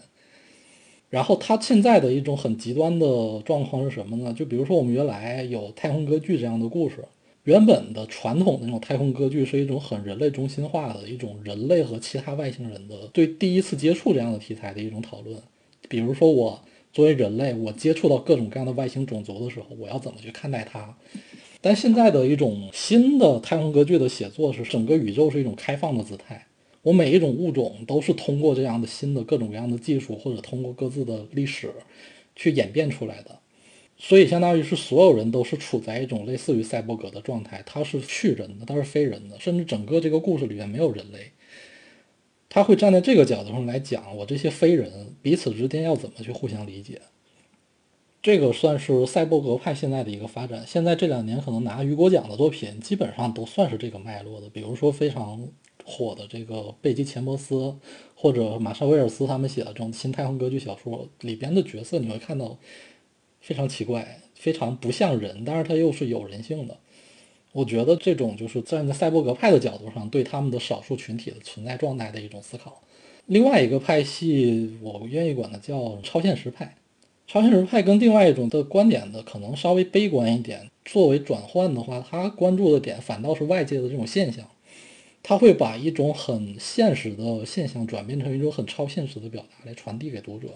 [1.11, 4.33] 然后它现在的一种很极端的状况是什么呢？
[4.33, 7.05] 就比如说我们原来有太空歌剧这样的故事，
[7.43, 15.37] 原本的传统的那种太空歌剧是一种很人类中心化的一种人类和其他外星人的对第一次接触这样的题材的一种讨论。
[15.89, 16.61] 比如说我
[16.93, 20.95] 作为人类，我接触到各种各样的外星种族的时候，我要怎么去看待它？
[21.61, 26.47] 但现在的一种新的太空歌剧的写作是整个宇宙是一种开放的姿态。
[26.83, 31.71] 我每一种物种都是通过这样的新的各种各样的技术，或者通过各自的历史
[32.35, 33.39] 去演变出来的，
[33.99, 41.33] 所以相当于是所有人都是处在一种类似于赛博格的状态，他是去人的，他是非人的，甚至整个这个故事里面没有人类，
[42.49, 47.03] 他会站在这个角度上来讲，我这些非人彼此之间要怎么去互相理解，
[48.23, 50.65] 这个算是赛博格派现在的一个发展。
[50.67, 55.47] 现在这两年可能拿雨果奖的作品，基本上都算是这个脉络的，比如说非常。
[55.85, 57.75] 火的这个贝基·钱伯斯
[58.15, 62.59] 或者马莎·威尔斯他们写的这种新太空歌剧小说里边的角色，你会看到
[63.41, 66.77] 非常奇怪，非常不像人，但是他又是有人性的。
[67.53, 72.81] 我觉得这种就是站在赛博格派的角度上对他们的少数群体的存在状态的一种思考。
[73.27, 76.77] 另外一个派系，我愿意管它叫超现实派。
[77.27, 80.69] 超现实派跟另外一种的观点的可能稍微悲观一点。
[80.85, 84.45] 作为转换的话，他关注的点反倒是外界的这种现象。
[85.23, 90.49] 他会把一种很现实的现象转变成一种很超现实的表达来传递给读者。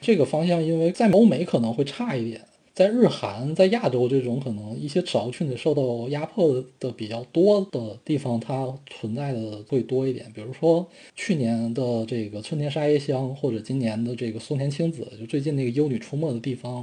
[0.00, 2.44] 这个方向，因为在欧美可能会差一点，
[2.74, 10.30] 在日韩、在亚洲这种可能一些少数群体受到压迫的比较多的地方，它存在的会多一点。
[10.34, 16.82] 比如说去年的这个春田沙耶香，或者今年的这个松田青子，就最近那个《幽女出没的地方》，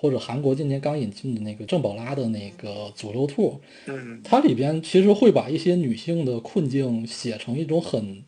[0.00, 3.60] 或者韩国今年刚引进的那个郑宝拉的那个《诅咒兔》，
[3.92, 8.22] 嗯它里边其实会把一些女性的困境写成一种很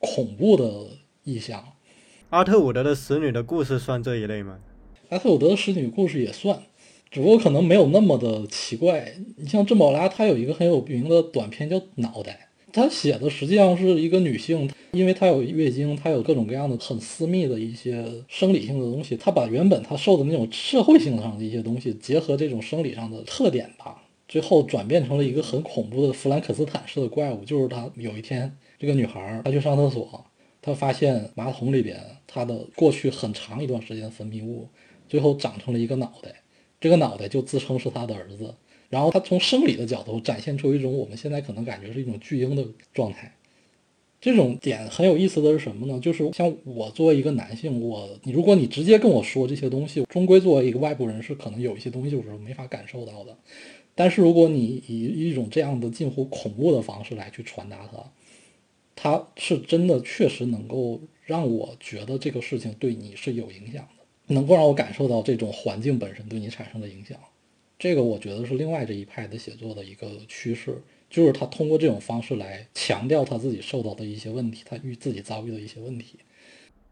[0.00, 0.88] 恐怖的
[1.22, 1.64] 意象。
[2.30, 4.58] 阿特伍德的《使女的故事》算这一类吗？
[5.10, 6.60] 阿特伍德的使女故事也算，
[7.12, 9.14] 只不过可能没有那么的奇怪。
[9.36, 27.44] 你像郑宝拉，她有一个很有名的短片叫《脑袋》，她写的实际上是一个女性，因为她有月经，她有各种各样的很私密的一些生理性的东西，她把原本她受的那种社会性上的一些东西，结合这种生理上的特点吧，最后转变成了一个很恐怖的弗兰肯斯坦式的怪物。
[27.44, 30.24] 就是她有一天，这个女孩她去上厕所，
[30.62, 34.68] 她发现马桶里边她的过去很长一段时间分泌物。
[35.06, 36.34] 最后长成了一个脑袋，
[36.80, 38.54] 这个脑袋就自称是她的儿子，
[38.88, 43.32] 然后他从生理的角度展现出一种我们现在可能感觉是一种巨婴的状态。
[44.24, 46.00] 这种点很有意思的是什么呢？
[46.00, 53.36] 就是像我作为一个男性，我你如果你直接跟我说这些东西，终归作为一个外部人士，可能有一些东西我是没法感受到的。
[53.94, 58.02] 但是如果你以一种这样的近乎恐怖的方式来去传达它，
[58.96, 64.34] 它是真的确实能够让我觉得这个事情对你是有影响的。
[64.34, 67.18] 能够让我感受到这种环境本身对你产生的影响，
[67.78, 70.82] 这个我觉得是另外这一派的写作的一个趋势，
[71.14, 76.18] 就是他通过这种方式来强调他自己受到的一些问题，他遇自己遭遇的一些问题。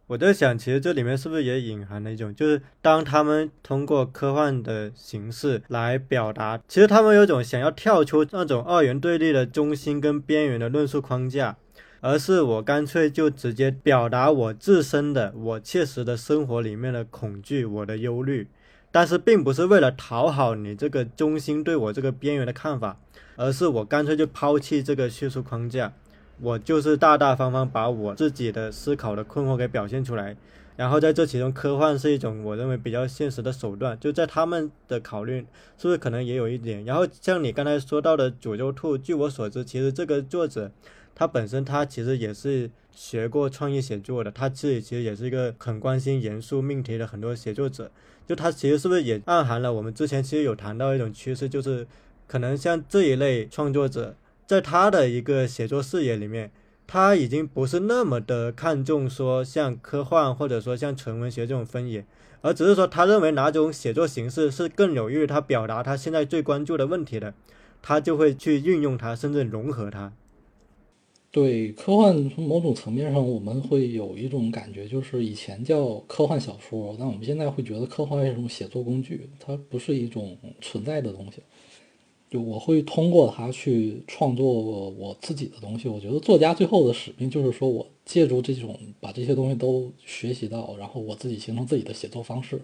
[0.06, 11.56] 我在想，其实这里面是不是也隐含了一种，就是当他们通过科幻的形式来表达，其实他们有种想要跳出那种二元对立的中心跟边缘的论述框架。
[12.04, 18.48] 而是我干脆就直接表达我自身的、我切实的生活里面的恐惧、我的忧虑，
[18.92, 22.96] 但是并不是为了讨好你这个中心对我这个边缘的看法，
[23.34, 25.92] 而是我干脆就抛弃这个叙述框架，
[26.40, 30.36] 我就是大大方方把我自己的思考的困惑给表现出来，
[30.76, 35.40] 然后在这其中，科幻是一种我认为比较现实的手段，就在他们的考虑
[35.76, 36.84] 是不是可能也有一点。
[36.84, 40.70] 然后像你刚才说到的《诅咒兔》，据我所知，其实这个作者。
[41.14, 47.90] 他本身他其实也是学过创意写作的，他自己其实也是一个很关心严肃命题的很多写作者。
[48.26, 51.86] 就他其实是不是也暗含了我们之前其实有谈到一种趋势，就是
[52.26, 54.14] 可能像这一类创作者，
[54.46, 56.50] 在他的一个写作视野里面，
[56.86, 62.04] 他已经不是那么的看重说像科幻或者说像纯文学这种分野，
[62.40, 67.34] 而只是说他认为哪种写作形式是更有益于他表达他现在最关注的问题的，
[67.80, 70.12] 他就会去运用它，甚至融合它。
[71.32, 81.42] 对科幻，从某种层面上，我们会有一种感觉，就是以前叫科幻小说，但我们现在会觉得科幻是一种写作工具，它不是一种存在的东西。
[82.28, 84.46] 就我会通过它去创作
[84.90, 85.88] 我自己的东西。
[85.88, 92.60] 我觉得作家最后的使命就是说我借助这种把这些东西都学习到，然后我自己形成自己的写作方式。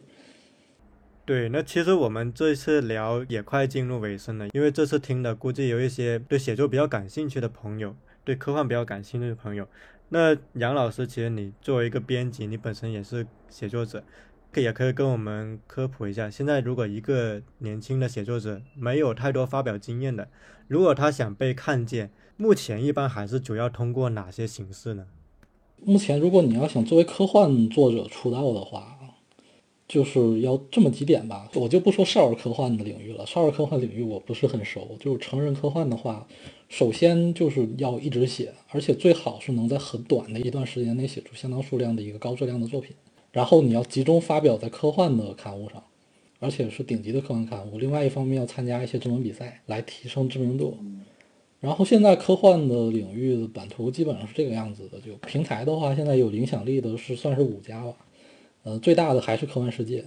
[1.24, 7.95] 对，那其实我们这次聊也快进入尾声了，因为这次听的估计有一些对写作比较感兴趣的朋友。
[8.29, 9.67] 对科幻比较感兴趣的朋友，
[10.11, 14.05] 那杨老师，其实你作为一个编辑，你本身也是写作者，
[14.53, 16.29] 可也可以跟我们科普一下。
[16.29, 20.29] 现在如果一个年轻的写作者没有太多发表经验的，
[20.67, 25.07] 如果他想被看见，目前一般还是主要通过哪些形式呢？
[25.83, 28.99] 目前，如果你要想作为科幻作者出道的话，
[29.87, 34.99] 就是要这么几点吧，我就不说少儿科幻的领域了，少儿科幻领域我不是很熟。
[35.01, 36.27] 就是成人科幻的话，
[36.69, 42.95] 首先就是要一直写，而且最好是能在很短的一段时间内写出相当数量的一个高质量的作品。
[43.32, 45.82] 然后你要集中发表在科幻的刊物上，
[46.40, 47.78] 而且是顶级的科幻刊物。
[47.78, 50.77] 另外一方面要参加一些征文比赛来提升知名度。
[51.61, 57.95] 然后现在科幻的领域的版图基本上是这个样子的，就平台的话，现在有影响力的是算是五家吧。
[58.62, 60.05] 呃，最大的还是科幻世界，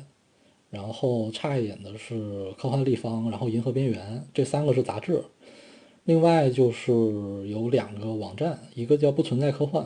[0.69, 5.23] 然后差一点的是科幻立方，然后银河边缘，这三个是杂志。
[6.05, 6.91] 另外就是
[7.47, 9.85] 有两个网站，一个叫不存在科幻，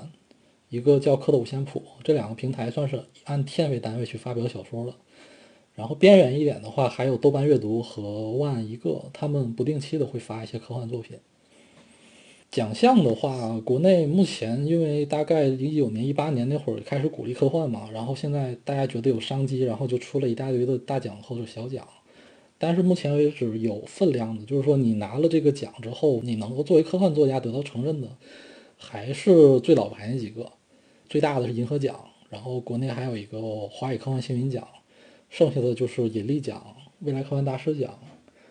[0.69, 4.95] 一个叫蝌蚪五线谱，这两个平台算是按天为单位去发表小说了。
[5.75, 11.17] 然后边缘一点的话，还有豆瓣阅读和万一个，他们不定期的会发一些科幻作品。
[12.49, 21.85] 奖项的话，国内目前因为大概一九年、一八年那会儿开始鼓励科幻嘛，然后现在大家觉得有商机，然后就出了一大堆的大奖或者小奖。
[22.57, 28.07] 但是目前为止有分量的，就是说你拿了这个奖之后，你能够作为科幻作家得到承认的，
[28.77, 30.51] 还是最老牌那几个。
[31.07, 31.99] 最大的是银河奖，
[32.29, 34.67] 然后国内还有一个华语科幻新闻奖，
[35.29, 37.99] 剩下的就是引力奖、未来科幻大师奖、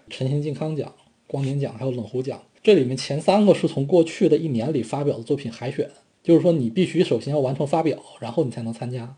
[0.08, 0.94] 陈新健康奖、
[1.26, 2.40] 光年奖还有冷湖奖。
[2.62, 5.90] 这里面前三个是从过去的一年里发表的作品海选，
[6.22, 9.16] 就是说你必须首先要完成发表，然后你才能参加。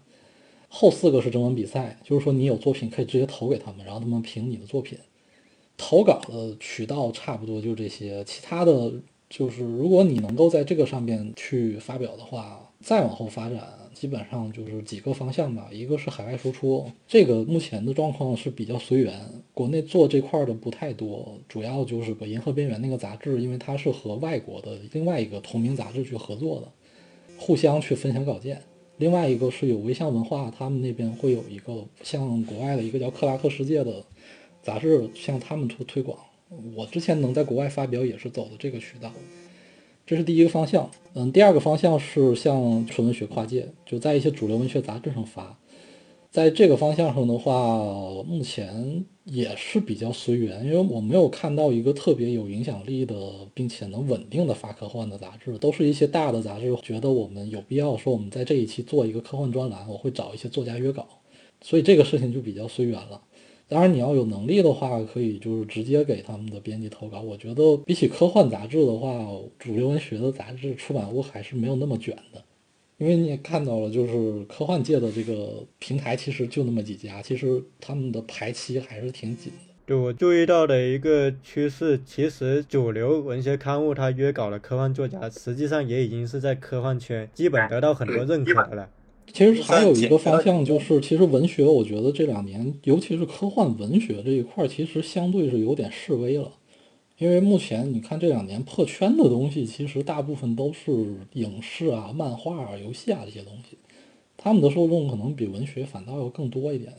[0.68, 4.98] 后四个是征文比赛，就是说你有作品可以直接投给他们，然后他们评你的作品。
[5.78, 8.92] 投稿的渠道差不多就这些，其他的
[9.28, 13.62] 就是如果你能够在这个上面去发表的话，再往后发展，
[13.92, 15.68] 基本上就是几个方向吧。
[15.70, 19.20] 一个是海外输出，这个目前的状况是比较随缘，
[19.52, 26.68] 国内做这块的不太多，主要就是个《银河边缘》那个杂志，因为它是和外国的另外一个同名杂志去合作的，
[27.38, 28.62] 互相去分享稿件。
[28.98, 34.02] 另外一个是有微象文化，他们那边会有一个像国外的一个叫克拉克世界的
[34.62, 36.18] 杂志，向他们做推广。
[36.74, 39.12] 我之前能在国外发表也是走的这个渠道，
[40.06, 40.90] 这是第一个方向。
[41.14, 45.58] 嗯，第二个方向是向纯文学跨界，就在一些主流文学杂志上发。
[46.30, 47.78] 在这个方向上的话，
[48.26, 53.14] 目前也是比较随缘，因为我没有看到一个特别有影响力的，
[53.52, 61.04] 并且能稳定的发科幻的杂志，都是一些大的杂志觉得我们有必要说我们在这一期做一个科幻专栏，我会找一些作家约稿，
[61.60, 63.20] 所以这个事情就比较随缘了。
[63.68, 67.20] 当然，你要有能力的话，可以就是直接给他们的编辑投稿。
[67.20, 69.26] 我觉得比起科幻杂志的话，
[69.58, 72.40] 主流文学的杂志出版物还是没有那么卷的。
[72.98, 79.74] 因为你也看到了，就是科幻界的这个平台其实就那么几家，其实他们的排期还是挺紧的。
[79.84, 88.88] 对我注意到的一个趋势，其实主流文学刊物它约稿的科幻作家，实际上也已经是在科幻圈基本得到很多认可的了。
[89.32, 96.50] 其实还有一个方向就是，其实文学，我觉得这两年，尤其是科幻文学这一块，其实相对是有点示威了。
[97.18, 103.78] 因为目前你看这两年破圈的东西，其实大部分都是影视啊、漫画啊、游戏啊这些东西，
[104.36, 106.92] 他们的受众可能比文学反倒要更多一点。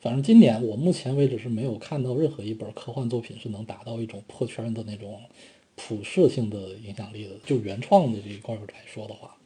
[0.00, 5.20] 反正今年我目前为止是没有看到任何一本科幻作品是能达到一种破圈的那种
[5.76, 9.36] 普世性的影响力的，就原创的这一块来说的话。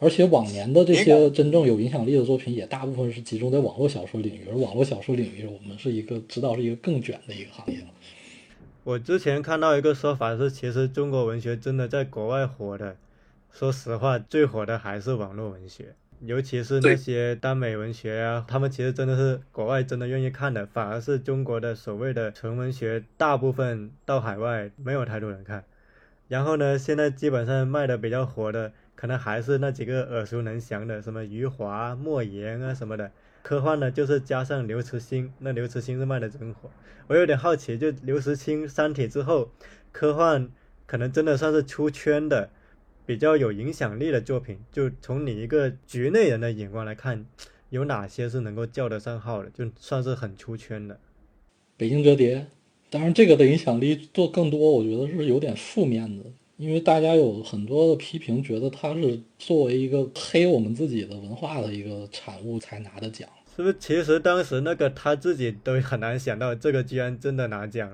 [0.00, 7.86] 而且往年的这些真正有影响力的作品，也大部分是集中在网络小说领域，而网络小说领域我们是一个知道是一个更卷的一个行业了。
[8.88, 12.96] 我之前看到一个说法是，其实中国文学真的在国外火的，
[13.52, 25.64] 说实话，最火的还是网络文学，尤其是那些耽美文学啊，他们其实真的是国外真的愿意看的，反而是中国的所谓的纯文学，大部分到海外没有太多人看。
[26.28, 33.10] 然后呢，现在基本上卖的比较火的，可能还是那几个耳熟能详的，什么余华、莫言啊什么的。
[33.48, 36.68] 科幻呢，就是加上刘慈欣，那刘慈欣是卖的真火。
[37.06, 39.48] 我有点好奇，就刘慈欣《三体》之后，
[39.90, 40.50] 科幻
[40.84, 42.50] 可能真的算是出圈的，
[43.06, 44.58] 比较有影响力的作品。
[44.70, 47.24] 就从你一个局内人的眼光来看，
[47.70, 51.00] 有哪些是能够叫得上号的，就算是很出圈的？
[51.78, 52.48] 北京折叠，
[52.90, 56.24] 当然这个的影响力做更多，我觉得是有点负面的。
[56.58, 63.26] 因为大家有很多的批评，觉得他是作为一个黑我们自己的文化的一个产物才拿的奖，
[63.58, 63.76] 是不是？
[63.80, 67.90] 其实当时那个他自己都很难想到，这个居然真的拿奖。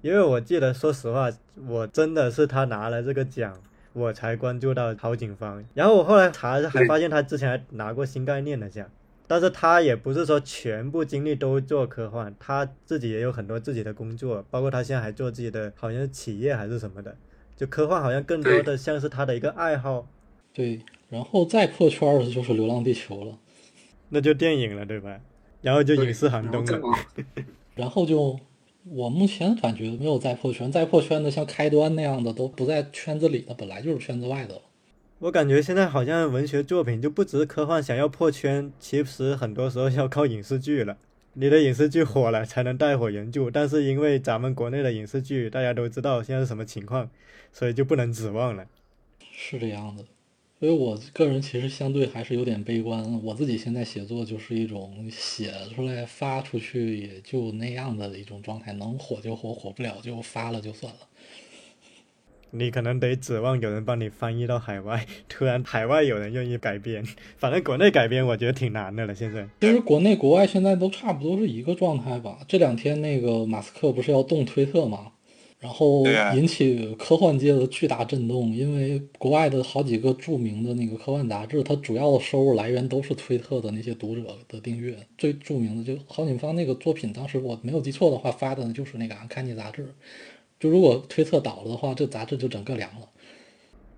[0.00, 1.28] 因为我记得，说实话，
[1.66, 3.60] 我真的是他拿了这个奖，
[3.94, 5.64] 我才关注到郝景芳。
[5.74, 8.88] 然后我后来查，还发现他之前还拿过新概念的奖，
[9.26, 17.16] 但是他也不是说全部精力都做科幻，他自己也有很多自己的工作，包括他现在还做自己的，好像是企业还是什么的。
[17.56, 20.06] 就科幻好像更多的像是他的一个爱好，
[20.54, 23.36] 对，然后再破圈的就是《流浪地球》了，
[24.08, 25.20] 那就电影了，对吧？
[25.60, 26.80] 然后就影视寒冬了，
[27.74, 28.38] 然后就
[28.84, 34.62] 我目前感觉没有再破圈，再破圈的像开端那样的都不在圈子里的，本来就是圈子外的了。
[35.18, 40.96] 我感觉现在好像文学作品就不只是科幻，想要破圈，其实很多时候要靠影视剧了。
[41.34, 43.50] 你的影视剧火了，才能带火原著。
[43.50, 47.10] 但是因为咱们国内的影视剧，大家都知道现在是什么情况，
[47.52, 48.64] 所以就不能指望了。
[49.32, 50.04] 是这样的，
[50.60, 53.22] 所以我个人其实相对还是有点悲观。
[53.22, 61.00] 我自己现在写作就是一种写出来发出去也就那样的一种状态，能火就火，火不了就发了就算了。
[62.50, 67.04] 你可能得指望有人帮你翻译到海外， 突然海外有人愿意改编，
[67.36, 69.14] 反正国内改编我觉得挺难的了。
[69.14, 72.38] 现在其实国内国外现在都差不多是一个状态吧。
[72.48, 75.12] 这两天那个马斯克不是要动推特吗？
[75.60, 76.04] 然后
[76.36, 84.96] 引起科幻界的巨大震动，因为国外的好几个著名的那个科幻杂志，它主要的收入来源都是推特的那些读者的订阅。
[85.16, 89.92] 最著名的就郝景芳那个作品，当时我没有记错的话，发的就是那个《安看尼》杂志。
[90.60, 93.08] 就如果推特倒了的话，这杂志就整个凉了。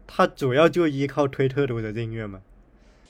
[0.06, 2.40] 它主要就依靠推特读者订阅嘛。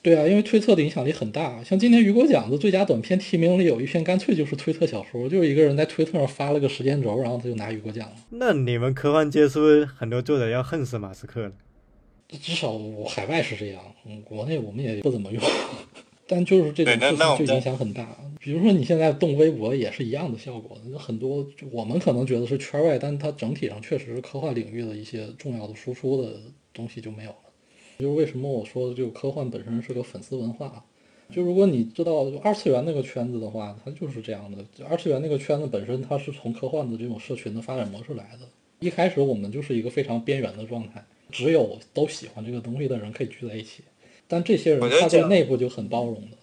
[0.02, 1.62] 对啊，因为推特的影响力很大。
[1.62, 8.16] 像今年雨果奖的最佳短片提名里有一篇，干脆就是推特小说，就是一个人在推特上发了个时间轴，然后他就拿雨果奖了。
[8.30, 11.52] 那你们科幻界是不是很多作者要恨死马斯克了？
[12.28, 12.78] 至少
[13.08, 15.42] 海外是这样，嗯，国内我们也不怎么用。
[16.26, 18.08] 但就是这种对那事情就影响很大。
[18.38, 26.40] 比如说你现在动微博也是一样的效果，很多我们可能觉得是圈外，但它整体上确实是科幻领域的一些重要的输出的
[26.72, 27.36] 东西就没有了。
[28.00, 30.82] 就是为什么我说这个科幻本身是个粉丝文化。
[31.32, 34.64] 就如果你知道二次元那个圈子的话，它就是这样的。
[34.88, 38.48] 二次元那个圈子本身它是从科幻的这种社群的发展模式来的。
[38.80, 43.84] 一开始我们就是一个非常边缘的状态，只有都喜欢这个东西的人可以聚在一起。
[44.26, 46.36] 但这些人他在内部就很包容的。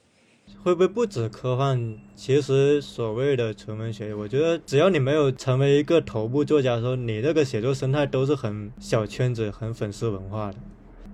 [0.63, 1.97] 会不会不止科幻？
[2.15, 10.57] 其实所谓的纯文学，我觉得只要你没有成为一个头部作家的时候，你这个写作生态都是很小圈子、很粉丝文化的。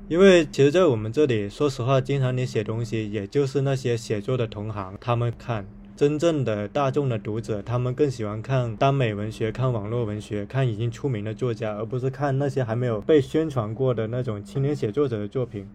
[0.10, 5.66] 因为其实，在我们这里，说实话，经常你写东西，也就是那些写作的同行他们看。
[5.96, 15.66] 真正的大众的读者，他们更喜欢看耽美文学、看网络文学、看已经出名的作家，而不是看那些还没有被宣传过的那种青年写作者的作品。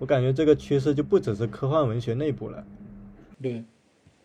[0.00, 2.64] 我感觉这个趋势就不只是科幻文学内部了。
[3.40, 3.62] 对，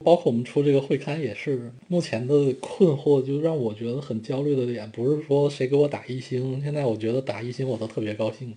[0.03, 8.55] 包括我们出这个会刊也是，目前的困惑就让我觉得很焦虑的点，不是说谁给我打一星，现在我觉得打一星我都特别高兴。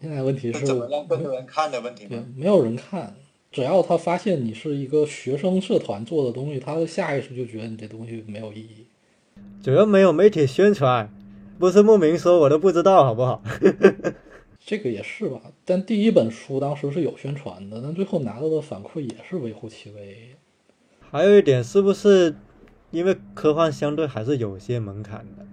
[0.00, 3.14] 现在问题是，是怎么让更多人看的问题对吗？，没有人看。
[3.52, 8.86] 只要他发现你是一个学生社团做的东西，他的下意识就觉得你这东西没有意义。
[9.62, 11.12] 主要没有媒体宣传，
[11.58, 13.42] 不是慕名说我都不知道，好不好？
[14.64, 20.36] 这个也是吧，但第一本书当时是有宣传的，但最后拿到的反馈也是微乎其微。
[21.10, 22.34] 还有一点，是不是
[22.92, 25.44] 因为科幻相对还是有些门槛的？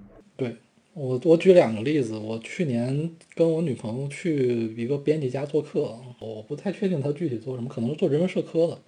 [0.98, 2.18] 对我，我举两个例子。
[2.18, 8.80] 我去年跟我女朋友去一个编辑家做客，我不太确定她具体做什么，可能是做人文社科的。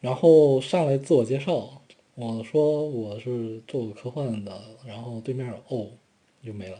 [0.00, 1.82] 然后上来自我介绍，
[2.14, 5.86] 我说我是做科幻的，然后对面哦
[6.42, 6.78] 就没了。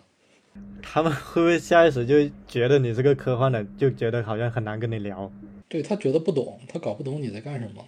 [0.83, 5.31] 他们会不会下意识就觉得你是个科幻的，就觉得好像很难跟你聊？
[5.69, 7.85] 对他觉得不懂，他搞不懂你在干什么。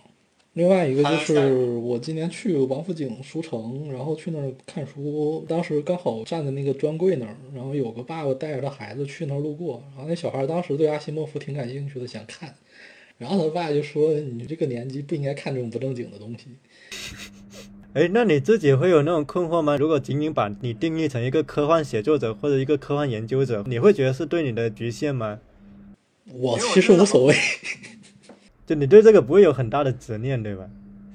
[0.54, 12.54] 另外一个就是我今年去王府井书城，然后去那儿看书，当时刚好站在那个专柜那儿，然后有个爸爸带着他孩子去那儿路过，然后那小孩当时对阿西莫夫挺感兴趣的，想看，
[13.16, 16.44] 然后他爸就说：“你这个年纪不应该看这种不正经的东西。
[17.94, 19.78] 哎，那你自己会有那种困惑吗？
[19.78, 25.40] 如果仅仅把你定义成一个科幻写作者或者一个科幻研究者，你会觉得是对你的局限吗？”
[26.34, 27.34] 我其实无所谓。
[28.66, 30.68] 就你对这个不会有很大的执念，对吧？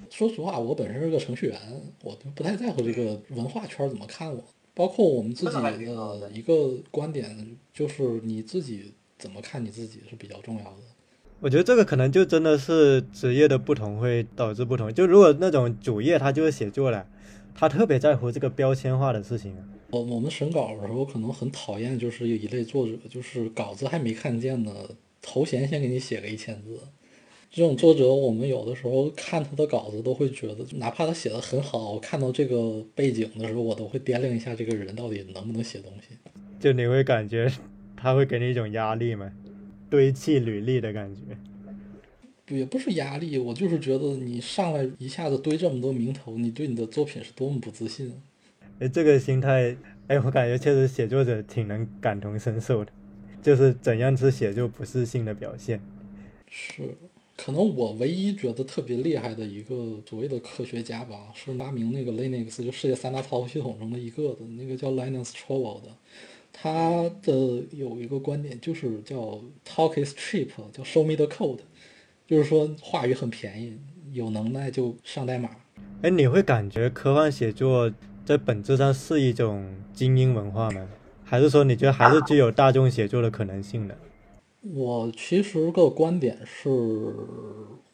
[0.10, 1.60] 说实话，我本身是个程序员，
[2.04, 4.44] 我就不太在乎这个文化圈怎么看我。
[4.74, 10.78] 包括我们自己的的一个观点，就是你自己怎么看你自己是比较重要的。
[11.40, 14.94] 我觉得这个可能就真的是职业的不同会导致不同。
[14.94, 17.08] 就如果那种主业他就是写作了，
[17.56, 19.64] 他特别在乎这个标签化的事情啊。
[19.90, 24.72] 我我们审稿的时候可能很讨厌，就是有一类作者，就是稿子还没看见呢，
[25.22, 26.80] 头衔先给你写个一千字。
[27.58, 36.16] 这种作者，我们有的时候看他的稿子都会觉得，哪怕他写的很好，我看到这个背景的时候，我都会掂量一下这个人到底能不能写东西。
[36.60, 37.52] 就你会感觉
[37.96, 39.32] 他会给你一种压力吗？
[39.90, 42.56] 堆砌履历的感觉。
[42.56, 48.14] 也不是压力，我就是觉得你上来一下子堆这么多名头，你对你的作品是多么不自信。
[48.78, 49.76] 哎，这个心态，
[50.06, 52.92] 哎，我感觉确实写作者挺能感同身受的，
[53.42, 55.82] 就是怎样是写就不自信的表现。
[56.50, 56.96] 是，
[57.38, 65.90] 可能我唯一觉得特别厉害的一个所谓的科学家吧，是发明那个 Linux 就世界三大操作系统中的一个的那个叫 Linus Torvald 的，
[66.52, 71.60] 他的有一个观点就是叫 Talk is cheap，叫 Show me the code，
[72.26, 73.78] 就是说话语很便宜，
[74.12, 75.52] 有能耐就上代码。
[76.02, 77.94] 哎，你会感觉科幻写作
[78.26, 80.90] 在本质上是一种精英文化吗？
[81.24, 83.96] 还是说你觉得还是具有大众写作的可能性的？
[84.62, 86.70] 我其实个观点是，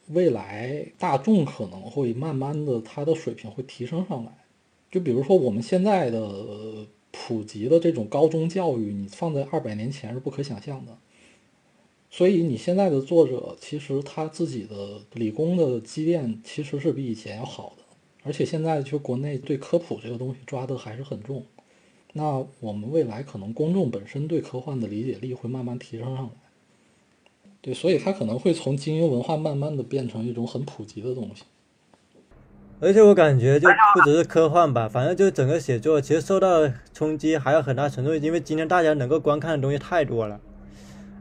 [0.08, 4.32] 未来大众可能会慢慢的，他的水平会提升上来。
[4.90, 10.96] 就比如说我们现在的普及的这种高中教育，你放在二百年前是不可想象的。
[12.10, 17.82] 所以你现在的作者，其实他自己的理工的积淀其实是比以前要好的，
[18.22, 21.44] 而且现在就国内对科普这个东西抓的还是很重。
[22.12, 26.32] 那我们未来可能公众本身对科幻的理解力会慢慢提升上来。
[27.64, 31.44] 对，所以它可能会从精英文化慢慢的变成一种很普及的东西。
[32.78, 40.38] 而且我感觉就不只是科幻吧，反正就整个写作其实受到冲击还有很大程度，因为今天大家能够观看的东西太多了，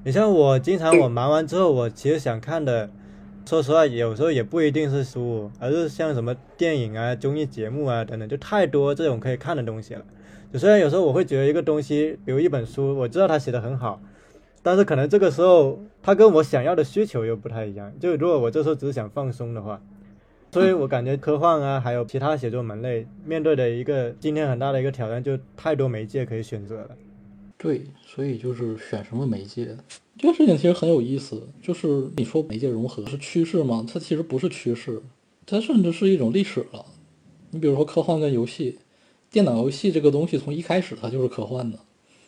[0.03, 2.89] 你像我经常我忙完之后，我其实想看的，
[3.45, 10.03] 说实话有时候也不一定是书，而是像什么电影啊、综艺节目啊等等，就太多这种可以看的东西了。
[10.51, 14.01] 就虽然有时候我会觉得一个东西，比如一本书，我知道它写的很好，
[14.63, 17.93] 但是可能这个时候它跟我想要的需求又不太一样。
[17.99, 19.79] 就如果我这时候只是想放松的话，
[20.51, 26.89] 所以我感觉科幻啊，还有其他写作门类面对的一个今天很大的一个挑战，就太多媒介可以选择了。
[27.57, 29.75] 对，所以就是选什么媒介，
[30.17, 31.47] 这个事情其实很有意思。
[31.61, 33.85] 就是你说媒介融合是趋势吗？
[33.91, 35.01] 它其实不是趋势，
[35.45, 36.85] 它甚至是一种历史了。
[37.51, 38.79] 你比如说科幻跟游戏，
[39.31, 41.79] 电脑游戏这个东西从一开始它就是科幻的。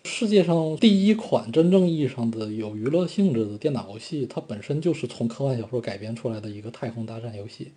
[0.05, 7.71] 世界上第一款真正意义上的有娱乐性质的电脑游戏，它本身就是从科幻小说改编出来的一个太空大战游戏。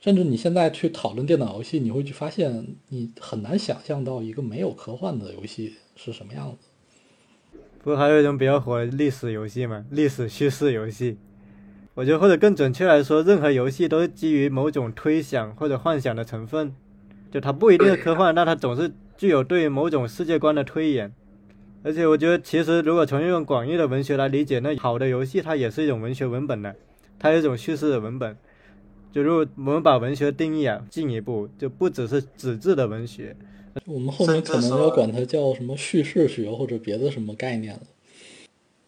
[0.00, 7.58] 甚至你现在去讨论电脑游戏，你会去发现，你很难想象到一个没有科幻的游戏是什么样子。
[7.82, 9.86] 不还有一种比较火的历史游戏嘛？
[9.90, 11.16] 历史叙事游戏，
[11.94, 16.74] 我觉得或者更准确来说，任何游戏都是基于某种推想或者幻想的成分，
[17.32, 21.14] 就它不一定是科幻，但它总是具有对某种世界观的推演。
[21.82, 26.74] 而且我觉得，其实如果从一种广义的文学来理解，那好的游戏它也是一种文学文本的，
[27.18, 28.36] 它有一种叙事的文本。
[29.12, 33.34] 就如果我们把文学定义啊进一步，就不只是纸质的文学，
[33.86, 37.80] 我们后面可能要管它叫什么叙事学或者别的什么概念了。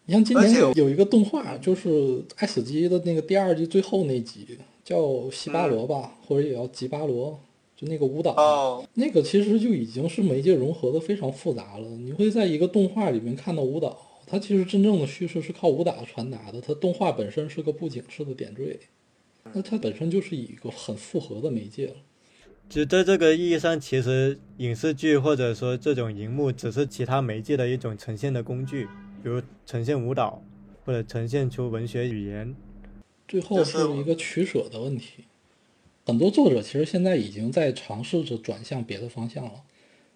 [0.05, 1.89] 你像今年有有一个动画，就是
[2.37, 5.01] 《爱死机》的那个第二季最后那集，叫
[5.31, 7.31] 《西巴罗》吧，或者也叫《吉巴罗》，
[7.83, 11.87] 就那个舞蹈，那个其实就已经是媒介融合的非常复杂了。
[11.97, 18.79] 你会在一个动画里面看到舞蹈，它其实真正的叙事是靠舞蹈传达的，它动画本身是个布景式的点缀。
[19.51, 21.95] 那它本身就是一个很复合的媒介了。
[22.69, 28.85] 就在这个意义上，其实影视剧或者说这种荧幕只是其他媒介的一种呈现的工具，
[29.21, 30.41] 比如呈现舞蹈，
[30.85, 32.55] 或者呈现出文学语言。
[33.27, 35.25] 最后是一个取舍的问题。
[36.05, 39.63] 很多作者其实现在已经在尝试着转向别的方向了。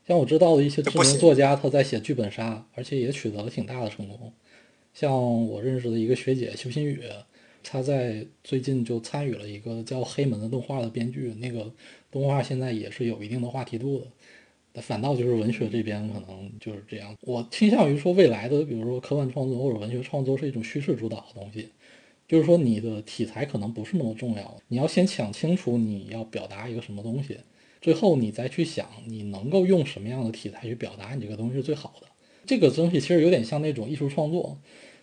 [0.08, 4.32] 像我知道的一些知名作家，他在写剧本杀，而且也取得了挺大的成功。
[4.94, 7.00] 像我认识的一个学姐邱新宇。
[7.70, 11.70] 她在最近就参与了一个叫《黑门》的动画的编剧，那个
[12.10, 14.00] 动画现在也是有一定的话题度
[14.74, 14.82] 的。
[14.82, 17.14] 反倒就是文学这边可能就是这样。
[17.20, 21.68] 我倾向于说，未来的比如说科幻创作或者文学创作是一种叙事主导的东西，
[22.28, 27.40] 就是说你的题材可能不是那么重要，你要先想清楚你要表达一个什么东西，
[27.82, 32.08] 最后你再去想你能够用什么样的题材去表达你这个东西是最好的。
[32.46, 34.58] 这个东西其实有点像那种艺术创作。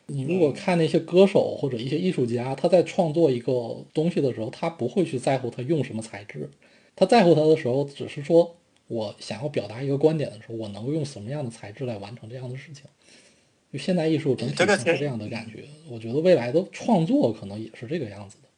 [0.07, 6.51] 你如果看那些歌手或者一些艺术家，他在创作一个东西的时候，他不会去在乎他用什么材质，
[6.95, 8.55] 他在乎他的时候，只是说
[8.87, 12.85] 我想要表达一个观点的时候，我能够用什么样的材质来完成这样的事情。
[13.75, 18.49] 就现代艺术整体上是这样的感觉，我觉得未来的创作可能也是这个样子的。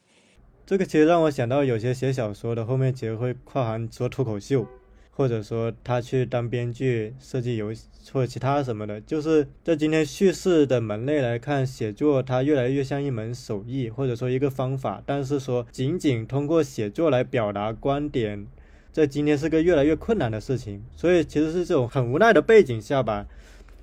[0.67, 4.67] 这个其实让我想到，有些写小说的后面其实会跨行做脱口秀。
[5.13, 15.03] 或者说他去当编剧、设计游戏或者其他什么的，就是在今天叙事的门类来看，写作它越来越像一门手艺，或者说一个方法。
[15.07, 18.47] 但是说仅仅通过写作来表达观点，
[18.93, 20.85] 在今天是个越来越困难的事情。
[20.95, 23.27] 所以其实是这种很无奈的背景下吧，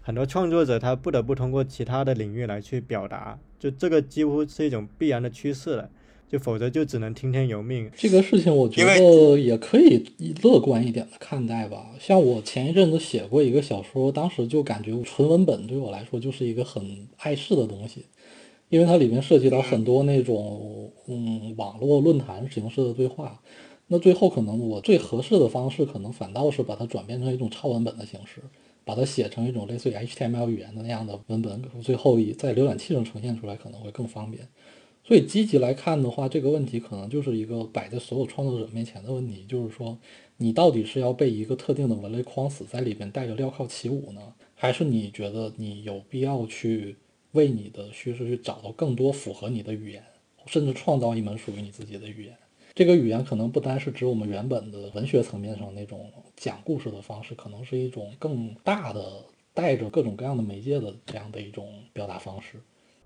[0.03, 5.89] 很多创作者他不得不通过其他的领域来去表达，就这个几乎是一种必然的趋势了。
[6.30, 7.91] 就否则就只能听天由命。
[7.95, 10.03] 这个事情我觉得也可以
[10.41, 11.91] 乐观一点的看待吧。
[11.99, 18.05] 像我前一阵子写过一个小说，当时就感觉纯文本对我来说就是一个很碍事的东西，
[18.69, 23.39] 因为它里面涉及到很多那种嗯网络论坛形式的对话。
[23.85, 28.41] 那最后可能我最合适的方式，可能反倒是把它转变成一种超文本的形式，
[28.85, 34.47] 把它写成一种类似于 HTML 语言的那样的文本，最后以在浏览器上呈现出来可能会更方便。
[35.05, 39.97] 所以积极来看的话，这个问题可能就是一个摆在所有创作者面前的问题，就是说，
[40.38, 44.22] 你到底是要被一个特定的文类框死在里面，带着镣铐起舞呢，
[44.55, 46.95] 还是你觉得你有必要去
[47.34, 50.01] 为你的叙事去找到更多符合你的语言，
[50.45, 52.38] 甚至创造一门属于你自己的语言？
[52.73, 56.10] 这个语言可能不单是指我们原本的文学层面上那种
[56.43, 59.01] 讲故事的方式，可能是一种更大的
[59.53, 62.57] 带着各种各样的媒介的这样的一种表达方式。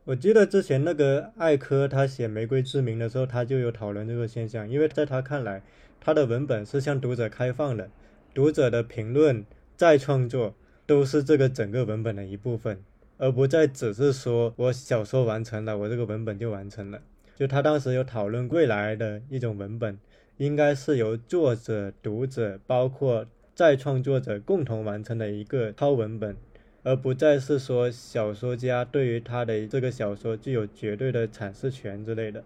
[0.06, 5.62] 我记得之前那个艾科他写《玫瑰之名》的时候，他就有讨论这个现象，因为在他看来，
[6.02, 7.92] 他的文本是向读者开放的，
[8.34, 9.46] 读者的评论、
[9.76, 10.56] 再创作
[10.88, 12.82] 都是这个整个文本的一部分，
[13.20, 17.00] 而不再只是说我小说完成了，我这个文本就完成了。
[17.36, 20.00] 就他当时有讨论未来的一种文本，
[20.38, 26.36] 应该是由作者、读者，包括再创作者共同完成的一个超文本。
[26.84, 32.42] 而不再是说小说家对于他的这个小说具有绝对的阐释权之类的。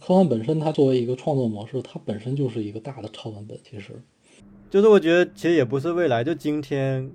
[0.00, 3.56] 科幻本身，它作为一个创作模式，它本身就是一个大的超文本。
[3.62, 3.92] 其实，
[4.68, 7.10] 就是我觉得其实也不是未来，就今天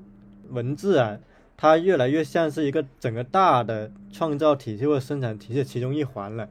[0.50, 1.20] 文字啊，
[1.58, 6.48] 它越来越像是一个整个大的创造体系或者生产体系其中一环了。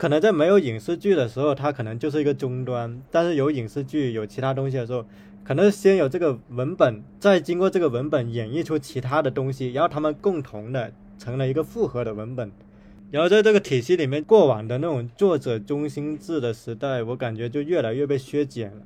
[0.00, 5.04] 可能在没有影视剧的时候，它可能就是一个终端；但是有影视剧、有其他东西的时候，
[5.44, 12.50] 可能先有这个文本，再经过这个文本演绎出其他的东西，然后他们共同的成了一个复合的文本。
[13.10, 18.82] 然后在这个体系里面，过往的那种作者中心制的时代，我感觉就越来越被削减了。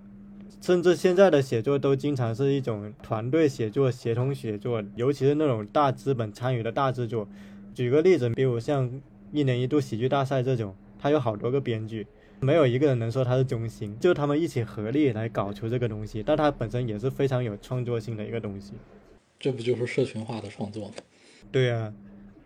[0.61, 7.28] 甚至现在的写作都经常是一种团队写作、协同写作，尤其是那种大资本参与的大制作。
[7.73, 8.91] 举个例子，比如像
[9.31, 10.74] 一年一度喜剧大赛这种。
[11.05, 12.07] 他有好多个编剧，
[12.41, 16.23] 没有一个人能说他是中心，就他们一起合力来搞出这个东西。
[16.25, 18.73] 但它本身也是非常有创作性的一个东西，
[19.39, 20.95] 这不就是社群化的创作吗？
[21.53, 21.93] 对呀，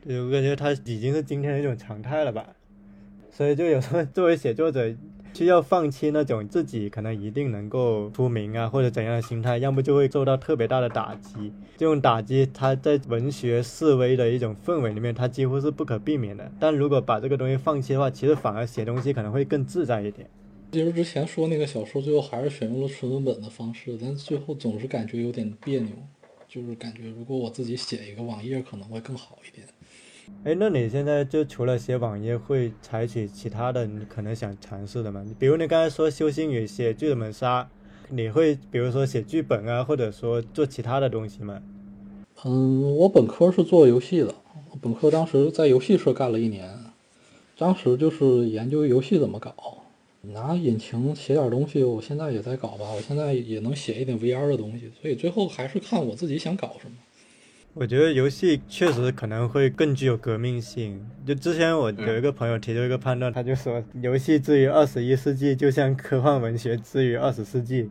[0.07, 2.49] 我感觉它已经是今天的一种常态了吧。
[3.31, 4.93] 所以就有时候作为写作者。
[5.35, 11.53] 需要放弃那种自己可能一定能够出名啊，或者怎样的心态，要么就会受到特别大的打击。
[11.77, 16.51] 这种打击，它在文学示威的一种氛围里面，它几乎是不可避免的。
[16.59, 20.29] 但如果把这个东西放弃的话，其实反而写东西可能会更自在一点。
[20.73, 25.93] 其实之前说那个小说，最后还是选用了纯文本的方式，但最后总是感觉有点别扭，
[26.49, 29.67] 就是感觉如果我自己写一个网页，可能会更好一点。
[30.45, 35.25] 哎，那你现在就除了写网页，会采取其他的你可能想尝试的吗？
[35.39, 37.69] 比如你刚才说修星宇写剧本杀，
[38.09, 41.61] 你会比如说写剧本啊，或者说做其他的东西吗？
[42.45, 44.33] 嗯，我本科是做游戏的，
[44.81, 46.73] 本科当时在游戏社干了一年，
[47.59, 49.53] 当时就是研究游戏怎么搞，
[50.23, 56.97] 拿引擎写点东西，我现在也在搞吧，我现在也能写一点 VR 的东西，所以最后还是看我自己想搞什么。
[57.81, 61.01] 我觉得游戏确实可能会更具有革命性。
[61.25, 67.89] 就之前我有一个朋友提出一个判断，他就说游戏之于二十一世纪，就像科幻文学之于二十世纪。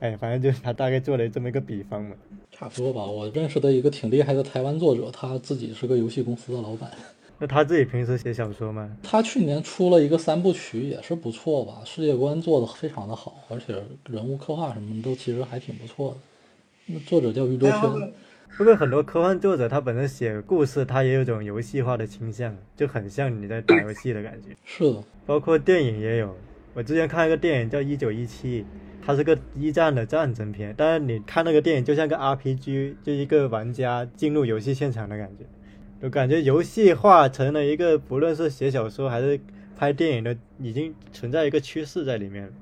[0.00, 2.16] 哎，反正就是他大概做了这么一个比方嘛。
[2.50, 3.04] 差不多吧。
[3.04, 6.90] 我认识的一个挺厉害的台湾作者，他自己是个游戏公司的老板。
[7.38, 8.90] 那他自己平时写小说吗？
[9.04, 11.82] 他去年出了一个三部曲，也是不错吧。
[11.84, 16.16] 世界观做的非常的好，而且人物刻画什么都其实还挺不错的。
[16.86, 18.12] 那作者叫余周轩。
[18.56, 24.56] 不过很多科幻作者他本身写故事，他也有种游戏化的倾向，就很像你在打游戏的感觉。
[24.64, 26.36] 是的，包括电影也有。
[26.74, 28.62] 我之前看一个电影叫《一九一七》，
[29.04, 35.44] 它是个一战的战争片，但是你看那个电影就像个 RPG，就一个玩家进入游戏现场的感觉。
[36.00, 39.40] 就感觉游戏化成了一个，不论是写小说还是
[39.76, 42.52] 拍电影的，已经存在一个趋势在里面。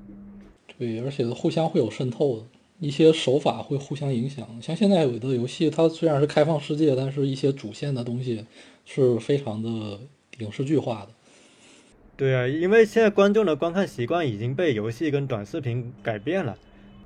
[0.77, 2.45] 对，而且互相会有渗透的。
[2.79, 8.45] 一些手法会互相影响，像现在有的游戏，它虽然是开放世界，但是一些主线的东西
[8.85, 9.99] 是非常的
[10.37, 11.09] 影视剧化的。
[12.15, 16.55] 对啊，因为现在观众的观看习惯已经被游戏跟短视频改变了。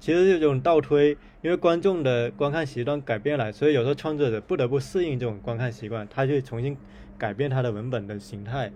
[0.02, 6.76] 其实这种倒推，因为观众的观看习惯改变了，所以有时候创作者不得不适应这种观看习惯，他就重新
[7.18, 8.74] 改变他的文本的形态。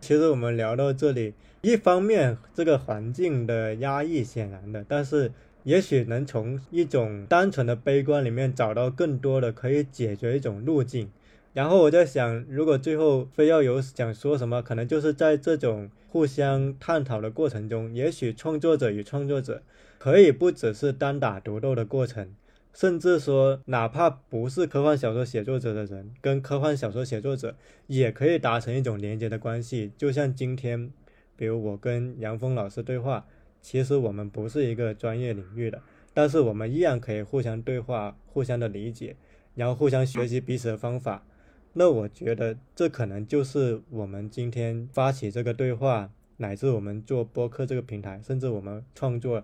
[0.00, 5.30] 其实我们聊到这里，一方面这个环境的压抑显然的，但是。
[5.66, 11.10] 也许能从一种单纯的悲观里面找到更多的可以解决一种路径。
[11.54, 19.60] 然后我在想，如果最后非要有想说什么，可能就是在这种互相探讨的过程中，也许创作者与创作者
[19.98, 22.32] 可以不只是单打独斗的过程，
[22.72, 27.56] 甚至说，哪怕不是科幻小说写作者的人，跟科幻小说写作者
[27.88, 29.90] 也可以达成一种连接的关系。
[29.98, 30.92] 就像今天，
[31.34, 33.26] 比如我跟杨峰老师对话。
[33.66, 35.82] 其实我们不是一个专业领域的，
[36.14, 39.16] 但是我们依然可以互相对话、互相的理解，
[39.56, 41.24] 然后互相学习彼此的方法。
[41.72, 49.42] 那我觉得这可能就是我们今天发起这个对话，乃至我们做播客这个平台，甚至我们创作，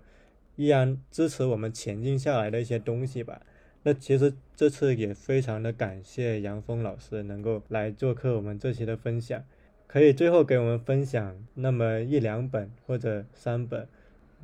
[0.54, 3.42] 依然支持我们前进下来的一些东西吧。
[3.82, 9.42] 那其实这次也非常的感谢杨峰老师能够来做客我们这期的分享，
[9.88, 13.88] 可以最后给我们分享那么一两本或者三本。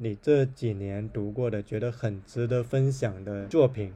[0.01, 3.93] 你这几年读过的，觉得很值得分享的作品，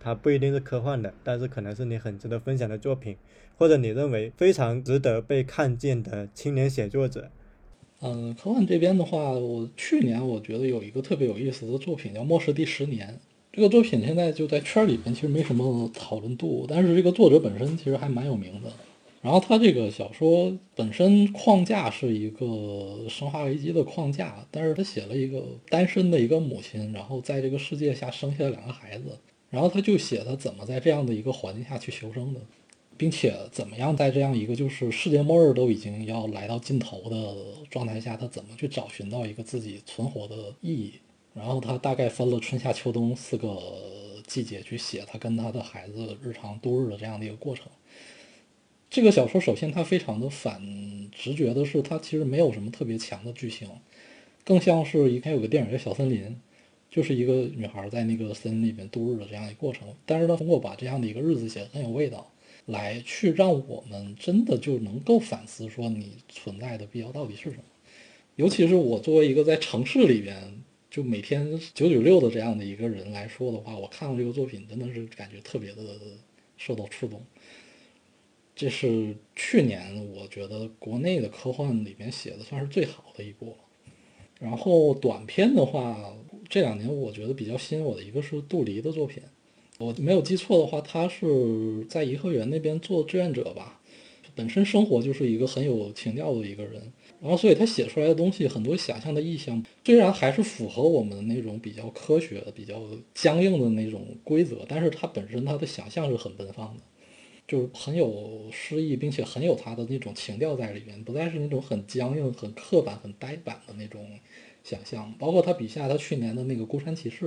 [0.00, 3.16] 它不一定是科幻的，但是可能是你很值得分享的作品，
[3.58, 7.28] 或者你认为非常值得被看见的青年写作者。
[8.00, 13.08] 嗯，科幻这边的话，我去年我觉得有一个特别有意思的作品叫《末世第十年》，
[13.52, 18.70] 这个作品现在就在圈里面其实没什么讨论度，但是这个作者本身其实还蛮有名的。
[19.22, 29.16] 然后他这个小说本身框架是一个生化危机的框架，但是他写了一个单身的一个母亲，然后在这个世界下生下了两个孩子，
[29.48, 32.40] 然后他就写他怎么在这样的一个环境下去求生的，
[32.96, 37.36] 并且怎么样在这样一个就是世界末日都已经要来到尽头的
[37.70, 40.94] 状态下，他怎么去找寻到一个自己存活的意义。
[41.32, 43.56] 然后他大概分了春夏秋冬四个
[44.26, 47.66] 季节去写他跟他的孩子日常度日的这样的一个过程。
[48.92, 50.60] 这个小说首先它非常的反
[51.12, 53.66] 直觉的是，它其实没有什么特别强的剧情，
[54.44, 56.26] 更像是以前有个电影叫《小森林》，
[56.90, 59.88] 就是一个女孩在那个森林里面度日的这样一个过程。
[60.04, 62.30] 但是呢通过把这样的一个日子写得很有味道，
[62.66, 67.62] 来去让我们真的就能够反思说你存在的必要到底是什么。
[68.36, 70.36] 尤其是我作为一个在城市里边
[70.90, 75.82] 就每天九九六的这样的一个人来说的话，我看了这个作品真的是感觉特别的
[76.58, 77.24] 受到触动。
[78.54, 83.56] 这是去年我觉得国内的科幻里面写的算是最好的一部。
[84.38, 86.14] 然后短片的话，
[86.48, 89.22] 这两年我觉得比较吸引我的一个是杜黎的作品。
[89.78, 93.80] 我没有记错的话，他是在颐和园那边做志愿者吧。
[94.34, 96.80] 本身生活就是一个很有情调的一个人，
[97.20, 102.80] 然后所以他写出来的东西很多想象的意象，虽然还是符合我们那种比较科学、比较
[103.12, 106.82] 僵硬的那种规则，但是他本身他的想象是很奔放的。
[107.52, 114.08] 就很有诗意，并且很有他的那种情调在里面，不再是那种很僵硬、很刻板、很呆板的那种
[114.64, 115.12] 想象。
[115.18, 117.26] 包括他笔下他去年的那个《孤山骑士》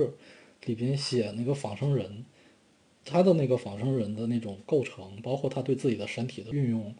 [0.64, 2.24] 里边写那个仿生人，
[3.04, 6.92] 他的那个仿生人的那种构成，包括他对自己的身体的运用，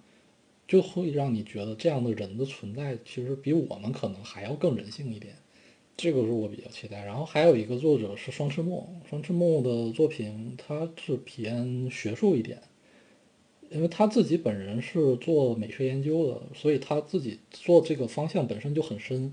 [0.69, 5.35] 就会让你觉得这样的人的存在其实比我们可能还要更人性一点。
[5.97, 7.05] 这个是我比较期待。
[7.05, 12.63] 然后还有一个作者是双翅木，双翅木的作品他是偏学术一点。
[13.71, 19.33] 因为他自己本人是做美学研究的，所以他自己做这个方向本身就很深。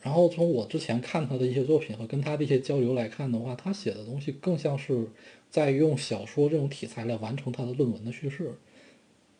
[0.00, 5.08] 然后从我之前看他的一些作品和跟他的一些交流来看的话，他写的东西更像是
[5.50, 8.52] 在用小说这种题材来完成他的论文的叙事。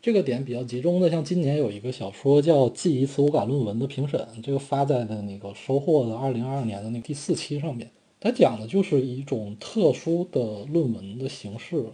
[0.00, 11.84] 这个点比较集中的，像今年有一个小说叫《记一次无感论文的评审》，这个发在的那个收获的二零二二年的那第四期上面，它讲的就是一种特殊的论文的形式。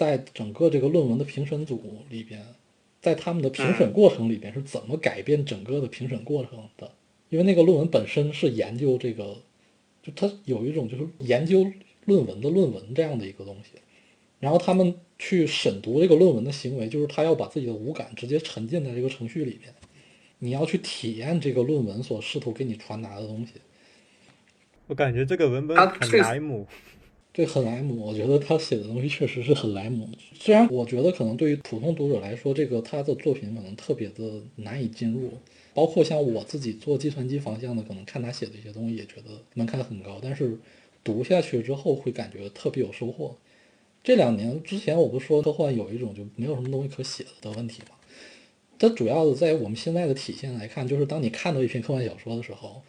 [0.00, 1.78] 在整个这个论文的评审组
[2.08, 2.42] 里边，
[3.02, 6.90] 在他们的评审过程里边是怎么改变整个的评审过程的？
[7.28, 9.36] 因为那个论文本身是研究这个，
[10.02, 11.70] 就它有一种就是研究
[12.06, 13.78] 论文的论文这样的一个东西。
[14.38, 19.74] 然后他们去审读这个论文的行为，就是他要把自己的五感直接沉浸在这个程序里面，
[20.38, 23.52] 你要去体验这个论文所试图给你传达的东西。
[24.86, 26.66] 我感觉这个文本很莱姆。
[27.32, 30.08] 对，很莱姆，我觉得他写的东西确实是很莱姆。
[30.34, 35.30] 虽然我觉得可能对于普通读者来说，这个他的作品可能特别的难以进入，
[35.72, 40.18] 包括像我自己做计算机方向的，可能看他写的一些东西也觉得门槛很高。
[40.20, 40.58] 但是
[41.04, 43.36] 读下去之后会感觉特别有收获。
[44.02, 47.94] 这两年之前我不是说科幻有一种就没有什么东西可写的问题吗？
[48.76, 52.82] 它主要的在我们现在的体现来看，就是当你看到一篇科幻小说的时候。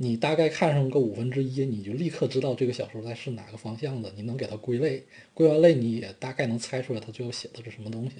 [0.00, 5.02] 你大概看上个五分之一，你就立刻知道这个小说在是哪个方向的，你能给它归类，
[5.34, 8.18] 归完类你也大概能猜出来它最后写的是什么东西。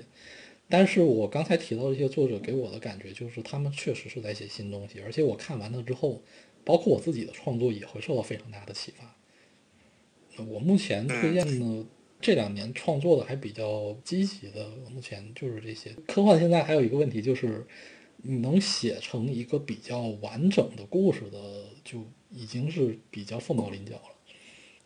[0.69, 6.21] 但是我刚才提到这些作者给我的感觉就是，他们确实是在写新东西，而且我看完了之后，
[6.65, 9.17] 包括我自己的创作也会受到非常大的启发。
[10.43, 11.87] 我目前推荐的
[12.21, 16.41] 这两年创作的还比较积极的，目前就是这些科幻。
[16.41, 17.65] 现在还有一个问题就是。
[18.21, 21.39] 你能写成一个比较完整的故事的，
[21.91, 24.03] 就已经是比较凤毛麟角了。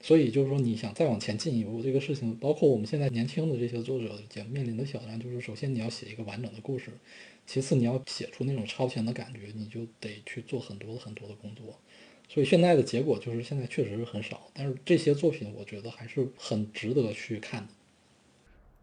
[0.01, 6.91] 所以就是说，你想再往前进一步，这个事情，包括我们现在年轻的这些作者，也面临的挑战就是：首先你要写一个完整的故事，
[7.47, 11.79] 其次你要写出那种超前的感觉，你就得去做很多很多的工作。
[12.29, 17.69] 所以现在的结果就是，现在确实是很少，但是这些作品我觉得还是很值得去看的。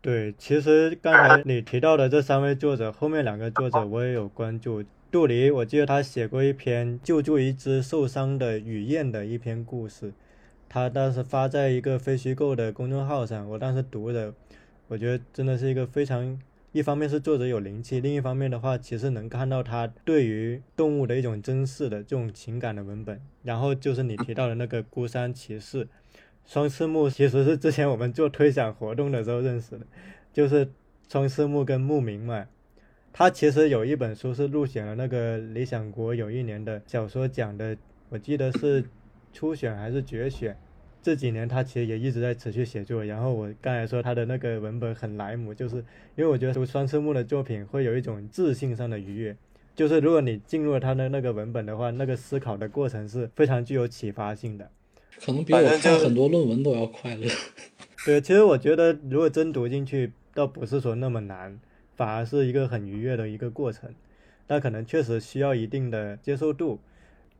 [0.01, 4.85] 对，其实刚才你提到的这三位作者，后面两个作者我也有关注。
[5.11, 10.13] 杜黎，我记得他写过一篇救助一只受伤的雨燕的一篇故事，
[10.69, 14.31] 他当时发在一个非虚构的公众号上，我当时读的，
[14.87, 16.39] 我觉得真的是一个非常，
[16.73, 23.19] 一方面是作者有灵气，另一方面的话，其实能看到他对于动物的一种珍视的这种情感的文本。
[23.41, 25.87] 然后就是你提到的那个孤山骑士。
[26.45, 29.87] 双翅木其实是之前我们做推想活动的时候认识的，
[30.31, 30.69] 就是
[31.11, 32.45] 双翅木跟牧民嘛。
[33.11, 37.75] 他其实有一本书是入选了那个理想国有一年的小说奖的，
[38.09, 38.83] 我记得是
[39.33, 40.55] 初选还是决选。
[41.01, 43.05] 这几年他其实也一直在持续写作。
[43.05, 45.77] 然后我刚才说他的那个文本很莱姆，就是
[46.15, 49.35] 因为我觉得读双翅木的作品会有一种自信上的愉悦，
[49.75, 54.69] 就是如果你进入他的那个文本的话，那个思考的过程是非常具有启发性的。
[55.25, 57.27] 可能比我看很多论文都要快乐。
[58.05, 61.57] 对，其实我觉得如果真读进去，倒不是说那么难，
[61.99, 63.93] 反而是一个很愉悦的一个过程。
[64.47, 66.79] 但可能确实需要一定的接受度，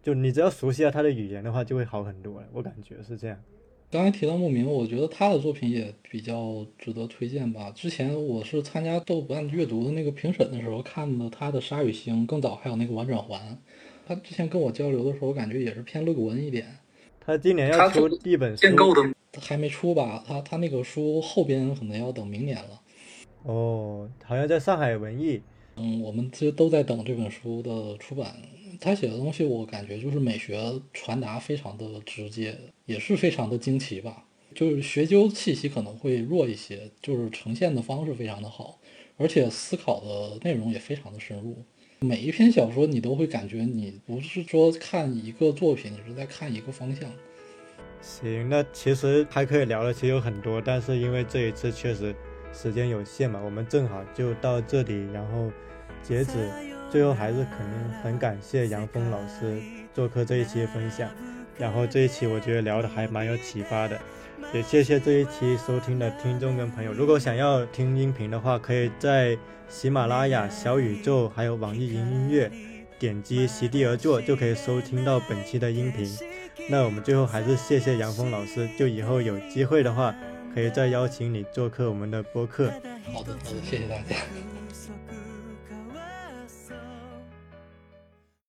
[0.03, 2.48] 就你只要熟悉了他的语言的话，就会好很多了。
[2.52, 3.41] 我感觉是这样。
[3.90, 7.72] 刚才提到牧民，我觉得他的作品也比较值得推荐吧。
[7.72, 13.40] 之前我是参加豆瓣阅读的那个评审的时候看的他的《沙与星》，更早还有那个《玩转环》。
[14.06, 16.68] 他之前跟我交流的时候，我感觉也是偏论文一点。
[17.26, 19.02] 他今年要出一本书，建构的
[19.40, 20.23] 还没出吧？
[20.27, 22.81] 他他那个书后边可能要等明年了。
[23.43, 25.41] 哦，好像在上海文艺。
[25.75, 28.35] 嗯，我们其实都在等这本书的出版。
[28.81, 30.61] 他写的东西，我感觉就是美学
[30.93, 34.25] 传达非常的直接，也是非常的惊奇吧。
[34.53, 38.79] 就是学究气息可能会弱一些，就是呈现的方式非常的好，
[39.17, 41.55] 而且思考的内容也非常的深入。
[41.99, 47.09] 每一篇小说，你都会感觉你不是说看一个作品，你是在看一个方向。
[48.01, 52.15] 行，那其实还可以聊的其实有很多，但是因为这一次确实
[52.53, 55.51] 时间有限嘛，我们正好就到这里，然后
[56.01, 56.34] 截止。
[56.91, 59.61] 最后还是肯定很感谢杨峰老师
[59.93, 61.07] 做客这一期分享，
[61.55, 63.95] 然后这一期我觉得聊的还蛮有启发的，
[64.51, 66.91] 也谢谢这一期收听的听众跟朋友。
[66.91, 72.51] 如果想要听音频的话，可以在喜马拉雅、小宇宙还有网易云音乐
[72.97, 76.11] 点击席地而坐就可以收听到本期的音频。
[76.71, 80.15] 那我们最后还是谢谢杨峰老师，就以后有机会的话，
[80.53, 82.69] 可以再邀请你做客我们的播客。
[82.69, 84.15] 好的，好的，谢谢大家。